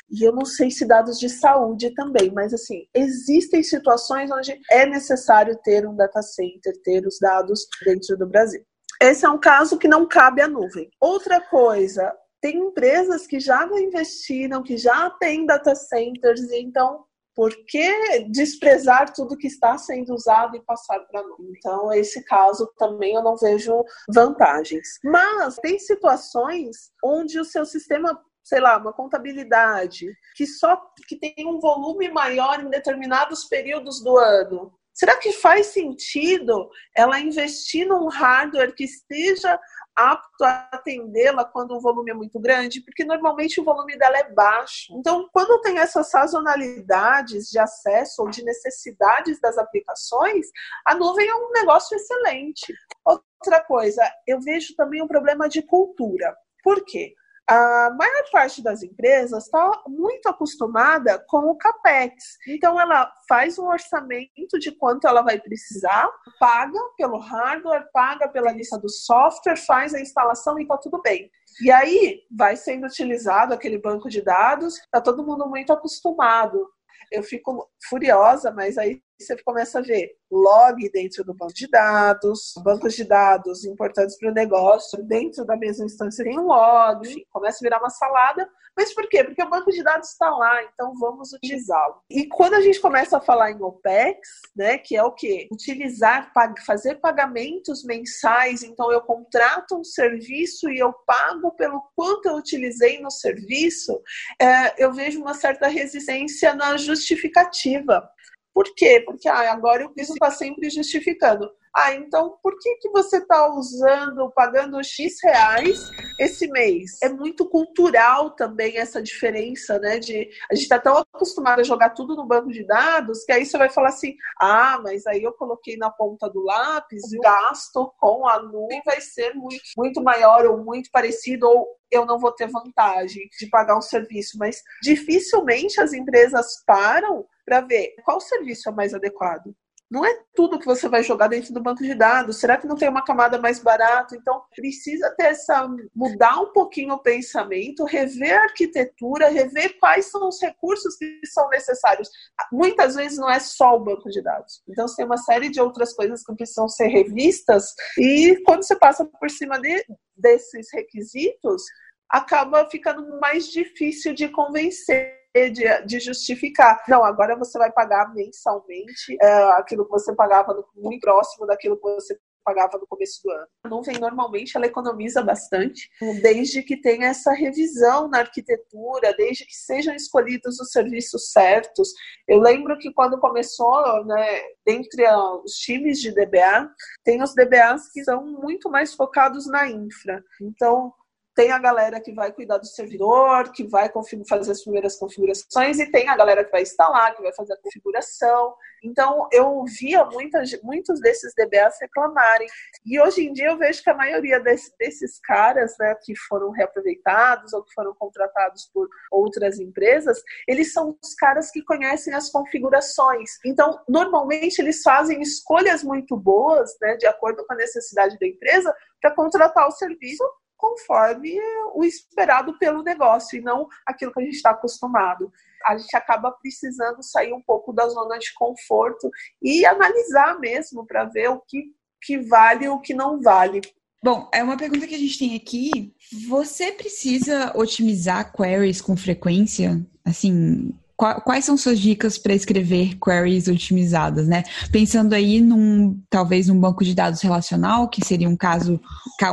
E 0.09 0.23
eu 0.23 0.31
não 0.31 0.45
sei 0.45 0.69
se 0.69 0.85
dados 0.85 1.19
de 1.19 1.27
saúde 1.29 1.93
também, 1.95 2.31
mas 2.31 2.53
assim, 2.53 2.85
existem 2.93 3.63
situações 3.63 4.31
onde 4.31 4.57
é 4.71 4.85
necessário 4.85 5.57
ter 5.63 5.85
um 5.87 5.95
data 5.95 6.21
center, 6.21 6.79
ter 6.83 7.05
os 7.05 7.17
dados 7.19 7.67
dentro 7.83 8.15
do 8.15 8.27
Brasil. 8.27 8.63
Esse 9.01 9.25
é 9.25 9.29
um 9.29 9.39
caso 9.39 9.77
que 9.77 9.87
não 9.87 10.07
cabe 10.07 10.41
à 10.41 10.47
nuvem. 10.47 10.89
Outra 11.01 11.41
coisa, 11.41 12.15
tem 12.39 12.57
empresas 12.57 13.25
que 13.25 13.39
já 13.39 13.65
investiram, 13.65 14.63
que 14.63 14.77
já 14.77 15.09
têm 15.09 15.45
data 15.45 15.75
centers, 15.75 16.41
e 16.51 16.61
então 16.61 17.03
por 17.37 17.55
que 17.67 18.23
desprezar 18.31 19.13
tudo 19.13 19.37
que 19.37 19.45
está 19.45 19.77
sendo 19.77 20.11
usado 20.11 20.57
e 20.57 20.63
passar 20.63 20.99
para 21.01 21.21
nuvem? 21.21 21.53
Então, 21.55 21.93
esse 21.93 22.23
caso 22.23 22.67
também 22.79 23.13
eu 23.13 23.21
não 23.21 23.37
vejo 23.37 23.85
vantagens. 24.11 24.97
Mas 25.03 25.55
tem 25.57 25.77
situações 25.77 26.91
onde 27.03 27.39
o 27.39 27.45
seu 27.45 27.63
sistema 27.63 28.19
sei 28.43 28.61
lá, 28.61 28.77
uma 28.77 28.93
contabilidade 28.93 30.07
que 30.33 30.47
só 30.47 30.81
que 31.05 31.19
tem 31.19 31.35
um 31.45 31.59
volume 31.59 32.09
maior 32.09 32.61
em 32.61 32.69
determinados 32.69 33.43
períodos 33.43 34.01
do 34.01 34.17
ano. 34.17 34.73
Será 34.93 35.17
que 35.17 35.33
faz 35.33 35.67
sentido 35.67 36.69
ela 36.95 37.19
investir 37.19 37.85
num 37.85 38.07
hardware 38.07 38.73
que 38.73 38.85
esteja 38.85 39.59
apto 39.97 40.43
a 40.43 40.69
atendê-la 40.71 41.43
quando 41.43 41.71
o 41.71 41.81
volume 41.81 42.11
é 42.11 42.13
muito 42.13 42.39
grande? 42.39 42.81
Porque 42.81 43.03
normalmente 43.03 43.59
o 43.59 43.63
volume 43.63 43.97
dela 43.97 44.19
é 44.19 44.31
baixo. 44.31 44.93
Então, 44.93 45.27
quando 45.33 45.59
tem 45.61 45.79
essas 45.79 46.11
sazonalidades 46.11 47.49
de 47.49 47.57
acesso 47.57 48.21
ou 48.21 48.29
de 48.29 48.43
necessidades 48.43 49.41
das 49.41 49.57
aplicações, 49.57 50.45
a 50.85 50.93
nuvem 50.93 51.27
é 51.27 51.35
um 51.35 51.51
negócio 51.51 51.95
excelente. 51.95 52.71
Outra 53.03 53.63
coisa, 53.63 54.03
eu 54.27 54.39
vejo 54.39 54.75
também 54.75 55.01
um 55.01 55.07
problema 55.07 55.49
de 55.49 55.63
cultura. 55.63 56.35
Por 56.63 56.85
quê? 56.85 57.13
A 57.49 57.89
maior 57.97 58.23
parte 58.29 58.61
das 58.61 58.83
empresas 58.83 59.45
está 59.45 59.83
muito 59.87 60.27
acostumada 60.27 61.23
com 61.27 61.49
o 61.49 61.55
CAPEX. 61.55 62.37
Então, 62.45 62.79
ela 62.79 63.09
faz 63.27 63.57
um 63.57 63.67
orçamento 63.67 64.59
de 64.59 64.71
quanto 64.73 65.07
ela 65.07 65.21
vai 65.21 65.39
precisar, 65.39 66.09
paga 66.39 66.79
pelo 66.97 67.17
hardware, 67.17 67.89
paga 67.93 68.27
pela 68.27 68.51
lista 68.51 68.77
do 68.77 68.89
software, 68.89 69.55
faz 69.55 69.93
a 69.93 70.01
instalação 70.01 70.59
e 70.59 70.63
está 70.63 70.77
tudo 70.77 71.01
bem. 71.01 71.31
E 71.61 71.71
aí 71.71 72.21
vai 72.29 72.57
sendo 72.57 72.85
utilizado 72.85 73.53
aquele 73.53 73.77
banco 73.77 74.09
de 74.09 74.21
dados, 74.21 74.75
está 74.77 74.99
todo 74.99 75.25
mundo 75.25 75.47
muito 75.47 75.71
acostumado. 75.71 76.67
Eu 77.09 77.23
fico 77.23 77.69
furiosa, 77.87 78.51
mas 78.51 78.77
aí 78.77 79.01
você 79.19 79.35
começa 79.43 79.79
a 79.79 79.81
ver 79.81 80.15
log 80.29 80.89
dentro 80.91 81.23
do 81.23 81.33
banco 81.33 81.53
de 81.53 81.67
dados, 81.67 82.53
bancos 82.63 82.93
de 82.93 83.03
dados 83.03 83.63
importantes 83.65 84.17
para 84.17 84.29
o 84.29 84.33
negócio, 84.33 85.01
dentro 85.03 85.45
da 85.45 85.55
mesma 85.55 85.85
instância 85.85 86.23
tem 86.23 86.37
um 86.37 86.47
log, 86.47 87.25
começa 87.31 87.57
a 87.61 87.65
virar 87.65 87.79
uma 87.79 87.89
salada. 87.89 88.47
Mas 88.75 88.93
por 88.93 89.07
quê? 89.09 89.23
Porque 89.23 89.41
o 89.41 89.49
banco 89.49 89.71
de 89.71 89.81
dados 89.81 90.09
está 90.09 90.29
lá, 90.29 90.63
então 90.63 90.93
vamos 90.99 91.33
utilizá-lo. 91.33 92.01
E 92.09 92.27
quando 92.27 92.53
a 92.53 92.61
gente 92.61 92.79
começa 92.79 93.17
a 93.17 93.21
falar 93.21 93.51
em 93.51 93.61
OPEX, 93.61 94.19
né, 94.55 94.77
que 94.77 94.95
é 94.95 95.03
o 95.03 95.13
quê? 95.13 95.47
Utilizar, 95.51 96.31
fazer 96.65 96.95
pagamentos 96.95 97.83
mensais, 97.83 98.61
então 98.61 98.91
eu 98.91 99.01
contrato 99.01 99.79
um 99.79 99.83
serviço 99.83 100.69
e 100.69 100.77
eu 100.77 100.93
pago 101.05 101.51
pelo 101.55 101.81
quanto 101.95 102.27
eu 102.27 102.35
utilizei 102.35 102.99
no 102.99 103.09
serviço, 103.09 103.99
é, 104.39 104.83
eu 104.83 104.93
vejo 104.93 105.21
uma 105.21 105.33
certa 105.33 105.67
resistência 105.67 106.53
na 106.53 106.77
justificativa. 106.77 108.07
Por 108.57 108.73
quê? 108.73 109.03
Porque 109.05 109.29
ah, 109.29 109.51
agora 109.53 109.85
o 109.85 109.91
piso 109.91 110.13
está 110.13 110.31
sempre 110.31 110.67
justificando. 110.71 111.47
Ah, 111.79 111.93
então 111.93 112.39
por 112.41 112.57
que, 112.57 112.73
que 112.77 112.89
você 112.89 113.17
está 113.17 113.47
usando, 113.53 114.31
pagando 114.31 114.83
X 114.83 115.17
reais 115.23 115.91
esse 116.19 116.47
mês? 116.47 116.97
É 117.03 117.07
muito 117.07 117.47
cultural 117.47 118.31
também 118.31 118.79
essa 118.79 118.99
diferença, 118.99 119.77
né? 119.77 119.99
De 119.99 120.27
a 120.49 120.55
gente 120.55 120.63
está 120.63 120.79
tão 120.79 120.97
acostumado 120.97 121.59
a 121.59 121.63
jogar 121.63 121.91
tudo 121.91 122.15
no 122.15 122.25
banco 122.25 122.51
de 122.51 122.65
dados 122.65 123.23
que 123.23 123.31
aí 123.31 123.45
você 123.45 123.59
vai 123.59 123.69
falar 123.69 123.89
assim: 123.89 124.15
ah, 124.41 124.79
mas 124.81 125.05
aí 125.05 125.21
eu 125.21 125.33
coloquei 125.33 125.77
na 125.77 125.91
ponta 125.91 126.27
do 126.27 126.43
lápis, 126.43 127.03
o 127.13 127.21
gasto 127.21 127.93
com 127.99 128.27
a 128.27 128.41
nuvem 128.41 128.81
vai 128.83 128.99
ser 128.99 129.35
muito, 129.35 129.61
muito 129.77 130.01
maior 130.01 130.47
ou 130.47 130.57
muito 130.57 130.89
parecido, 130.89 131.47
ou 131.47 131.67
eu 131.91 132.07
não 132.07 132.17
vou 132.17 132.31
ter 132.31 132.47
vantagem 132.47 133.29
de 133.39 133.47
pagar 133.51 133.77
um 133.77 133.81
serviço. 133.81 134.35
Mas 134.39 134.63
dificilmente 134.81 135.79
as 135.79 135.93
empresas 135.93 136.63
param 136.65 137.23
para 137.45 137.61
ver 137.61 137.93
qual 138.03 138.19
serviço 138.19 138.67
é 138.67 138.71
mais 138.71 138.95
adequado. 138.95 139.53
Não 139.89 140.05
é 140.05 140.19
tudo 140.35 140.59
que 140.59 140.65
você 140.65 140.89
vai 140.89 141.01
jogar 141.01 141.27
dentro 141.27 141.53
do 141.53 141.61
banco 141.61 141.81
de 141.81 141.95
dados. 141.95 142.39
Será 142.39 142.57
que 142.57 142.67
não 142.67 142.75
tem 142.75 142.89
uma 142.89 143.03
camada 143.03 143.39
mais 143.39 143.59
barata? 143.59 144.15
Então, 144.15 144.43
precisa 144.53 145.13
ter 145.17 145.27
essa 145.27 145.67
mudar 145.95 146.41
um 146.41 146.51
pouquinho 146.51 146.93
o 146.93 147.01
pensamento, 147.01 147.85
rever 147.85 148.37
a 148.37 148.43
arquitetura, 148.43 149.29
rever 149.29 149.77
quais 149.79 150.07
são 150.07 150.27
os 150.27 150.41
recursos 150.41 150.97
que 150.97 151.21
são 151.25 151.47
necessários. 151.49 152.09
Muitas 152.51 152.95
vezes 152.95 153.17
não 153.17 153.29
é 153.29 153.39
só 153.39 153.75
o 153.75 153.83
banco 153.83 154.09
de 154.09 154.21
dados. 154.21 154.61
Então, 154.67 154.87
você 154.87 154.97
tem 154.97 155.05
uma 155.05 155.17
série 155.17 155.49
de 155.49 155.61
outras 155.61 155.93
coisas 155.93 156.21
que 156.23 156.35
precisam 156.35 156.67
ser 156.67 156.87
revistas 156.87 157.73
e 157.97 158.41
quando 158.45 158.63
você 158.63 158.75
passa 158.75 159.05
por 159.05 159.29
cima 159.29 159.59
de, 159.59 159.85
desses 160.15 160.67
requisitos, 160.73 161.63
acaba 162.09 162.69
ficando 162.69 163.19
mais 163.19 163.47
difícil 163.47 164.13
de 164.13 164.27
convencer 164.29 165.15
de, 165.33 165.85
de, 165.85 165.99
justificar. 165.99 166.83
Não, 166.87 167.03
agora 167.03 167.35
você 167.35 167.57
vai 167.57 167.71
pagar 167.71 168.13
mensalmente 168.13 169.17
é, 169.21 169.43
aquilo 169.51 169.85
que 169.85 169.91
você 169.91 170.13
pagava 170.15 170.53
no, 170.53 170.65
muito 170.75 171.01
próximo 171.01 171.45
daquilo 171.45 171.77
que 171.77 171.83
você 171.83 172.17
pagava 172.47 172.77
no 172.77 172.87
começo 172.87 173.21
do 173.21 173.29
ano. 173.29 173.47
A 173.65 173.67
nuvem 173.67 173.99
normalmente 173.99 174.55
ela 174.55 174.65
economiza 174.65 175.21
bastante, 175.21 175.89
desde 176.21 176.63
que 176.63 176.79
tenha 176.79 177.07
essa 177.07 177.33
revisão 177.33 178.07
na 178.07 178.19
arquitetura, 178.19 179.13
desde 179.17 179.45
que 179.45 179.53
sejam 179.53 179.93
escolhidos 179.93 180.57
os 180.61 180.71
serviços 180.71 181.29
certos. 181.33 181.89
Eu 182.25 182.39
lembro 182.39 182.77
que 182.77 182.93
quando 182.93 183.19
começou, 183.19 184.05
né, 184.05 184.41
dentre 184.65 185.03
os 185.43 185.55
times 185.55 185.99
de 185.99 186.11
DBA, 186.11 186.71
tem 187.03 187.21
os 187.21 187.35
DBAs 187.35 187.91
que 187.91 188.01
são 188.05 188.25
muito 188.25 188.69
mais 188.69 188.93
focados 188.93 189.45
na 189.45 189.69
infra. 189.69 190.23
Então, 190.41 190.93
tem 191.37 191.51
a 191.51 191.59
galera 191.59 192.01
que 192.01 192.11
vai 192.11 192.31
cuidar 192.31 192.57
do 192.57 192.65
servidor, 192.65 193.51
que 193.51 193.63
vai 193.67 193.91
fazer 194.27 194.51
as 194.51 194.63
primeiras 194.63 194.95
configurações, 194.95 195.79
e 195.79 195.85
tem 195.91 196.09
a 196.09 196.17
galera 196.17 196.43
que 196.43 196.49
vai 196.51 196.63
instalar, 196.63 197.15
que 197.15 197.21
vai 197.21 197.31
fazer 197.31 197.53
a 197.53 197.61
configuração. 197.61 198.55
Então, 198.83 199.29
eu 199.31 199.63
via 199.65 200.03
muitas, 200.05 200.59
muitos 200.63 200.99
desses 200.99 201.35
DBAs 201.35 201.77
reclamarem. 201.79 202.47
E 202.83 202.99
hoje 202.99 203.27
em 203.27 203.33
dia 203.33 203.49
eu 203.49 203.57
vejo 203.57 203.83
que 203.83 203.89
a 203.91 203.93
maioria 203.93 204.39
desse, 204.39 204.75
desses 204.79 205.19
caras, 205.19 205.75
né, 205.79 205.93
que 206.03 206.15
foram 206.27 206.49
reaproveitados 206.49 207.53
ou 207.53 207.63
que 207.63 207.71
foram 207.71 207.93
contratados 207.93 208.67
por 208.73 208.89
outras 209.11 209.59
empresas, 209.59 210.19
eles 210.47 210.73
são 210.73 210.97
os 211.03 211.13
caras 211.13 211.51
que 211.51 211.61
conhecem 211.61 212.15
as 212.15 212.31
configurações. 212.31 213.37
Então, 213.45 213.79
normalmente 213.87 214.57
eles 214.57 214.81
fazem 214.81 215.21
escolhas 215.21 215.83
muito 215.83 216.17
boas, 216.17 216.75
né, 216.81 216.95
de 216.95 217.05
acordo 217.05 217.45
com 217.45 217.53
a 217.53 217.57
necessidade 217.57 218.17
da 218.17 218.25
empresa, 218.25 218.75
para 218.99 219.13
contratar 219.13 219.67
o 219.67 219.71
serviço 219.71 220.23
conforme 220.57 221.39
o 221.73 221.83
esperado 221.83 222.57
pelo 222.57 222.83
negócio 222.83 223.37
e 223.37 223.41
não 223.41 223.67
aquilo 223.85 224.11
que 224.11 224.19
a 224.19 224.23
gente 224.23 224.35
está 224.35 224.49
acostumado. 224.49 225.31
A 225.65 225.77
gente 225.77 225.95
acaba 225.95 226.31
precisando 226.31 227.03
sair 227.03 227.33
um 227.33 227.41
pouco 227.41 227.71
da 227.71 227.87
zona 227.87 228.17
de 228.17 228.33
conforto 228.33 229.09
e 229.41 229.65
analisar 229.65 230.39
mesmo 230.39 230.85
para 230.85 231.05
ver 231.05 231.29
o 231.29 231.41
que, 231.47 231.65
que 232.01 232.17
vale 232.17 232.65
e 232.65 232.69
o 232.69 232.79
que 232.79 232.93
não 232.93 233.21
vale. 233.21 233.61
Bom, 234.03 234.29
é 234.33 234.43
uma 234.43 234.57
pergunta 234.57 234.87
que 234.87 234.95
a 234.95 234.99
gente 234.99 235.17
tem 235.17 235.35
aqui. 235.35 235.93
Você 236.27 236.71
precisa 236.71 237.51
otimizar 237.55 238.31
queries 238.31 238.79
com 238.79 238.95
frequência? 238.95 239.85
Assim, 240.05 240.73
quais 240.97 241.45
são 241.45 241.55
suas 241.55 241.79
dicas 241.79 242.17
para 242.17 242.33
escrever 242.33 242.97
queries 242.99 243.47
otimizadas, 243.47 244.27
né? 244.27 244.43
Pensando 244.71 245.13
aí 245.13 245.39
num 245.39 246.01
talvez 246.09 246.47
num 246.47 246.59
banco 246.59 246.83
de 246.83 246.95
dados 246.95 247.21
relacional, 247.21 247.87
que 247.87 248.03
seria 248.03 248.27
um 248.27 248.35
caso 248.35 248.81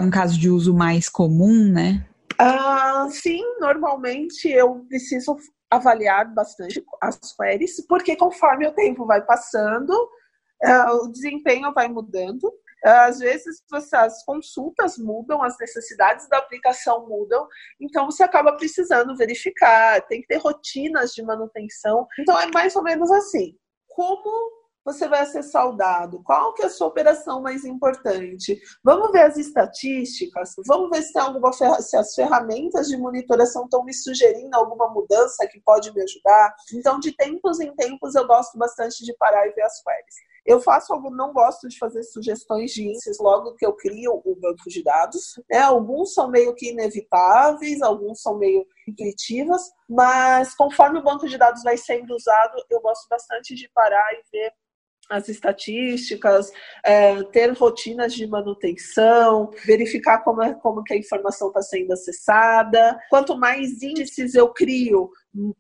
um 0.01 0.11
caso 0.11 0.38
de 0.38 0.51
uso 0.51 0.74
mais 0.74 1.09
comum, 1.09 1.72
né? 1.72 2.05
Uh, 2.41 3.11
sim, 3.11 3.41
normalmente 3.61 4.49
eu 4.49 4.84
preciso 4.88 5.36
avaliar 5.70 6.32
bastante 6.34 6.84
as 7.01 7.18
queries, 7.34 7.84
porque 7.86 8.16
conforme 8.16 8.66
o 8.66 8.72
tempo 8.72 9.07
vai 9.07 9.22
passando, 9.22 9.91
uh, 9.91 11.05
o 11.05 11.09
desempenho 11.11 11.72
vai 11.72 11.88
mudando. 11.88 12.53
Às 12.85 13.18
vezes 13.18 13.62
as 13.93 14.24
consultas 14.24 14.99
mudam, 14.99 15.43
as 15.43 15.57
necessidades 15.59 16.28
da 16.28 16.39
aplicação 16.39 17.09
mudam, 17.09 17.47
então 17.80 18.05
você 18.07 18.22
acaba 18.22 18.57
precisando 18.57 19.16
verificar, 19.16 20.03
tem 20.07 20.20
que 20.20 20.26
ter 20.26 20.37
rotinas 20.37 21.12
de 21.12 21.22
manutenção. 21.22 22.07
Então 22.20 22.39
é 22.39 22.47
mais 22.53 22.76
ou 22.76 22.82
menos 22.82 23.11
assim. 23.11 23.57
Como 23.89 24.53
você 24.85 25.09
vai 25.09 25.20
acessar 25.20 25.66
o 25.66 25.76
dado? 25.76 26.22
Qual 26.22 26.53
que 26.53 26.62
é 26.62 26.66
a 26.66 26.70
sua 26.70 26.89
operação 26.89 27.41
mais 27.41 27.64
importante? 27.64 28.61
Vamos 28.85 29.11
ver 29.12 29.22
as 29.22 29.39
estatísticas, 29.39 30.53
vamos 30.66 30.91
ver 30.91 31.03
se 31.03 31.12
tem 31.12 31.22
alguma 31.22 31.53
se 31.53 31.97
as 31.97 32.14
ferramentas 32.14 32.89
de 32.89 32.97
monitoração 32.99 33.64
estão 33.64 33.82
me 33.82 33.95
sugerindo 33.95 34.55
alguma 34.55 34.91
mudança 34.91 35.47
que 35.47 35.59
pode 35.62 35.91
me 35.95 36.03
ajudar. 36.03 36.55
Então, 36.74 37.01
de 37.01 37.16
tempos 37.16 37.61
em 37.61 37.74
tempos, 37.74 38.14
eu 38.14 38.26
gosto 38.26 38.59
bastante 38.59 39.03
de 39.05 39.16
parar 39.16 39.47
e 39.47 39.53
ver 39.53 39.62
as 39.62 39.82
queries. 39.82 40.34
Eu 40.45 40.61
faço 40.61 40.92
algo, 40.92 41.11
não 41.11 41.32
gosto 41.32 41.68
de 41.68 41.78
fazer 41.78 42.03
sugestões 42.03 42.72
de 42.72 42.84
índices 42.84 43.18
logo 43.18 43.55
que 43.55 43.64
eu 43.64 43.72
crio 43.72 44.20
o 44.24 44.36
banco 44.36 44.68
de 44.68 44.82
dados. 44.82 45.40
Né? 45.51 45.59
Alguns 45.59 46.14
são 46.14 46.30
meio 46.30 46.55
que 46.55 46.70
inevitáveis, 46.70 47.80
alguns 47.82 48.20
são 48.20 48.38
meio 48.38 48.66
intuitivas, 48.86 49.62
mas 49.88 50.55
conforme 50.55 50.99
o 50.99 51.03
banco 51.03 51.26
de 51.28 51.38
dados 51.38 51.62
vai 51.62 51.76
sendo 51.76 52.14
usado, 52.14 52.62
eu 52.70 52.80
gosto 52.80 53.09
bastante 53.09 53.55
de 53.55 53.68
parar 53.74 54.12
e 54.12 54.22
ver 54.30 54.53
as 55.11 55.28
estatísticas, 55.28 56.51
é, 56.84 57.22
ter 57.24 57.53
rotinas 57.53 58.14
de 58.14 58.26
manutenção, 58.26 59.51
verificar 59.64 60.22
como, 60.24 60.42
é, 60.42 60.55
como 60.55 60.82
que 60.82 60.95
a 60.95 60.97
informação 60.97 61.49
está 61.49 61.62
sendo 61.62 61.92
acessada. 61.92 62.99
Quanto 63.11 63.36
mais 63.36 63.82
índices 63.82 64.34
eu 64.34 64.49
crio, 64.49 65.11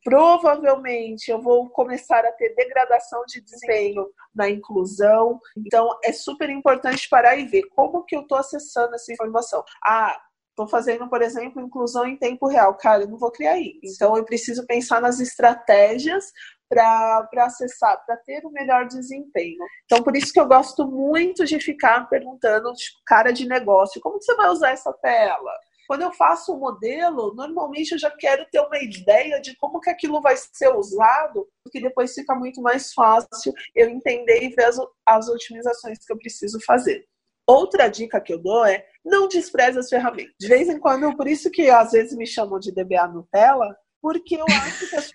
provavelmente 0.02 1.30
eu 1.30 1.40
vou 1.40 1.68
começar 1.70 2.24
a 2.24 2.32
ter 2.32 2.54
degradação 2.54 3.24
de 3.26 3.40
desempenho 3.40 4.06
na 4.34 4.48
inclusão. 4.48 5.40
Então, 5.56 5.98
é 6.04 6.12
super 6.12 6.48
importante 6.50 7.08
parar 7.08 7.36
e 7.36 7.46
ver 7.46 7.62
como 7.74 8.04
que 8.04 8.16
eu 8.16 8.22
estou 8.22 8.38
acessando 8.38 8.94
essa 8.94 9.12
informação. 9.12 9.64
Ah, 9.84 10.16
Estou 10.54 10.68
fazendo, 10.68 11.08
por 11.08 11.20
exemplo, 11.20 11.60
inclusão 11.60 12.06
em 12.06 12.16
tempo 12.16 12.46
real. 12.46 12.74
Cara, 12.74 13.02
eu 13.02 13.08
não 13.08 13.18
vou 13.18 13.32
criar 13.32 13.58
isso. 13.58 13.96
Então, 13.96 14.16
eu 14.16 14.24
preciso 14.24 14.64
pensar 14.66 15.00
nas 15.00 15.18
estratégias 15.18 16.26
para 16.68 17.28
acessar, 17.38 18.00
para 18.06 18.16
ter 18.18 18.44
o 18.44 18.48
um 18.48 18.52
melhor 18.52 18.86
desempenho. 18.86 19.58
Então, 19.84 20.02
por 20.02 20.16
isso 20.16 20.32
que 20.32 20.38
eu 20.38 20.46
gosto 20.46 20.86
muito 20.86 21.44
de 21.44 21.58
ficar 21.58 22.08
perguntando, 22.08 22.72
tipo, 22.72 22.98
cara 23.04 23.32
de 23.32 23.48
negócio, 23.48 24.00
como 24.00 24.18
que 24.18 24.24
você 24.24 24.34
vai 24.36 24.48
usar 24.48 24.70
essa 24.70 24.92
tela? 24.92 25.52
Quando 25.86 26.02
eu 26.02 26.12
faço 26.12 26.52
o 26.52 26.56
um 26.56 26.60
modelo, 26.60 27.34
normalmente 27.34 27.92
eu 27.92 27.98
já 27.98 28.10
quero 28.10 28.46
ter 28.50 28.60
uma 28.60 28.78
ideia 28.78 29.40
de 29.40 29.56
como 29.56 29.80
que 29.80 29.90
aquilo 29.90 30.20
vai 30.20 30.36
ser 30.36 30.68
usado, 30.74 31.48
porque 31.62 31.80
depois 31.80 32.14
fica 32.14 32.34
muito 32.34 32.60
mais 32.62 32.92
fácil 32.92 33.52
eu 33.74 33.88
entender 33.88 34.42
e 34.42 34.48
ver 34.48 34.64
as, 34.64 34.78
as 35.06 35.28
otimizações 35.28 35.98
que 36.04 36.12
eu 36.12 36.18
preciso 36.18 36.58
fazer. 36.64 37.06
Outra 37.46 37.88
dica 37.88 38.20
que 38.20 38.32
eu 38.32 38.38
dou 38.38 38.64
é 38.64 38.86
não 39.04 39.28
despreze 39.28 39.78
as 39.78 39.88
ferramentas. 39.88 40.34
De 40.40 40.48
vez 40.48 40.68
em 40.68 40.78
quando, 40.78 41.14
por 41.14 41.28
isso 41.28 41.50
que 41.50 41.68
às 41.68 41.92
vezes 41.92 42.16
me 42.16 42.26
chamam 42.26 42.58
de 42.58 42.72
DBA 42.72 43.06
Nutella, 43.08 43.76
porque 44.00 44.36
eu 44.36 44.46
acho 44.48 44.88
que 44.88 44.96
as 44.96 45.12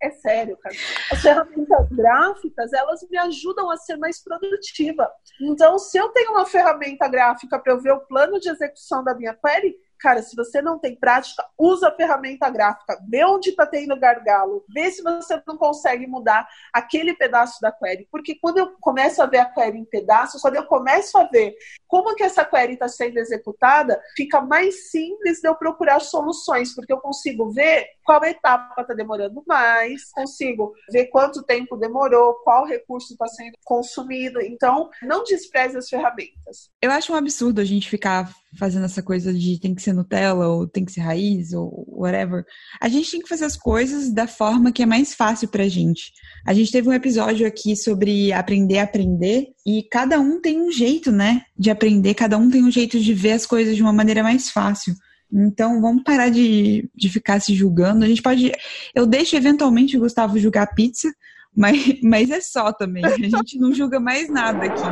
é 0.00 0.10
sério, 0.10 0.56
cara. 0.58 0.74
As 1.10 1.20
ferramentas 1.20 1.88
gráficas, 1.90 2.72
elas 2.72 3.00
me 3.08 3.18
ajudam 3.18 3.70
a 3.70 3.76
ser 3.76 3.96
mais 3.96 4.22
produtiva. 4.22 5.10
Então, 5.40 5.78
se 5.78 5.98
eu 5.98 6.08
tenho 6.10 6.32
uma 6.32 6.46
ferramenta 6.46 7.08
gráfica 7.08 7.58
para 7.58 7.72
eu 7.72 7.80
ver 7.80 7.92
o 7.92 8.00
plano 8.00 8.40
de 8.40 8.48
execução 8.48 9.04
da 9.04 9.14
minha 9.14 9.34
query, 9.34 9.76
Cara, 10.02 10.20
se 10.20 10.34
você 10.34 10.60
não 10.60 10.80
tem 10.80 10.96
prática, 10.96 11.46
usa 11.56 11.86
a 11.86 11.94
ferramenta 11.94 12.50
gráfica, 12.50 12.98
vê 13.08 13.24
onde 13.24 13.50
está 13.50 13.64
tendo 13.64 13.96
gargalo, 13.96 14.64
vê 14.68 14.90
se 14.90 15.00
você 15.00 15.40
não 15.46 15.56
consegue 15.56 16.08
mudar 16.08 16.48
aquele 16.72 17.14
pedaço 17.14 17.60
da 17.60 17.70
query. 17.70 18.08
Porque 18.10 18.34
quando 18.34 18.58
eu 18.58 18.72
começo 18.80 19.22
a 19.22 19.26
ver 19.26 19.38
a 19.38 19.44
query 19.44 19.78
em 19.78 19.84
pedaços, 19.84 20.42
quando 20.42 20.56
eu 20.56 20.66
começo 20.66 21.16
a 21.16 21.24
ver 21.24 21.54
como 21.86 22.16
que 22.16 22.24
essa 22.24 22.44
query 22.44 22.72
está 22.72 22.88
sendo 22.88 23.16
executada, 23.18 24.02
fica 24.16 24.40
mais 24.40 24.90
simples 24.90 25.40
de 25.40 25.48
eu 25.48 25.54
procurar 25.54 26.00
soluções, 26.00 26.74
porque 26.74 26.92
eu 26.92 26.98
consigo 26.98 27.52
ver 27.52 27.86
qual 28.04 28.24
etapa 28.24 28.82
está 28.82 28.94
demorando 28.94 29.44
mais, 29.46 30.10
consigo 30.10 30.74
ver 30.90 31.06
quanto 31.06 31.44
tempo 31.44 31.76
demorou, 31.76 32.34
qual 32.42 32.66
recurso 32.66 33.12
está 33.12 33.28
sendo 33.28 33.52
consumido. 33.64 34.40
Então, 34.40 34.90
não 35.00 35.22
despreze 35.22 35.78
as 35.78 35.88
ferramentas. 35.88 36.70
Eu 36.82 36.90
acho 36.90 37.12
um 37.12 37.16
absurdo 37.16 37.60
a 37.60 37.64
gente 37.64 37.88
ficar 37.88 38.32
fazendo 38.58 38.84
essa 38.84 39.02
coisa 39.02 39.32
de 39.32 39.58
tem 39.58 39.74
que 39.74 39.82
ser 39.82 39.92
Nutella 39.92 40.48
ou 40.48 40.66
tem 40.66 40.84
que 40.84 40.92
ser 40.92 41.00
raiz 41.00 41.52
ou 41.52 41.86
whatever. 41.88 42.44
A 42.80 42.88
gente 42.88 43.10
tem 43.10 43.20
que 43.20 43.28
fazer 43.28 43.44
as 43.44 43.56
coisas 43.56 44.12
da 44.12 44.26
forma 44.26 44.72
que 44.72 44.82
é 44.82 44.86
mais 44.86 45.14
fácil 45.14 45.48
pra 45.48 45.68
gente. 45.68 46.12
A 46.46 46.52
gente 46.52 46.70
teve 46.70 46.88
um 46.88 46.92
episódio 46.92 47.46
aqui 47.46 47.76
sobre 47.76 48.32
aprender 48.32 48.78
a 48.78 48.84
aprender 48.84 49.48
e 49.66 49.82
cada 49.90 50.20
um 50.20 50.40
tem 50.40 50.60
um 50.60 50.70
jeito, 50.70 51.10
né, 51.10 51.42
de 51.58 51.70
aprender, 51.70 52.14
cada 52.14 52.36
um 52.36 52.50
tem 52.50 52.62
um 52.62 52.70
jeito 52.70 53.00
de 53.00 53.14
ver 53.14 53.32
as 53.32 53.46
coisas 53.46 53.74
de 53.74 53.82
uma 53.82 53.92
maneira 53.92 54.22
mais 54.22 54.50
fácil. 54.50 54.94
Então, 55.32 55.80
vamos 55.80 56.02
parar 56.02 56.28
de, 56.28 56.90
de 56.94 57.08
ficar 57.08 57.40
se 57.40 57.54
julgando. 57.54 58.04
A 58.04 58.08
gente 58.08 58.20
pode. 58.20 58.52
Eu 58.94 59.06
deixo 59.06 59.34
eventualmente 59.34 59.96
o 59.96 60.00
Gustavo 60.00 60.38
julgar 60.38 60.74
pizza, 60.74 61.10
mas, 61.54 62.00
mas 62.02 62.30
é 62.30 62.40
só 62.40 62.72
também. 62.72 63.04
A 63.04 63.16
gente 63.16 63.58
não 63.58 63.72
julga 63.72 64.00
mais 64.00 64.28
nada 64.28 64.64
aqui. 64.64 64.82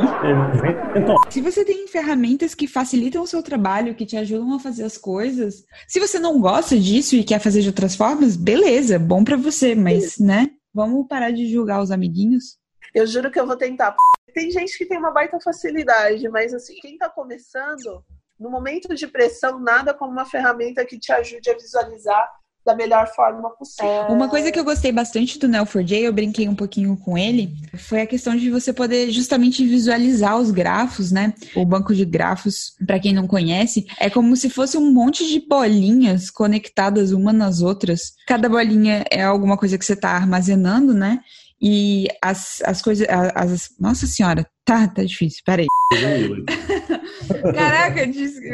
Então. 0.97 1.15
Se 1.29 1.41
você 1.41 1.65
tem 1.65 1.87
ferramentas 1.87 2.53
que 2.53 2.67
facilitam 2.67 3.23
o 3.23 3.27
seu 3.27 3.41
trabalho, 3.41 3.95
que 3.95 4.05
te 4.05 4.15
ajudam 4.15 4.53
a 4.53 4.59
fazer 4.59 4.83
as 4.83 4.97
coisas, 4.97 5.65
se 5.87 5.99
você 5.99 6.19
não 6.19 6.39
gosta 6.39 6.77
disso 6.77 7.15
e 7.15 7.23
quer 7.23 7.39
fazer 7.39 7.61
de 7.61 7.67
outras 7.67 7.95
formas, 7.95 8.35
beleza, 8.35 8.99
bom 8.99 9.23
para 9.23 9.37
você, 9.37 9.73
mas, 9.73 10.19
né? 10.19 10.49
Vamos 10.73 11.07
parar 11.07 11.31
de 11.31 11.51
julgar 11.51 11.81
os 11.81 11.91
amiguinhos. 11.91 12.57
Eu 12.93 13.07
juro 13.07 13.31
que 13.31 13.39
eu 13.39 13.47
vou 13.47 13.57
tentar. 13.57 13.95
Tem 14.33 14.51
gente 14.51 14.77
que 14.77 14.85
tem 14.85 14.97
uma 14.97 15.11
baita 15.11 15.39
facilidade, 15.39 16.29
mas 16.29 16.53
assim, 16.53 16.75
quem 16.81 16.97
tá 16.97 17.09
começando, 17.09 18.03
no 18.39 18.49
momento 18.49 18.93
de 18.93 19.07
pressão, 19.07 19.59
nada 19.59 19.93
como 19.93 20.11
uma 20.11 20.25
ferramenta 20.25 20.85
que 20.85 20.99
te 20.99 21.11
ajude 21.11 21.49
a 21.49 21.57
visualizar 21.57 22.29
da 22.65 22.75
melhor 22.75 23.07
forma 23.07 23.49
possível. 23.51 24.07
Uma 24.09 24.29
coisa 24.29 24.51
que 24.51 24.59
eu 24.59 24.63
gostei 24.63 24.91
bastante 24.91 25.39
do 25.39 25.47
Neo4j, 25.47 26.01
eu 26.01 26.13
brinquei 26.13 26.47
um 26.47 26.55
pouquinho 26.55 26.95
com 26.95 27.17
ele, 27.17 27.53
foi 27.77 28.01
a 28.01 28.07
questão 28.07 28.35
de 28.35 28.49
você 28.49 28.71
poder 28.71 29.09
justamente 29.11 29.65
visualizar 29.65 30.37
os 30.37 30.51
grafos, 30.51 31.11
né? 31.11 31.33
O 31.55 31.65
banco 31.65 31.93
de 31.95 32.05
grafos, 32.05 32.73
para 32.85 32.99
quem 32.99 33.13
não 33.13 33.27
conhece, 33.27 33.85
é 33.99 34.09
como 34.09 34.35
se 34.35 34.49
fosse 34.49 34.77
um 34.77 34.91
monte 34.91 35.27
de 35.27 35.39
bolinhas 35.39 36.29
conectadas 36.29 37.11
uma 37.11 37.33
nas 37.33 37.61
outras. 37.61 38.13
Cada 38.27 38.47
bolinha 38.47 39.03
é 39.09 39.23
alguma 39.23 39.57
coisa 39.57 39.77
que 39.77 39.85
você 39.85 39.93
está 39.93 40.11
armazenando, 40.11 40.93
né? 40.93 41.19
E 41.61 42.07
as, 42.21 42.61
as 42.65 42.81
coisas. 42.81 43.07
As, 43.07 43.69
nossa 43.79 44.07
senhora, 44.07 44.47
tá, 44.71 44.87
tá 44.87 45.03
difícil, 45.03 45.41
peraí. 45.45 45.67
Caraca, 47.53 48.01
é 48.01 48.05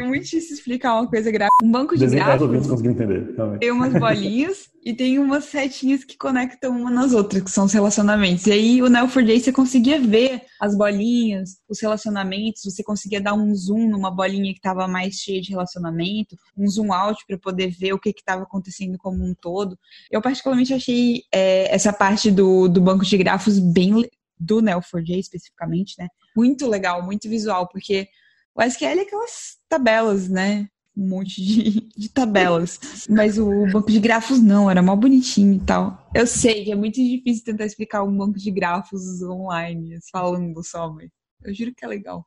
muito 0.04 0.24
difícil 0.24 0.54
explicar 0.54 0.94
uma 0.94 1.08
coisa 1.08 1.30
gráfica. 1.30 1.64
Um 1.64 1.70
banco 1.70 1.96
de 1.96 2.06
gráficos 2.06 2.82
entender, 2.84 3.34
tem 3.60 3.70
umas 3.70 3.92
bolinhas 3.92 4.68
e 4.84 4.92
tem 4.92 5.18
umas 5.18 5.44
setinhas 5.44 6.02
que 6.02 6.16
conectam 6.16 6.76
uma 6.76 6.90
nas 6.90 7.12
outras, 7.12 7.42
que 7.42 7.50
são 7.50 7.66
os 7.66 7.72
relacionamentos. 7.72 8.46
E 8.46 8.52
aí 8.52 8.82
o 8.82 8.86
Neo4j 8.86 9.40
você 9.40 9.52
conseguia 9.52 10.00
ver 10.00 10.42
as 10.60 10.76
bolinhas, 10.76 11.58
os 11.68 11.80
relacionamentos, 11.80 12.62
você 12.64 12.82
conseguia 12.82 13.20
dar 13.20 13.34
um 13.34 13.54
zoom 13.54 13.88
numa 13.88 14.10
bolinha 14.10 14.52
que 14.52 14.58
estava 14.58 14.88
mais 14.88 15.16
cheia 15.16 15.40
de 15.40 15.50
relacionamento, 15.50 16.36
um 16.56 16.68
zoom 16.68 16.92
out 16.92 17.22
para 17.26 17.38
poder 17.38 17.68
ver 17.70 17.92
o 17.92 17.98
que 17.98 18.10
estava 18.10 18.42
acontecendo 18.42 18.98
como 18.98 19.24
um 19.24 19.34
todo. 19.40 19.78
Eu 20.10 20.20
particularmente 20.20 20.74
achei 20.74 21.22
é, 21.32 21.72
essa 21.72 21.92
parte 21.92 22.30
do, 22.30 22.66
do 22.68 22.80
banco 22.80 23.04
de 23.04 23.16
grafos 23.16 23.58
bem 23.58 24.08
do 24.38 24.60
Neo4j 24.62 25.18
especificamente, 25.18 25.94
né? 25.98 26.08
Muito 26.36 26.66
legal, 26.66 27.02
muito 27.02 27.28
visual, 27.28 27.68
porque 27.68 28.08
o 28.54 28.62
SQL 28.62 28.98
é 28.98 29.02
aquelas 29.02 29.56
tabelas, 29.68 30.28
né? 30.28 30.68
Um 30.96 31.08
monte 31.08 31.42
de, 31.42 31.88
de 31.96 32.08
tabelas. 32.08 33.06
Mas 33.08 33.38
o 33.38 33.66
banco 33.72 33.90
de 33.90 34.00
grafos 34.00 34.42
não, 34.42 34.70
era 34.70 34.82
mó 34.82 34.96
bonitinho 34.96 35.54
e 35.54 35.64
tal. 35.64 36.10
Eu 36.14 36.26
sei 36.26 36.64
que 36.64 36.72
é 36.72 36.74
muito 36.74 36.96
difícil 36.96 37.44
tentar 37.44 37.66
explicar 37.66 38.02
um 38.02 38.16
banco 38.16 38.38
de 38.38 38.50
grafos 38.50 39.22
online, 39.22 39.98
falando 40.10 40.62
só, 40.64 40.92
mas 40.92 41.08
eu 41.44 41.54
juro 41.54 41.74
que 41.74 41.84
é 41.84 41.88
legal. 41.88 42.26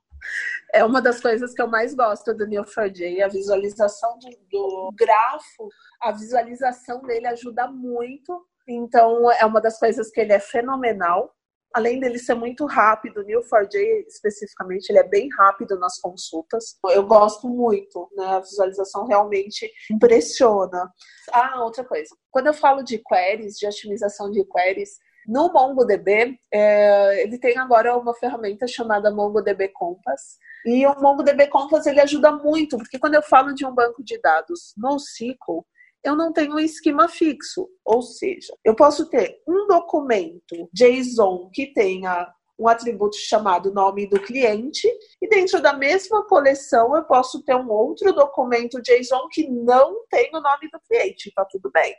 É 0.73 0.85
uma 0.85 1.01
das 1.01 1.19
coisas 1.19 1.53
que 1.53 1.61
eu 1.61 1.67
mais 1.67 1.93
gosto 1.93 2.33
do 2.33 2.45
Neo4j, 2.45 3.21
a 3.21 3.27
visualização 3.27 4.17
do, 4.19 4.29
do 4.49 4.91
grafo, 4.95 5.69
a 5.99 6.11
visualização 6.11 7.01
dele 7.01 7.27
ajuda 7.27 7.67
muito. 7.69 8.45
Então, 8.67 9.29
é 9.31 9.45
uma 9.45 9.59
das 9.59 9.77
coisas 9.77 10.09
que 10.11 10.21
ele 10.21 10.31
é 10.31 10.39
fenomenal 10.39 11.35
além 11.73 11.99
dele 11.99 12.19
ser 12.19 12.35
muito 12.35 12.65
rápido, 12.65 13.21
o 13.21 13.23
Neo4j 13.23 14.05
especificamente, 14.07 14.89
ele 14.89 14.99
é 14.99 15.07
bem 15.07 15.29
rápido 15.37 15.79
nas 15.79 15.99
consultas. 15.99 16.77
Eu 16.89 17.05
gosto 17.05 17.47
muito, 17.47 18.09
né? 18.15 18.25
A 18.25 18.39
visualização 18.39 19.05
realmente 19.05 19.71
impressiona. 19.91 20.91
Ah, 21.31 21.63
outra 21.63 21.83
coisa. 21.83 22.09
Quando 22.29 22.47
eu 22.47 22.53
falo 22.53 22.83
de 22.83 22.97
queries, 22.99 23.55
de 23.55 23.67
otimização 23.67 24.29
de 24.31 24.43
queries, 24.45 24.91
no 25.27 25.51
MongoDB, 25.53 26.37
é, 26.51 27.23
ele 27.23 27.37
tem 27.37 27.57
agora 27.57 27.95
uma 27.97 28.13
ferramenta 28.15 28.67
chamada 28.67 29.11
MongoDB 29.11 29.69
Compass. 29.69 30.37
E 30.65 30.85
o 30.85 30.99
MongoDB 30.99 31.47
Compass 31.47 31.85
ele 31.85 32.01
ajuda 32.01 32.31
muito, 32.31 32.77
porque 32.77 32.99
quando 32.99 33.15
eu 33.15 33.21
falo 33.21 33.53
de 33.53 33.65
um 33.65 33.73
banco 33.73 34.03
de 34.03 34.19
dados 34.19 34.73
NoSQL, 34.77 35.65
eu 36.03 36.15
não 36.15 36.33
tenho 36.33 36.55
um 36.55 36.59
esquema 36.59 37.07
fixo. 37.07 37.69
Ou 37.85 38.01
seja, 38.01 38.53
eu 38.63 38.75
posso 38.75 39.09
ter 39.09 39.41
um 39.47 39.67
documento 39.67 40.69
JSON 40.73 41.49
que 41.53 41.73
tenha 41.73 42.27
um 42.61 42.67
atributo 42.67 43.17
chamado 43.17 43.73
nome 43.73 44.07
do 44.07 44.21
cliente, 44.21 44.87
e 45.19 45.27
dentro 45.27 45.59
da 45.59 45.73
mesma 45.73 46.23
coleção 46.27 46.95
eu 46.95 47.03
posso 47.05 47.43
ter 47.43 47.55
um 47.55 47.69
outro 47.71 48.13
documento 48.13 48.81
JSON 48.81 49.27
que 49.31 49.49
não 49.49 50.05
tem 50.09 50.29
o 50.31 50.39
nome 50.39 50.69
do 50.71 50.79
cliente, 50.87 51.31
tá 51.33 51.43
tudo 51.45 51.71
bem. 51.71 51.95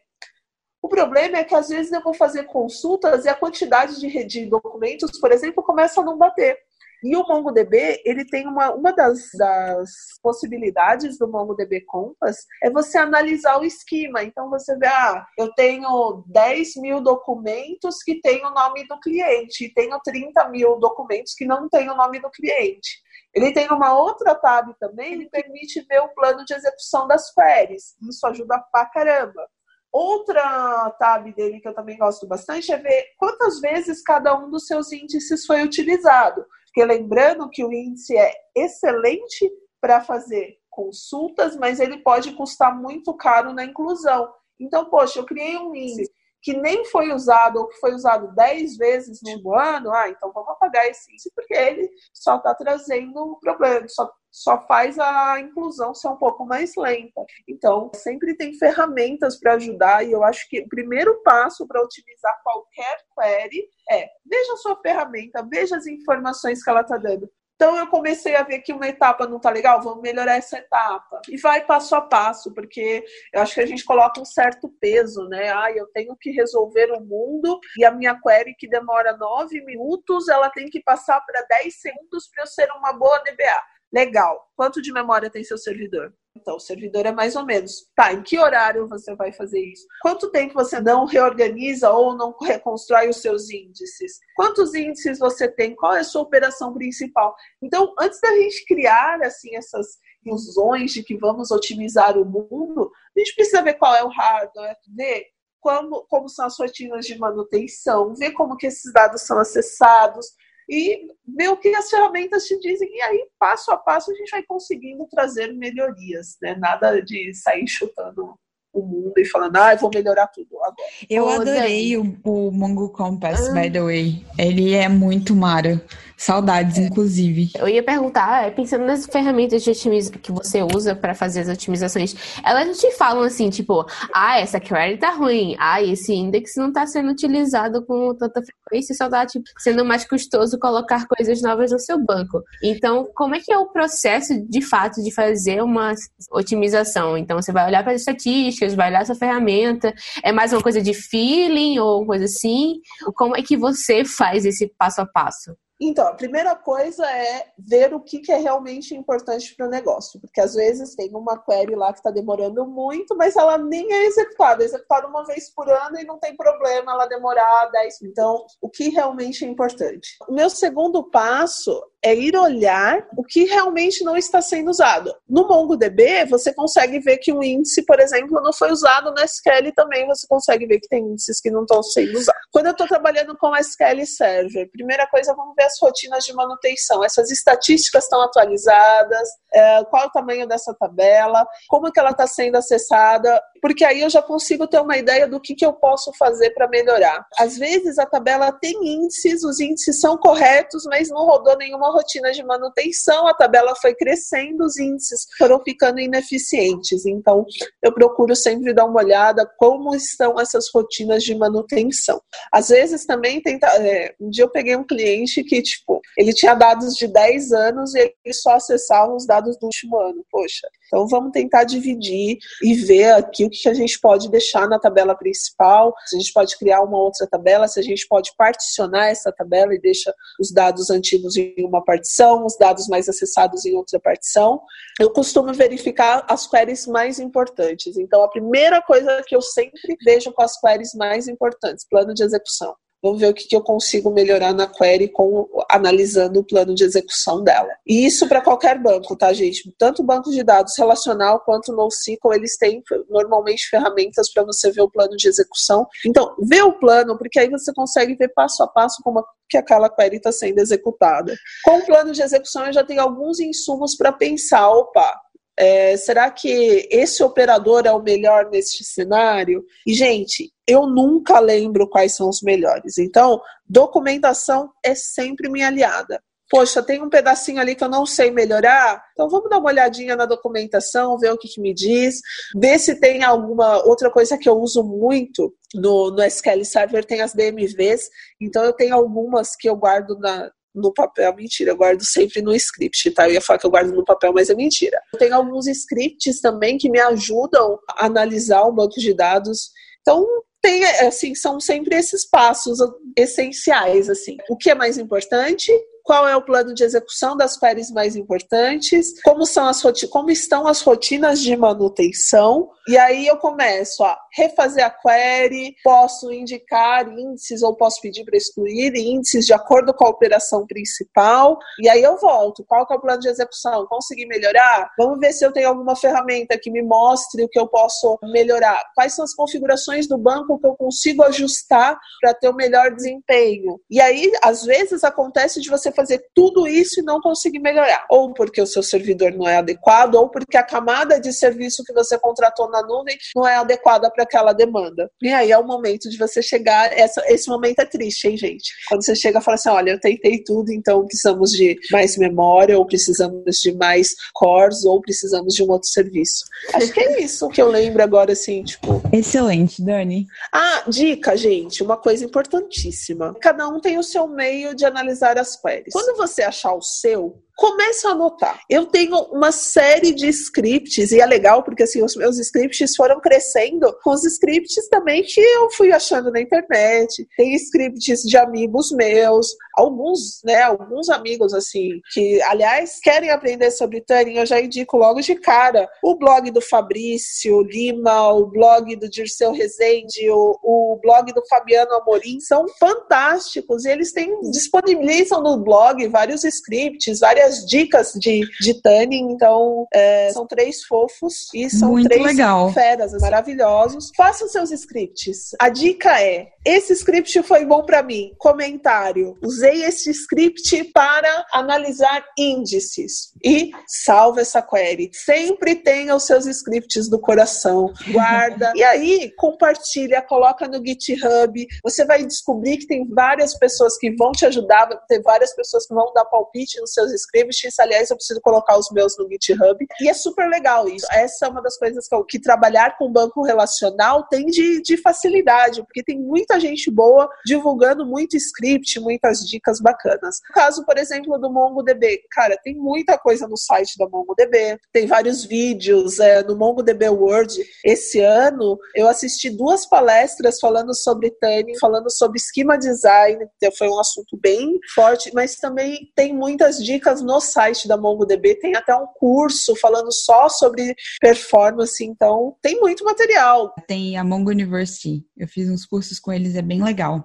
O 0.80 0.88
problema 0.88 1.38
é 1.38 1.44
que 1.44 1.54
às 1.54 1.68
vezes 1.68 1.92
eu 1.92 2.02
vou 2.02 2.14
fazer 2.14 2.44
consultas 2.44 3.24
e 3.24 3.28
a 3.28 3.34
quantidade 3.34 4.00
de, 4.00 4.24
de 4.24 4.46
documentos, 4.46 5.18
por 5.18 5.32
exemplo, 5.32 5.62
começa 5.62 6.00
a 6.00 6.04
não 6.04 6.16
bater. 6.16 6.58
E 7.02 7.16
o 7.16 7.26
MongoDB, 7.26 8.00
ele 8.04 8.24
tem 8.24 8.46
uma, 8.46 8.72
uma 8.72 8.92
das, 8.92 9.30
das 9.34 9.90
possibilidades 10.22 11.18
do 11.18 11.26
MongoDB 11.26 11.80
Compass 11.80 12.46
é 12.62 12.70
você 12.70 12.96
analisar 12.96 13.58
o 13.58 13.64
esquema. 13.64 14.22
Então 14.22 14.48
você 14.48 14.76
vê, 14.78 14.86
ah, 14.86 15.26
eu 15.36 15.52
tenho 15.54 16.22
10 16.28 16.76
mil 16.76 17.00
documentos 17.00 18.02
que 18.04 18.20
tem 18.20 18.46
o 18.46 18.50
nome 18.50 18.86
do 18.86 19.00
cliente, 19.00 19.64
e 19.64 19.74
tenho 19.74 19.98
30 20.04 20.48
mil 20.48 20.78
documentos 20.78 21.34
que 21.34 21.44
não 21.44 21.68
tem 21.68 21.90
o 21.90 21.96
nome 21.96 22.20
do 22.20 22.30
cliente. 22.30 23.02
Ele 23.34 23.52
tem 23.52 23.66
uma 23.68 23.98
outra 23.98 24.34
tab 24.34 24.72
também, 24.78 25.14
ele 25.14 25.28
permite 25.28 25.84
ver 25.88 26.00
o 26.00 26.14
plano 26.14 26.44
de 26.44 26.54
execução 26.54 27.08
das 27.08 27.32
queries. 27.32 27.96
Isso 28.08 28.26
ajuda 28.26 28.62
pra 28.70 28.86
caramba. 28.86 29.48
Outra 29.90 30.90
tab 30.98 31.26
dele 31.34 31.60
que 31.60 31.68
eu 31.68 31.74
também 31.74 31.98
gosto 31.98 32.26
bastante 32.26 32.72
é 32.72 32.76
ver 32.78 33.06
quantas 33.18 33.60
vezes 33.60 34.02
cada 34.02 34.34
um 34.38 34.50
dos 34.50 34.66
seus 34.66 34.92
índices 34.92 35.44
foi 35.44 35.62
utilizado. 35.62 36.44
Porque 36.72 36.84
lembrando 36.86 37.50
que 37.50 37.62
o 37.62 37.70
índice 37.70 38.16
é 38.16 38.32
excelente 38.56 39.52
para 39.78 40.00
fazer 40.00 40.56
consultas, 40.70 41.54
mas 41.54 41.78
ele 41.78 41.98
pode 41.98 42.32
custar 42.32 42.74
muito 42.74 43.12
caro 43.14 43.52
na 43.52 43.64
inclusão. 43.64 44.32
Então, 44.58 44.86
poxa, 44.86 45.18
eu 45.18 45.26
criei 45.26 45.58
um 45.58 45.74
índice 45.74 46.10
que 46.42 46.54
nem 46.54 46.84
foi 46.86 47.12
usado 47.12 47.60
ou 47.60 47.68
que 47.68 47.78
foi 47.78 47.94
usado 47.94 48.34
10 48.34 48.76
vezes 48.76 49.20
no 49.22 49.54
ano, 49.54 49.92
ah, 49.92 50.08
então 50.08 50.32
vamos 50.32 50.50
apagar 50.50 50.86
esse 50.86 51.10
índice, 51.10 51.30
porque 51.34 51.54
ele 51.54 51.88
só 52.12 52.36
está 52.36 52.54
trazendo 52.54 53.38
problema, 53.40 53.86
só 53.88 54.10
só 54.32 54.58
faz 54.66 54.98
a 54.98 55.38
inclusão 55.40 55.94
ser 55.94 56.08
um 56.08 56.16
pouco 56.16 56.46
mais 56.46 56.74
lenta. 56.74 57.22
Então, 57.46 57.90
sempre 57.94 58.34
tem 58.34 58.54
ferramentas 58.54 59.38
para 59.38 59.54
ajudar, 59.54 60.06
e 60.06 60.10
eu 60.10 60.24
acho 60.24 60.48
que 60.48 60.60
o 60.60 60.68
primeiro 60.68 61.22
passo 61.22 61.66
para 61.68 61.82
otimizar 61.82 62.40
qualquer 62.42 62.96
query 63.14 63.68
é 63.90 64.08
veja 64.24 64.54
a 64.54 64.56
sua 64.56 64.80
ferramenta, 64.80 65.46
veja 65.48 65.76
as 65.76 65.86
informações 65.86 66.64
que 66.64 66.70
ela 66.70 66.80
está 66.80 66.96
dando. 66.96 67.30
Então 67.62 67.76
eu 67.76 67.86
comecei 67.86 68.34
a 68.34 68.42
ver 68.42 68.58
que 68.58 68.72
uma 68.72 68.88
etapa 68.88 69.24
não 69.24 69.36
está 69.36 69.48
legal, 69.48 69.80
vamos 69.80 70.02
melhorar 70.02 70.34
essa 70.34 70.58
etapa. 70.58 71.22
E 71.28 71.36
vai 71.36 71.64
passo 71.64 71.94
a 71.94 72.00
passo, 72.00 72.52
porque 72.52 73.04
eu 73.32 73.40
acho 73.40 73.54
que 73.54 73.60
a 73.60 73.66
gente 73.66 73.84
coloca 73.84 74.20
um 74.20 74.24
certo 74.24 74.68
peso, 74.80 75.28
né? 75.28 75.48
Ah, 75.50 75.70
eu 75.70 75.86
tenho 75.94 76.16
que 76.20 76.32
resolver 76.32 76.90
o 76.90 77.00
mundo 77.00 77.60
e 77.78 77.84
a 77.84 77.92
minha 77.92 78.18
query 78.20 78.56
que 78.58 78.68
demora 78.68 79.16
nove 79.16 79.64
minutos, 79.64 80.26
ela 80.26 80.50
tem 80.50 80.68
que 80.68 80.82
passar 80.82 81.20
para 81.20 81.46
10 81.60 81.80
segundos 81.80 82.28
para 82.34 82.42
eu 82.42 82.48
ser 82.48 82.68
uma 82.72 82.92
boa 82.94 83.20
DBA. 83.20 83.62
Legal. 83.92 84.44
Quanto 84.56 84.82
de 84.82 84.92
memória 84.92 85.30
tem 85.30 85.44
seu 85.44 85.56
servidor? 85.56 86.12
Então, 86.34 86.56
o 86.56 86.60
servidor 86.60 87.06
é 87.06 87.12
mais 87.12 87.36
ou 87.36 87.44
menos. 87.44 87.86
Tá, 87.94 88.12
em 88.12 88.22
que 88.22 88.38
horário 88.38 88.88
você 88.88 89.14
vai 89.14 89.32
fazer 89.32 89.60
isso? 89.60 89.86
Quanto 90.00 90.30
tempo 90.30 90.54
você 90.54 90.80
não 90.80 91.04
reorganiza 91.04 91.90
ou 91.90 92.16
não 92.16 92.34
reconstrói 92.40 93.08
os 93.08 93.18
seus 93.18 93.50
índices? 93.50 94.18
Quantos 94.34 94.74
índices 94.74 95.18
você 95.18 95.48
tem? 95.48 95.74
Qual 95.76 95.94
é 95.94 96.00
a 96.00 96.04
sua 96.04 96.22
operação 96.22 96.72
principal? 96.72 97.34
Então, 97.62 97.94
antes 98.00 98.20
da 98.20 98.30
gente 98.34 98.64
criar 98.64 99.22
assim 99.22 99.54
essas 99.56 99.98
ilusões 100.24 100.92
de 100.92 101.02
que 101.02 101.16
vamos 101.16 101.50
otimizar 101.50 102.16
o 102.16 102.24
mundo, 102.24 102.90
a 103.16 103.20
gente 103.20 103.34
precisa 103.34 103.62
ver 103.62 103.74
qual 103.74 103.94
é 103.94 104.02
o 104.02 104.08
hardware, 104.08 104.76
ver 104.96 105.26
como, 105.60 106.04
como 106.08 106.28
são 106.28 106.46
as 106.46 106.58
rotinas 106.58 107.06
de 107.06 107.16
manutenção, 107.18 108.14
ver 108.14 108.32
como 108.32 108.56
que 108.56 108.66
esses 108.66 108.92
dados 108.92 109.22
são 109.22 109.38
acessados, 109.38 110.26
e 110.68 111.06
ver 111.36 111.48
o 111.48 111.56
que 111.56 111.68
as 111.74 111.88
ferramentas 111.88 112.44
te 112.44 112.58
dizem. 112.58 112.88
E 112.92 113.00
aí, 113.02 113.28
passo 113.38 113.70
a 113.70 113.76
passo, 113.76 114.10
a 114.10 114.14
gente 114.14 114.30
vai 114.30 114.42
conseguindo 114.42 115.06
trazer 115.10 115.52
melhorias, 115.52 116.36
né? 116.40 116.54
Nada 116.56 117.00
de 117.00 117.34
sair 117.34 117.66
chutando 117.66 118.34
o 118.72 118.82
mundo 118.82 119.12
e 119.18 119.24
falando, 119.26 119.56
ah, 119.56 119.74
eu 119.74 119.78
vou 119.78 119.90
melhorar 119.92 120.26
tudo 120.28 120.48
agora. 120.56 120.74
Eu 121.08 121.28
adorei 121.28 121.96
o, 121.96 122.16
o 122.24 122.50
Mongo 122.50 122.88
Compass, 122.88 123.48
ah. 123.48 123.52
by 123.52 123.70
the 123.70 123.82
way. 123.82 124.24
Ele 124.38 124.72
é 124.72 124.88
muito 124.88 125.36
mara. 125.36 125.84
Saudades, 126.16 126.78
é. 126.78 126.82
inclusive. 126.82 127.50
Eu 127.58 127.68
ia 127.68 127.82
perguntar, 127.82 128.46
é, 128.46 128.50
pensando 128.50 128.86
nas 128.86 129.06
ferramentas 129.06 129.64
de 129.64 129.70
otimização 129.70 130.20
que 130.20 130.30
você 130.30 130.62
usa 130.62 130.94
para 130.94 131.14
fazer 131.14 131.40
as 131.40 131.48
otimizações, 131.48 132.14
elas 132.44 132.78
te 132.78 132.92
falam 132.92 133.24
assim, 133.24 133.50
tipo, 133.50 133.84
ah, 134.14 134.38
essa 134.38 134.60
query 134.60 134.98
tá 134.98 135.10
ruim, 135.10 135.56
ah, 135.58 135.82
esse 135.82 136.14
index 136.14 136.52
não 136.56 136.72
tá 136.72 136.86
sendo 136.86 137.10
utilizado 137.10 137.84
com 137.84 138.14
tanta 138.14 138.40
frequência, 138.40 138.61
só 138.94 139.08
tá 139.08 139.26
tipo, 139.26 139.44
sendo 139.58 139.84
mais 139.84 140.06
custoso 140.06 140.58
colocar 140.58 141.06
coisas 141.06 141.42
novas 141.42 141.72
no 141.72 141.78
seu 141.78 142.02
banco. 142.02 142.42
Então, 142.62 143.08
como 143.14 143.34
é 143.34 143.40
que 143.40 143.52
é 143.52 143.58
o 143.58 143.66
processo, 143.66 144.32
de 144.48 144.62
fato, 144.62 145.02
de 145.02 145.12
fazer 145.12 145.62
uma 145.62 145.92
otimização? 146.30 147.16
Então, 147.18 147.40
você 147.40 147.52
vai 147.52 147.66
olhar 147.66 147.82
para 147.82 147.92
as 147.92 148.00
estatísticas, 148.00 148.74
vai 148.74 148.88
olhar 148.88 149.04
sua 149.04 149.14
ferramenta, 149.14 149.92
é 150.22 150.32
mais 150.32 150.52
uma 150.52 150.62
coisa 150.62 150.80
de 150.80 150.94
feeling 150.94 151.78
ou 151.78 152.06
coisa 152.06 152.24
assim? 152.24 152.80
Como 153.14 153.36
é 153.36 153.42
que 153.42 153.56
você 153.56 154.04
faz 154.04 154.44
esse 154.44 154.72
passo 154.78 155.00
a 155.00 155.06
passo? 155.06 155.56
Então, 155.84 156.06
a 156.06 156.14
primeira 156.14 156.54
coisa 156.54 157.04
é 157.10 157.50
ver 157.58 157.92
o 157.92 157.98
que, 157.98 158.20
que 158.20 158.30
é 158.30 158.36
realmente 158.36 158.94
importante 158.94 159.52
para 159.56 159.66
o 159.66 159.70
negócio, 159.70 160.20
porque 160.20 160.40
às 160.40 160.54
vezes 160.54 160.94
tem 160.94 161.10
uma 161.12 161.36
query 161.42 161.74
lá 161.74 161.92
que 161.92 161.98
está 161.98 162.12
demorando 162.12 162.64
muito, 162.64 163.16
mas 163.16 163.34
ela 163.34 163.58
nem 163.58 163.92
é 163.92 164.06
executada, 164.06 164.62
é 164.62 164.66
executada 164.66 165.08
uma 165.08 165.24
vez 165.24 165.50
por 165.50 165.68
ano 165.68 165.98
e 165.98 166.04
não 166.04 166.20
tem 166.20 166.36
problema 166.36 166.92
ela 166.92 167.06
demorar 167.06 167.66
10 167.72 168.02
Então, 168.02 168.46
o 168.60 168.70
que 168.70 168.90
realmente 168.90 169.44
é 169.44 169.48
importante? 169.48 170.16
O 170.28 170.32
meu 170.32 170.48
segundo 170.48 171.02
passo 171.10 171.82
é 172.04 172.14
ir 172.14 172.36
olhar 172.36 173.06
o 173.16 173.22
que 173.22 173.44
realmente 173.44 174.04
não 174.04 174.16
está 174.16 174.42
sendo 174.42 174.70
usado. 174.70 175.14
No 175.28 175.46
MongoDB, 175.46 176.26
você 176.26 176.52
consegue 176.52 176.98
ver 176.98 177.18
que 177.18 177.32
um 177.32 177.42
índice, 177.42 177.84
por 177.86 178.00
exemplo, 178.00 178.40
não 178.42 178.52
foi 178.52 178.72
usado 178.72 179.12
no 179.12 179.22
SQL 179.22 179.72
também, 179.74 180.06
você 180.06 180.26
consegue 180.26 180.66
ver 180.66 180.80
que 180.80 180.88
tem 180.88 181.04
índices 181.04 181.40
que 181.40 181.50
não 181.50 181.62
estão 181.62 181.82
sendo 181.82 182.18
usados. 182.18 182.42
Quando 182.50 182.66
eu 182.66 182.72
estou 182.72 182.88
trabalhando 182.88 183.36
com 183.36 183.56
SQL 183.56 184.04
Server, 184.04 184.70
primeira 184.72 185.06
coisa, 185.06 185.34
vamos 185.34 185.54
ver 185.56 185.64
as 185.64 185.78
rotinas 185.80 186.24
de 186.24 186.32
manutenção. 186.34 187.04
Essas 187.04 187.30
estatísticas 187.30 188.04
estão 188.04 188.20
atualizadas, 188.20 189.28
é, 189.54 189.84
qual 189.84 190.04
é 190.04 190.06
o 190.06 190.10
tamanho 190.10 190.46
dessa 190.46 190.74
tabela, 190.74 191.46
como 191.68 191.92
que 191.92 192.00
ela 192.00 192.10
está 192.10 192.26
sendo 192.26 192.56
acessada, 192.56 193.40
porque 193.60 193.84
aí 193.84 194.00
eu 194.00 194.10
já 194.10 194.20
consigo 194.20 194.66
ter 194.66 194.80
uma 194.80 194.96
ideia 194.96 195.28
do 195.28 195.40
que, 195.40 195.54
que 195.54 195.64
eu 195.64 195.72
posso 195.72 196.12
fazer 196.18 196.50
para 196.50 196.68
melhorar. 196.68 197.24
Às 197.38 197.56
vezes 197.56 197.98
a 197.98 198.06
tabela 198.06 198.50
tem 198.50 198.74
índices, 198.82 199.44
os 199.44 199.60
índices 199.60 200.00
são 200.00 200.16
corretos, 200.16 200.84
mas 200.86 201.08
não 201.08 201.24
rodou 201.24 201.56
nenhuma 201.56 201.91
rotina 201.92 202.32
de 202.32 202.42
manutenção, 202.42 203.26
a 203.26 203.34
tabela 203.34 203.74
foi 203.76 203.94
crescendo, 203.94 204.64
os 204.64 204.78
índices 204.78 205.26
foram 205.38 205.60
ficando 205.62 206.00
ineficientes. 206.00 207.06
Então, 207.06 207.44
eu 207.82 207.92
procuro 207.92 208.34
sempre 208.34 208.74
dar 208.74 208.84
uma 208.84 209.00
olhada 209.00 209.48
como 209.58 209.94
estão 209.94 210.40
essas 210.40 210.66
rotinas 210.72 211.22
de 211.22 211.34
manutenção. 211.34 212.20
Às 212.52 212.68
vezes 212.68 213.04
também 213.04 213.40
tenta, 213.40 213.66
é, 213.66 214.14
um 214.20 214.30
dia 214.30 214.44
eu 214.44 214.50
peguei 214.50 214.76
um 214.76 214.84
cliente 214.84 215.44
que, 215.44 215.62
tipo, 215.62 216.00
ele 216.16 216.32
tinha 216.32 216.54
dados 216.54 216.94
de 216.94 217.06
10 217.06 217.52
anos 217.52 217.94
e 217.94 218.14
ele 218.24 218.34
só 218.34 218.56
acessava 218.56 219.14
os 219.14 219.26
dados 219.26 219.58
do 219.58 219.64
último 219.64 219.98
ano. 219.98 220.24
Poxa, 220.30 220.68
então 220.86 221.06
vamos 221.08 221.32
tentar 221.32 221.64
dividir 221.64 222.38
e 222.62 222.74
ver 222.74 223.12
aqui 223.12 223.44
o 223.44 223.50
que 223.50 223.68
a 223.68 223.74
gente 223.74 223.98
pode 224.00 224.30
deixar 224.30 224.68
na 224.68 224.78
tabela 224.78 225.14
principal, 225.14 225.94
se 226.06 226.16
a 226.16 226.18
gente 226.18 226.32
pode 226.32 226.58
criar 226.58 226.82
uma 226.82 226.98
outra 226.98 227.26
tabela, 227.26 227.68
se 227.68 227.80
a 227.80 227.82
gente 227.82 228.06
pode 228.06 228.30
particionar 228.36 229.08
essa 229.08 229.32
tabela 229.32 229.74
e 229.74 229.80
deixa 229.80 230.14
os 230.38 230.52
dados 230.52 230.90
antigos 230.90 231.36
em 231.36 231.54
uma 231.58 231.81
partição, 231.84 232.44
os 232.44 232.56
dados 232.56 232.88
mais 232.88 233.08
acessados 233.08 233.64
em 233.64 233.76
outra 233.76 234.00
partição. 234.00 234.60
Eu 235.00 235.10
costumo 235.10 235.52
verificar 235.52 236.24
as 236.28 236.46
queries 236.46 236.86
mais 236.86 237.18
importantes. 237.18 237.96
Então, 237.96 238.22
a 238.22 238.28
primeira 238.28 238.80
coisa 238.82 239.22
que 239.26 239.34
eu 239.34 239.42
sempre 239.42 239.96
vejo 240.04 240.32
com 240.32 240.42
as 240.42 240.58
queries 240.60 240.94
mais 240.94 241.28
importantes, 241.28 241.86
plano 241.88 242.14
de 242.14 242.22
execução. 242.22 242.74
Vamos 243.02 243.20
ver 243.20 243.28
o 243.28 243.34
que, 243.34 243.48
que 243.48 243.56
eu 243.56 243.62
consigo 243.62 244.10
melhorar 244.10 244.54
na 244.54 244.66
query 244.66 245.08
com 245.08 245.48
analisando 245.68 246.40
o 246.40 246.44
plano 246.44 246.74
de 246.74 246.84
execução 246.84 247.42
dela. 247.42 247.70
E 247.86 248.06
isso 248.06 248.28
para 248.28 248.40
qualquer 248.40 248.80
banco, 248.80 249.16
tá, 249.16 249.32
gente? 249.32 249.74
Tanto 249.76 250.04
banco 250.04 250.30
de 250.30 250.42
dados 250.44 250.74
relacional 250.78 251.40
quanto 251.40 251.72
NoSQL, 251.72 252.34
eles 252.34 252.56
têm 252.56 252.82
normalmente 253.08 253.68
ferramentas 253.68 254.32
para 254.32 254.44
você 254.44 254.70
ver 254.70 254.82
o 254.82 254.90
plano 254.90 255.16
de 255.16 255.28
execução. 255.28 255.86
Então, 256.06 256.34
vê 256.38 256.62
o 256.62 256.78
plano, 256.78 257.18
porque 257.18 257.40
aí 257.40 257.50
você 257.50 257.72
consegue 257.74 258.14
ver 258.14 258.28
passo 258.28 258.62
a 258.62 258.68
passo 258.68 259.02
como 259.02 259.24
que 259.48 259.56
aquela 259.56 259.90
query 259.90 260.16
está 260.16 260.30
sendo 260.30 260.60
executada. 260.60 261.34
Com 261.64 261.78
o 261.78 261.84
plano 261.84 262.12
de 262.12 262.22
execução, 262.22 262.66
eu 262.66 262.72
já 262.72 262.84
tenho 262.84 263.02
alguns 263.02 263.40
insumos 263.40 263.96
para 263.96 264.12
pensar, 264.12 264.70
opa, 264.70 265.20
é, 265.58 265.96
será 265.96 266.30
que 266.30 266.88
esse 266.90 267.22
operador 267.22 267.86
é 267.86 267.92
o 267.92 268.02
melhor 268.02 268.50
neste 268.50 268.84
cenário? 268.84 269.64
E, 269.86 269.92
gente, 269.92 270.52
eu 270.66 270.86
nunca 270.86 271.38
lembro 271.38 271.88
quais 271.88 272.14
são 272.14 272.28
os 272.28 272.40
melhores. 272.42 272.98
Então, 272.98 273.40
documentação 273.68 274.70
é 274.84 274.94
sempre 274.94 275.50
minha 275.50 275.68
aliada. 275.68 276.22
Poxa, 276.50 276.82
tem 276.82 277.02
um 277.02 277.08
pedacinho 277.08 277.60
ali 277.60 277.74
que 277.74 277.82
eu 277.82 277.88
não 277.88 278.04
sei 278.04 278.30
melhorar, 278.30 279.02
então 279.12 279.26
vamos 279.26 279.48
dar 279.48 279.58
uma 279.58 279.70
olhadinha 279.70 280.14
na 280.14 280.26
documentação, 280.26 281.16
ver 281.16 281.32
o 281.32 281.38
que, 281.38 281.48
que 281.48 281.62
me 281.62 281.72
diz, 281.72 282.20
ver 282.54 282.78
se 282.78 283.00
tem 283.00 283.24
alguma 283.24 283.82
outra 283.86 284.10
coisa 284.10 284.36
que 284.36 284.46
eu 284.46 284.60
uso 284.60 284.84
muito 284.84 285.54
no, 285.74 286.10
no 286.10 286.22
SQL 286.22 286.62
Server, 286.62 287.06
tem 287.06 287.22
as 287.22 287.32
DMVs, 287.32 288.10
então 288.38 288.62
eu 288.64 288.74
tenho 288.74 288.94
algumas 288.94 289.56
que 289.56 289.66
eu 289.66 289.74
guardo 289.74 290.18
na, 290.18 290.50
no 290.74 290.92
papel, 290.92 291.34
mentira, 291.34 291.70
eu 291.70 291.76
guardo 291.76 292.04
sempre 292.04 292.40
no 292.40 292.54
script, 292.54 293.10
tá? 293.10 293.28
Eu 293.28 293.34
ia 293.34 293.40
falar 293.40 293.58
que 293.58 293.66
eu 293.66 293.70
guardo 293.70 293.92
no 293.92 294.04
papel, 294.04 294.32
mas 294.32 294.50
é 294.50 294.54
mentira. 294.54 295.00
Eu 295.12 295.18
tenho 295.18 295.34
alguns 295.34 295.66
scripts 295.66 296.40
também 296.40 296.78
que 296.78 296.90
me 296.90 297.00
ajudam 297.00 297.78
a 297.90 298.06
analisar 298.06 298.62
o 298.62 298.72
banco 298.72 298.98
de 298.98 299.14
dados. 299.14 299.70
Então, 300.00 300.26
tem, 300.62 300.84
assim, 300.84 301.34
são 301.34 301.60
sempre 301.60 301.96
esses 301.96 302.28
passos 302.28 302.78
essenciais, 303.16 304.08
assim. 304.08 304.36
O 304.48 304.56
que 304.56 304.70
é 304.70 304.74
mais 304.74 304.96
importante? 304.96 305.72
Qual 306.02 306.28
é 306.28 306.36
o 306.36 306.42
plano 306.42 306.74
de 306.74 306.84
execução 306.84 307.36
das 307.36 307.56
queries 307.56 307.90
mais 307.90 308.16
importantes, 308.16 309.20
como, 309.22 309.46
são 309.46 309.66
as 309.66 309.82
como 310.10 310.30
estão 310.30 310.66
as 310.66 310.80
rotinas 310.82 311.40
de 311.40 311.56
manutenção, 311.56 312.68
e 312.88 312.98
aí 312.98 313.26
eu 313.26 313.36
começo 313.36 314.02
a 314.02 314.18
refazer 314.34 314.84
a 314.84 314.90
query, 314.90 315.76
posso 315.84 316.32
indicar 316.32 317.08
índices 317.08 317.62
ou 317.62 317.76
posso 317.76 318.00
pedir 318.00 318.24
para 318.24 318.36
excluir 318.36 318.94
índices 318.96 319.46
de 319.46 319.52
acordo 319.52 319.94
com 319.94 320.06
a 320.06 320.10
operação 320.10 320.66
principal, 320.66 321.58
e 321.78 321.88
aí 321.88 322.02
eu 322.02 322.16
volto. 322.18 322.64
Qual 322.66 322.86
é 322.90 322.94
o 322.94 323.00
plano 323.00 323.20
de 323.20 323.28
execução? 323.28 323.86
Consegui 323.86 324.26
melhorar? 324.26 324.90
Vamos 324.98 325.20
ver 325.20 325.32
se 325.32 325.44
eu 325.44 325.52
tenho 325.52 325.68
alguma 325.68 325.94
ferramenta 325.94 326.58
que 326.58 326.70
me 326.70 326.82
mostre 326.82 327.44
o 327.44 327.48
que 327.48 327.58
eu 327.58 327.68
posso 327.68 328.18
melhorar. 328.24 328.82
Quais 328.94 329.14
são 329.14 329.24
as 329.24 329.34
configurações 329.34 330.08
do 330.08 330.18
banco 330.18 330.58
que 330.58 330.66
eu 330.66 330.74
consigo 330.74 331.22
ajustar 331.22 331.96
para 332.20 332.34
ter 332.34 332.48
o 332.48 332.54
melhor 332.54 332.94
desempenho? 332.94 333.80
E 333.90 334.00
aí, 334.00 334.32
às 334.42 334.64
vezes, 334.64 335.04
acontece 335.04 335.60
de 335.60 335.70
você 335.70 335.91
fazer 335.92 336.24
tudo 336.34 336.66
isso 336.66 337.00
e 337.00 337.02
não 337.02 337.20
conseguir 337.20 337.58
melhorar. 337.58 338.04
Ou 338.10 338.32
porque 338.32 338.60
o 338.60 338.66
seu 338.66 338.82
servidor 338.82 339.32
não 339.32 339.48
é 339.48 339.56
adequado, 339.56 340.14
ou 340.14 340.28
porque 340.28 340.56
a 340.56 340.62
camada 340.62 341.20
de 341.20 341.32
serviço 341.32 341.84
que 341.84 341.92
você 341.92 342.18
contratou 342.18 342.70
na 342.70 342.82
nuvem 342.82 343.16
não 343.34 343.46
é 343.46 343.56
adequada 343.56 344.10
para 344.10 344.24
aquela 344.24 344.52
demanda. 344.52 345.10
E 345.20 345.28
aí 345.28 345.50
é 345.50 345.58
o 345.58 345.66
momento 345.66 346.08
de 346.08 346.18
você 346.18 346.42
chegar. 346.42 346.92
Essa, 346.92 347.22
esse 347.26 347.48
momento 347.48 347.80
é 347.80 347.84
triste, 347.84 348.28
hein, 348.28 348.36
gente? 348.36 348.72
Quando 348.88 349.04
você 349.04 349.14
chega 349.14 349.38
e 349.38 349.42
fala 349.42 349.54
assim: 349.54 349.68
olha, 349.68 349.90
eu 349.90 350.00
tentei 350.00 350.42
tudo, 350.42 350.72
então 350.72 351.04
precisamos 351.06 351.50
de 351.50 351.76
mais 351.90 352.16
memória, 352.16 352.78
ou 352.78 352.86
precisamos 352.86 353.56
de 353.56 353.72
mais 353.72 354.14
cores, 354.32 354.84
ou 354.84 355.00
precisamos 355.00 355.54
de 355.54 355.62
um 355.62 355.70
outro 355.70 355.88
serviço. 355.88 356.44
Acho 356.74 356.92
que 356.92 357.00
é 357.00 357.22
isso 357.22 357.48
que 357.48 357.60
eu 357.60 357.68
lembro 357.68 358.02
agora, 358.02 358.32
assim, 358.32 358.62
tipo. 358.62 359.02
Excelente, 359.12 359.82
Dani. 359.82 360.26
Ah, 360.52 360.84
dica, 360.88 361.36
gente, 361.36 361.82
uma 361.82 361.96
coisa 361.96 362.24
importantíssima. 362.24 363.34
Cada 363.40 363.68
um 363.68 363.80
tem 363.80 363.98
o 363.98 364.02
seu 364.02 364.26
meio 364.26 364.74
de 364.74 364.84
analisar 364.84 365.38
as 365.38 365.56
queries. 365.56 365.81
Quando 365.90 366.16
você 366.16 366.42
achar 366.42 366.74
o 366.74 366.82
seu, 366.82 367.42
comece 367.56 368.06
a 368.06 368.10
anotar. 368.10 368.60
Eu 368.68 368.86
tenho 368.86 369.16
uma 369.30 369.52
série 369.52 370.12
de 370.12 370.28
scripts, 370.28 371.12
e 371.12 371.20
é 371.20 371.26
legal 371.26 371.62
porque 371.62 371.82
assim, 371.82 372.02
os 372.02 372.16
meus 372.16 372.38
scripts 372.38 372.96
foram 372.96 373.20
crescendo 373.20 373.94
com 374.02 374.10
os 374.10 374.24
scripts 374.24 374.88
também 374.88 375.22
que 375.22 375.40
eu 375.40 375.70
fui 375.72 375.92
achando 375.92 376.30
na 376.30 376.40
internet. 376.40 377.26
Tem 377.36 377.54
scripts 377.54 378.22
de 378.22 378.36
amigos 378.36 378.90
meus, 378.92 379.48
alguns, 379.76 380.40
né, 380.44 380.62
alguns 380.62 381.08
amigos 381.08 381.52
assim, 381.52 382.00
que 382.12 382.40
aliás 382.42 382.98
querem 383.00 383.30
aprender 383.30 383.70
sobre 383.70 384.00
Turing, 384.00 384.38
eu 384.38 384.46
já 384.46 384.60
indico 384.60 384.96
logo 384.96 385.20
de 385.20 385.34
cara 385.34 385.88
o 386.02 386.16
blog 386.16 386.50
do 386.50 386.60
Fabrício 386.60 387.62
Lima, 387.62 388.32
o 388.32 388.46
blog 388.46 388.96
do 388.96 389.08
Dirceu 389.08 389.52
Rezende, 389.52 390.30
o, 390.30 390.58
o 390.62 390.98
blog 391.02 391.32
do 391.32 391.42
Fabiano 391.48 391.94
Amorim, 391.94 392.40
são 392.40 392.66
fantásticos 392.78 393.84
e 393.84 393.90
eles 393.90 394.12
têm 394.12 394.40
disponibilizam 394.50 395.42
no 395.42 395.58
blog 395.58 396.06
vários 396.08 396.44
scripts, 396.44 397.20
várias 397.20 397.41
várias 397.42 397.64
dicas 397.64 398.12
de, 398.14 398.40
de 398.60 398.74
tanning. 398.74 399.32
Então, 399.32 399.86
é, 399.92 400.30
são 400.32 400.46
três 400.46 400.84
fofos 400.84 401.48
e 401.54 401.68
são 401.68 401.92
Muito 401.92 402.08
três 402.08 402.24
legal. 402.24 402.72
feras 402.72 403.12
maravilhosos. 403.20 404.10
Façam 404.16 404.48
seus 404.48 404.70
scripts. 404.70 405.50
A 405.58 405.68
dica 405.68 406.20
é: 406.20 406.48
esse 406.64 406.92
script 406.92 407.42
foi 407.42 407.64
bom 407.64 407.84
para 407.84 408.02
mim. 408.02 408.32
Comentário: 408.38 409.36
usei 409.42 409.84
esse 409.84 410.10
script 410.10 410.84
para 410.92 411.44
analisar 411.52 412.24
índices 412.38 413.32
e 413.44 413.70
salva 413.86 414.40
essa 414.40 414.62
query. 414.62 415.10
Sempre 415.12 415.76
tenha 415.76 416.14
os 416.14 416.24
seus 416.24 416.46
scripts 416.46 417.08
do 417.08 417.20
coração, 417.20 417.92
guarda 418.08 418.72
e 418.76 418.82
aí 418.82 419.32
compartilha, 419.36 420.22
coloca 420.22 420.68
no 420.68 420.84
GitHub. 420.84 421.66
Você 421.82 422.04
vai 422.04 422.24
descobrir 422.24 422.78
que 422.78 422.86
tem 422.86 423.06
várias 423.08 423.58
pessoas 423.58 423.96
que 423.98 424.14
vão 424.14 424.32
te 424.32 424.46
ajudar, 424.46 424.86
vai 424.86 424.98
ter 425.08 425.20
várias 425.22 425.54
pessoas 425.54 425.86
que 425.86 425.94
vão 425.94 426.12
dar 426.14 426.24
palpite 426.26 426.80
nos 426.80 426.92
seus 426.92 427.12
scripts 427.12 427.31
scripts, 427.32 427.78
aliás, 427.78 428.10
eu 428.10 428.16
preciso 428.16 428.40
colocar 428.40 428.76
os 428.78 428.90
meus 428.90 429.16
no 429.18 429.28
GitHub. 429.28 429.86
E 430.00 430.08
é 430.08 430.14
super 430.14 430.48
legal 430.48 430.88
isso. 430.88 431.06
Essa 431.10 431.46
é 431.46 431.48
uma 431.48 431.62
das 431.62 431.78
coisas 431.78 432.06
que, 432.06 432.14
eu, 432.14 432.24
que 432.24 432.38
trabalhar 432.38 432.96
com 432.98 433.10
banco 433.10 433.42
relacional 433.42 434.26
tem 434.28 434.46
de, 434.46 434.82
de 434.82 434.96
facilidade, 434.96 435.82
porque 435.82 436.02
tem 436.02 436.18
muita 436.18 436.60
gente 436.60 436.90
boa 436.90 437.28
divulgando 437.44 438.04
muito 438.04 438.36
script, 438.36 439.00
muitas 439.00 439.40
dicas 439.40 439.80
bacanas. 439.80 440.40
No 440.48 440.54
caso, 440.54 440.84
por 440.84 440.98
exemplo, 440.98 441.38
do 441.38 441.50
MongoDB, 441.50 442.22
cara, 442.30 442.56
tem 442.62 442.74
muita 442.74 443.18
coisa 443.18 443.46
no 443.48 443.56
site 443.56 443.96
da 443.98 444.08
MongoDB, 444.08 444.78
tem 444.92 445.06
vários 445.06 445.44
vídeos 445.44 446.18
é, 446.18 446.42
no 446.42 446.56
MongoDB 446.56 447.08
World. 447.08 447.54
Esse 447.84 448.20
ano 448.20 448.78
eu 448.94 449.08
assisti 449.08 449.50
duas 449.50 449.86
palestras 449.86 450.58
falando 450.60 450.94
sobre 450.94 451.30
Turing, 451.30 451.78
falando 451.78 452.10
sobre 452.10 452.36
esquema 452.36 452.78
design, 452.78 453.46
foi 453.76 453.88
um 453.88 453.98
assunto 453.98 454.36
bem 454.36 454.78
forte, 454.94 455.30
mas 455.34 455.56
também 455.56 456.10
tem 456.14 456.34
muitas 456.34 456.82
dicas 456.82 457.21
no 457.22 457.40
site 457.40 457.88
da 457.88 457.96
MongoDB, 457.96 458.56
tem 458.56 458.76
até 458.76 458.94
um 458.94 459.06
curso 459.14 459.74
falando 459.76 460.12
só 460.12 460.48
sobre 460.48 460.94
performance, 461.20 462.04
então 462.04 462.56
tem 462.60 462.80
muito 462.80 463.04
material. 463.04 463.74
Tem 463.86 464.16
a 464.16 464.24
Mongo 464.24 464.50
University, 464.50 465.24
eu 465.36 465.48
fiz 465.48 465.68
uns 465.68 465.86
cursos 465.86 466.18
com 466.18 466.32
eles, 466.32 466.54
é 466.54 466.62
bem 466.62 466.82
legal. 466.82 467.24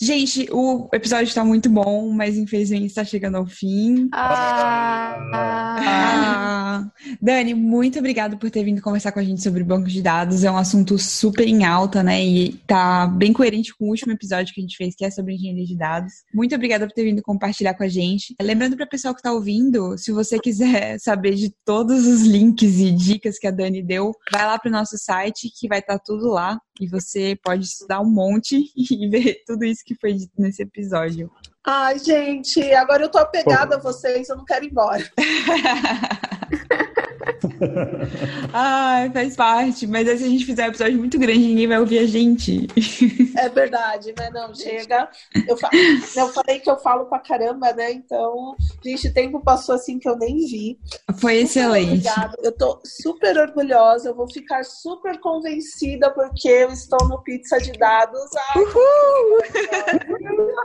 Gente, 0.00 0.48
o 0.50 0.88
episódio 0.92 1.28
está 1.28 1.44
muito 1.44 1.70
bom, 1.70 2.10
mas 2.10 2.36
infelizmente 2.36 2.86
está 2.86 3.04
chegando 3.04 3.36
ao 3.36 3.46
fim. 3.46 4.08
Ah, 4.12 5.16
ah. 5.32 6.90
Dani, 7.20 7.54
muito 7.54 7.98
obrigada 7.98 8.36
por 8.36 8.50
ter 8.50 8.64
vindo 8.64 8.82
conversar 8.82 9.12
com 9.12 9.20
a 9.20 9.24
gente 9.24 9.42
sobre 9.42 9.62
banco 9.62 9.88
de 9.88 10.02
dados. 10.02 10.44
É 10.44 10.50
um 10.50 10.56
assunto 10.56 10.98
super 10.98 11.46
em 11.46 11.64
alta, 11.64 12.02
né? 12.02 12.24
E 12.24 12.54
tá 12.66 13.06
bem 13.06 13.32
coerente 13.32 13.74
com 13.76 13.86
o 13.86 13.88
último 13.88 14.12
episódio 14.12 14.52
que 14.52 14.60
a 14.60 14.62
gente 14.62 14.76
fez, 14.76 14.94
que 14.94 15.04
é 15.04 15.10
sobre 15.10 15.34
engenharia 15.34 15.64
de 15.64 15.76
dados. 15.76 16.12
Muito 16.34 16.54
obrigada 16.54 16.86
por 16.86 16.92
ter 16.92 17.04
vindo 17.04 17.22
compartilhar 17.22 17.74
com 17.74 17.84
a 17.84 17.88
gente. 17.88 18.34
Lembrando 18.40 18.76
para 18.76 18.86
o 18.86 18.88
pessoal 18.88 19.14
que 19.14 19.20
está 19.20 19.32
ouvindo, 19.32 19.96
se 19.96 20.10
você 20.12 20.38
quiser 20.38 20.98
saber 21.00 21.34
de 21.34 21.54
todos 21.64 22.06
os 22.06 22.22
links 22.22 22.78
e 22.80 22.90
dicas 22.90 23.38
que 23.38 23.46
a 23.46 23.50
Dani 23.50 23.82
deu, 23.82 24.12
vai 24.32 24.44
lá 24.44 24.58
para 24.58 24.68
o 24.68 24.72
nosso 24.72 24.98
site 24.98 25.50
que 25.56 25.68
vai 25.68 25.78
estar 25.78 25.98
tá 25.98 26.02
tudo 26.04 26.28
lá 26.28 26.58
e 26.80 26.86
você 26.86 27.38
pode 27.42 27.64
estudar 27.64 28.00
um 28.00 28.10
monte 28.10 28.70
e 28.76 29.08
ver 29.08 29.42
tudo 29.46 29.64
isso 29.64 29.84
que 29.84 29.94
foi 29.94 30.12
dito 30.12 30.32
nesse 30.38 30.62
episódio. 30.62 31.30
Ai, 31.64 31.98
gente, 31.98 32.62
agora 32.74 33.02
eu 33.02 33.10
tô 33.10 33.18
apegada 33.18 33.76
a 33.76 33.80
vocês, 33.80 34.28
eu 34.28 34.36
não 34.36 34.44
quero 34.44 34.64
ir 34.64 34.70
embora. 34.70 35.04
Ai, 38.52 39.10
faz 39.10 39.36
parte. 39.36 39.86
Mas 39.86 40.08
aí, 40.08 40.18
se 40.18 40.24
a 40.24 40.28
gente 40.28 40.44
fizer 40.44 40.64
um 40.64 40.68
episódio 40.68 40.98
muito 40.98 41.18
grande, 41.18 41.38
ninguém 41.38 41.66
vai 41.66 41.78
ouvir 41.78 41.98
a 41.98 42.06
gente. 42.06 42.66
É 43.36 43.48
verdade, 43.48 44.14
né? 44.18 44.30
Não, 44.32 44.54
chega. 44.54 45.08
Eu, 45.46 45.56
fa... 45.56 45.70
eu 46.16 46.28
falei 46.28 46.60
que 46.60 46.70
eu 46.70 46.78
falo 46.78 47.06
pra 47.06 47.18
caramba, 47.18 47.72
né? 47.72 47.92
Então, 47.92 48.56
gente, 48.84 49.08
o 49.08 49.14
tempo 49.14 49.40
passou 49.42 49.74
assim 49.74 49.98
que 49.98 50.08
eu 50.08 50.16
nem 50.16 50.36
vi. 50.46 50.78
Foi 51.20 51.36
excelente. 51.36 52.08
Obrigada. 52.08 52.36
Eu 52.42 52.52
tô 52.52 52.80
super 52.84 53.36
orgulhosa, 53.38 54.08
eu 54.08 54.14
vou 54.14 54.30
ficar 54.30 54.64
super 54.64 55.18
convencida 55.20 56.10
porque 56.10 56.48
eu 56.48 56.70
estou 56.70 57.08
no 57.08 57.22
Pizza 57.22 57.58
de 57.58 57.72
Dados. 57.72 58.30
Ai, 58.54 58.62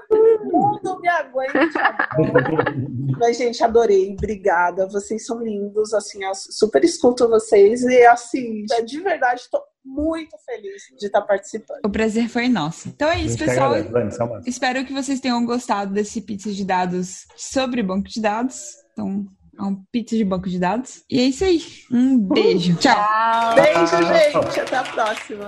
o 0.09 0.51
mundo 0.51 0.99
me 0.99 1.09
aguenta. 1.09 2.07
Mas, 3.19 3.37
gente, 3.37 3.63
adorei. 3.63 4.13
Obrigada. 4.13 4.87
Vocês 4.87 5.25
são 5.25 5.41
lindos, 5.41 5.93
assim, 5.93 6.19
super 6.33 6.70
escuto 6.79 7.27
vocês 7.27 7.83
e 7.83 8.05
assim, 8.05 8.65
é 8.71 8.81
de 8.81 8.99
verdade, 9.01 9.43
tô 9.51 9.61
muito 9.83 10.37
feliz 10.45 10.83
de 10.97 11.07
estar 11.07 11.21
participando. 11.21 11.79
O 11.85 11.89
prazer 11.89 12.29
foi 12.29 12.47
nosso. 12.47 12.89
Então 12.89 13.09
é 13.09 13.19
isso, 13.19 13.37
pessoal. 13.37 13.73
Agradece, 13.73 14.19
Espero 14.45 14.85
que 14.85 14.93
vocês 14.93 15.19
tenham 15.19 15.43
gostado 15.45 15.93
desse 15.93 16.21
pizza 16.21 16.51
de 16.51 16.63
dados 16.63 17.25
sobre 17.35 17.81
banco 17.81 18.07
de 18.07 18.21
dados. 18.21 18.61
Então, 18.93 19.25
é 19.57 19.63
um 19.63 19.75
pizza 19.91 20.15
de 20.15 20.23
banco 20.23 20.49
de 20.49 20.59
dados. 20.59 21.03
E 21.09 21.19
é 21.19 21.23
isso 21.23 21.43
aí. 21.43 21.61
Um 21.91 22.17
beijo. 22.17 22.73
Uh, 22.73 22.77
tchau. 22.77 23.55
Beijo, 23.55 23.97
gente. 24.07 24.59
Até 24.59 24.77
a 24.77 24.83
próxima. 24.83 25.47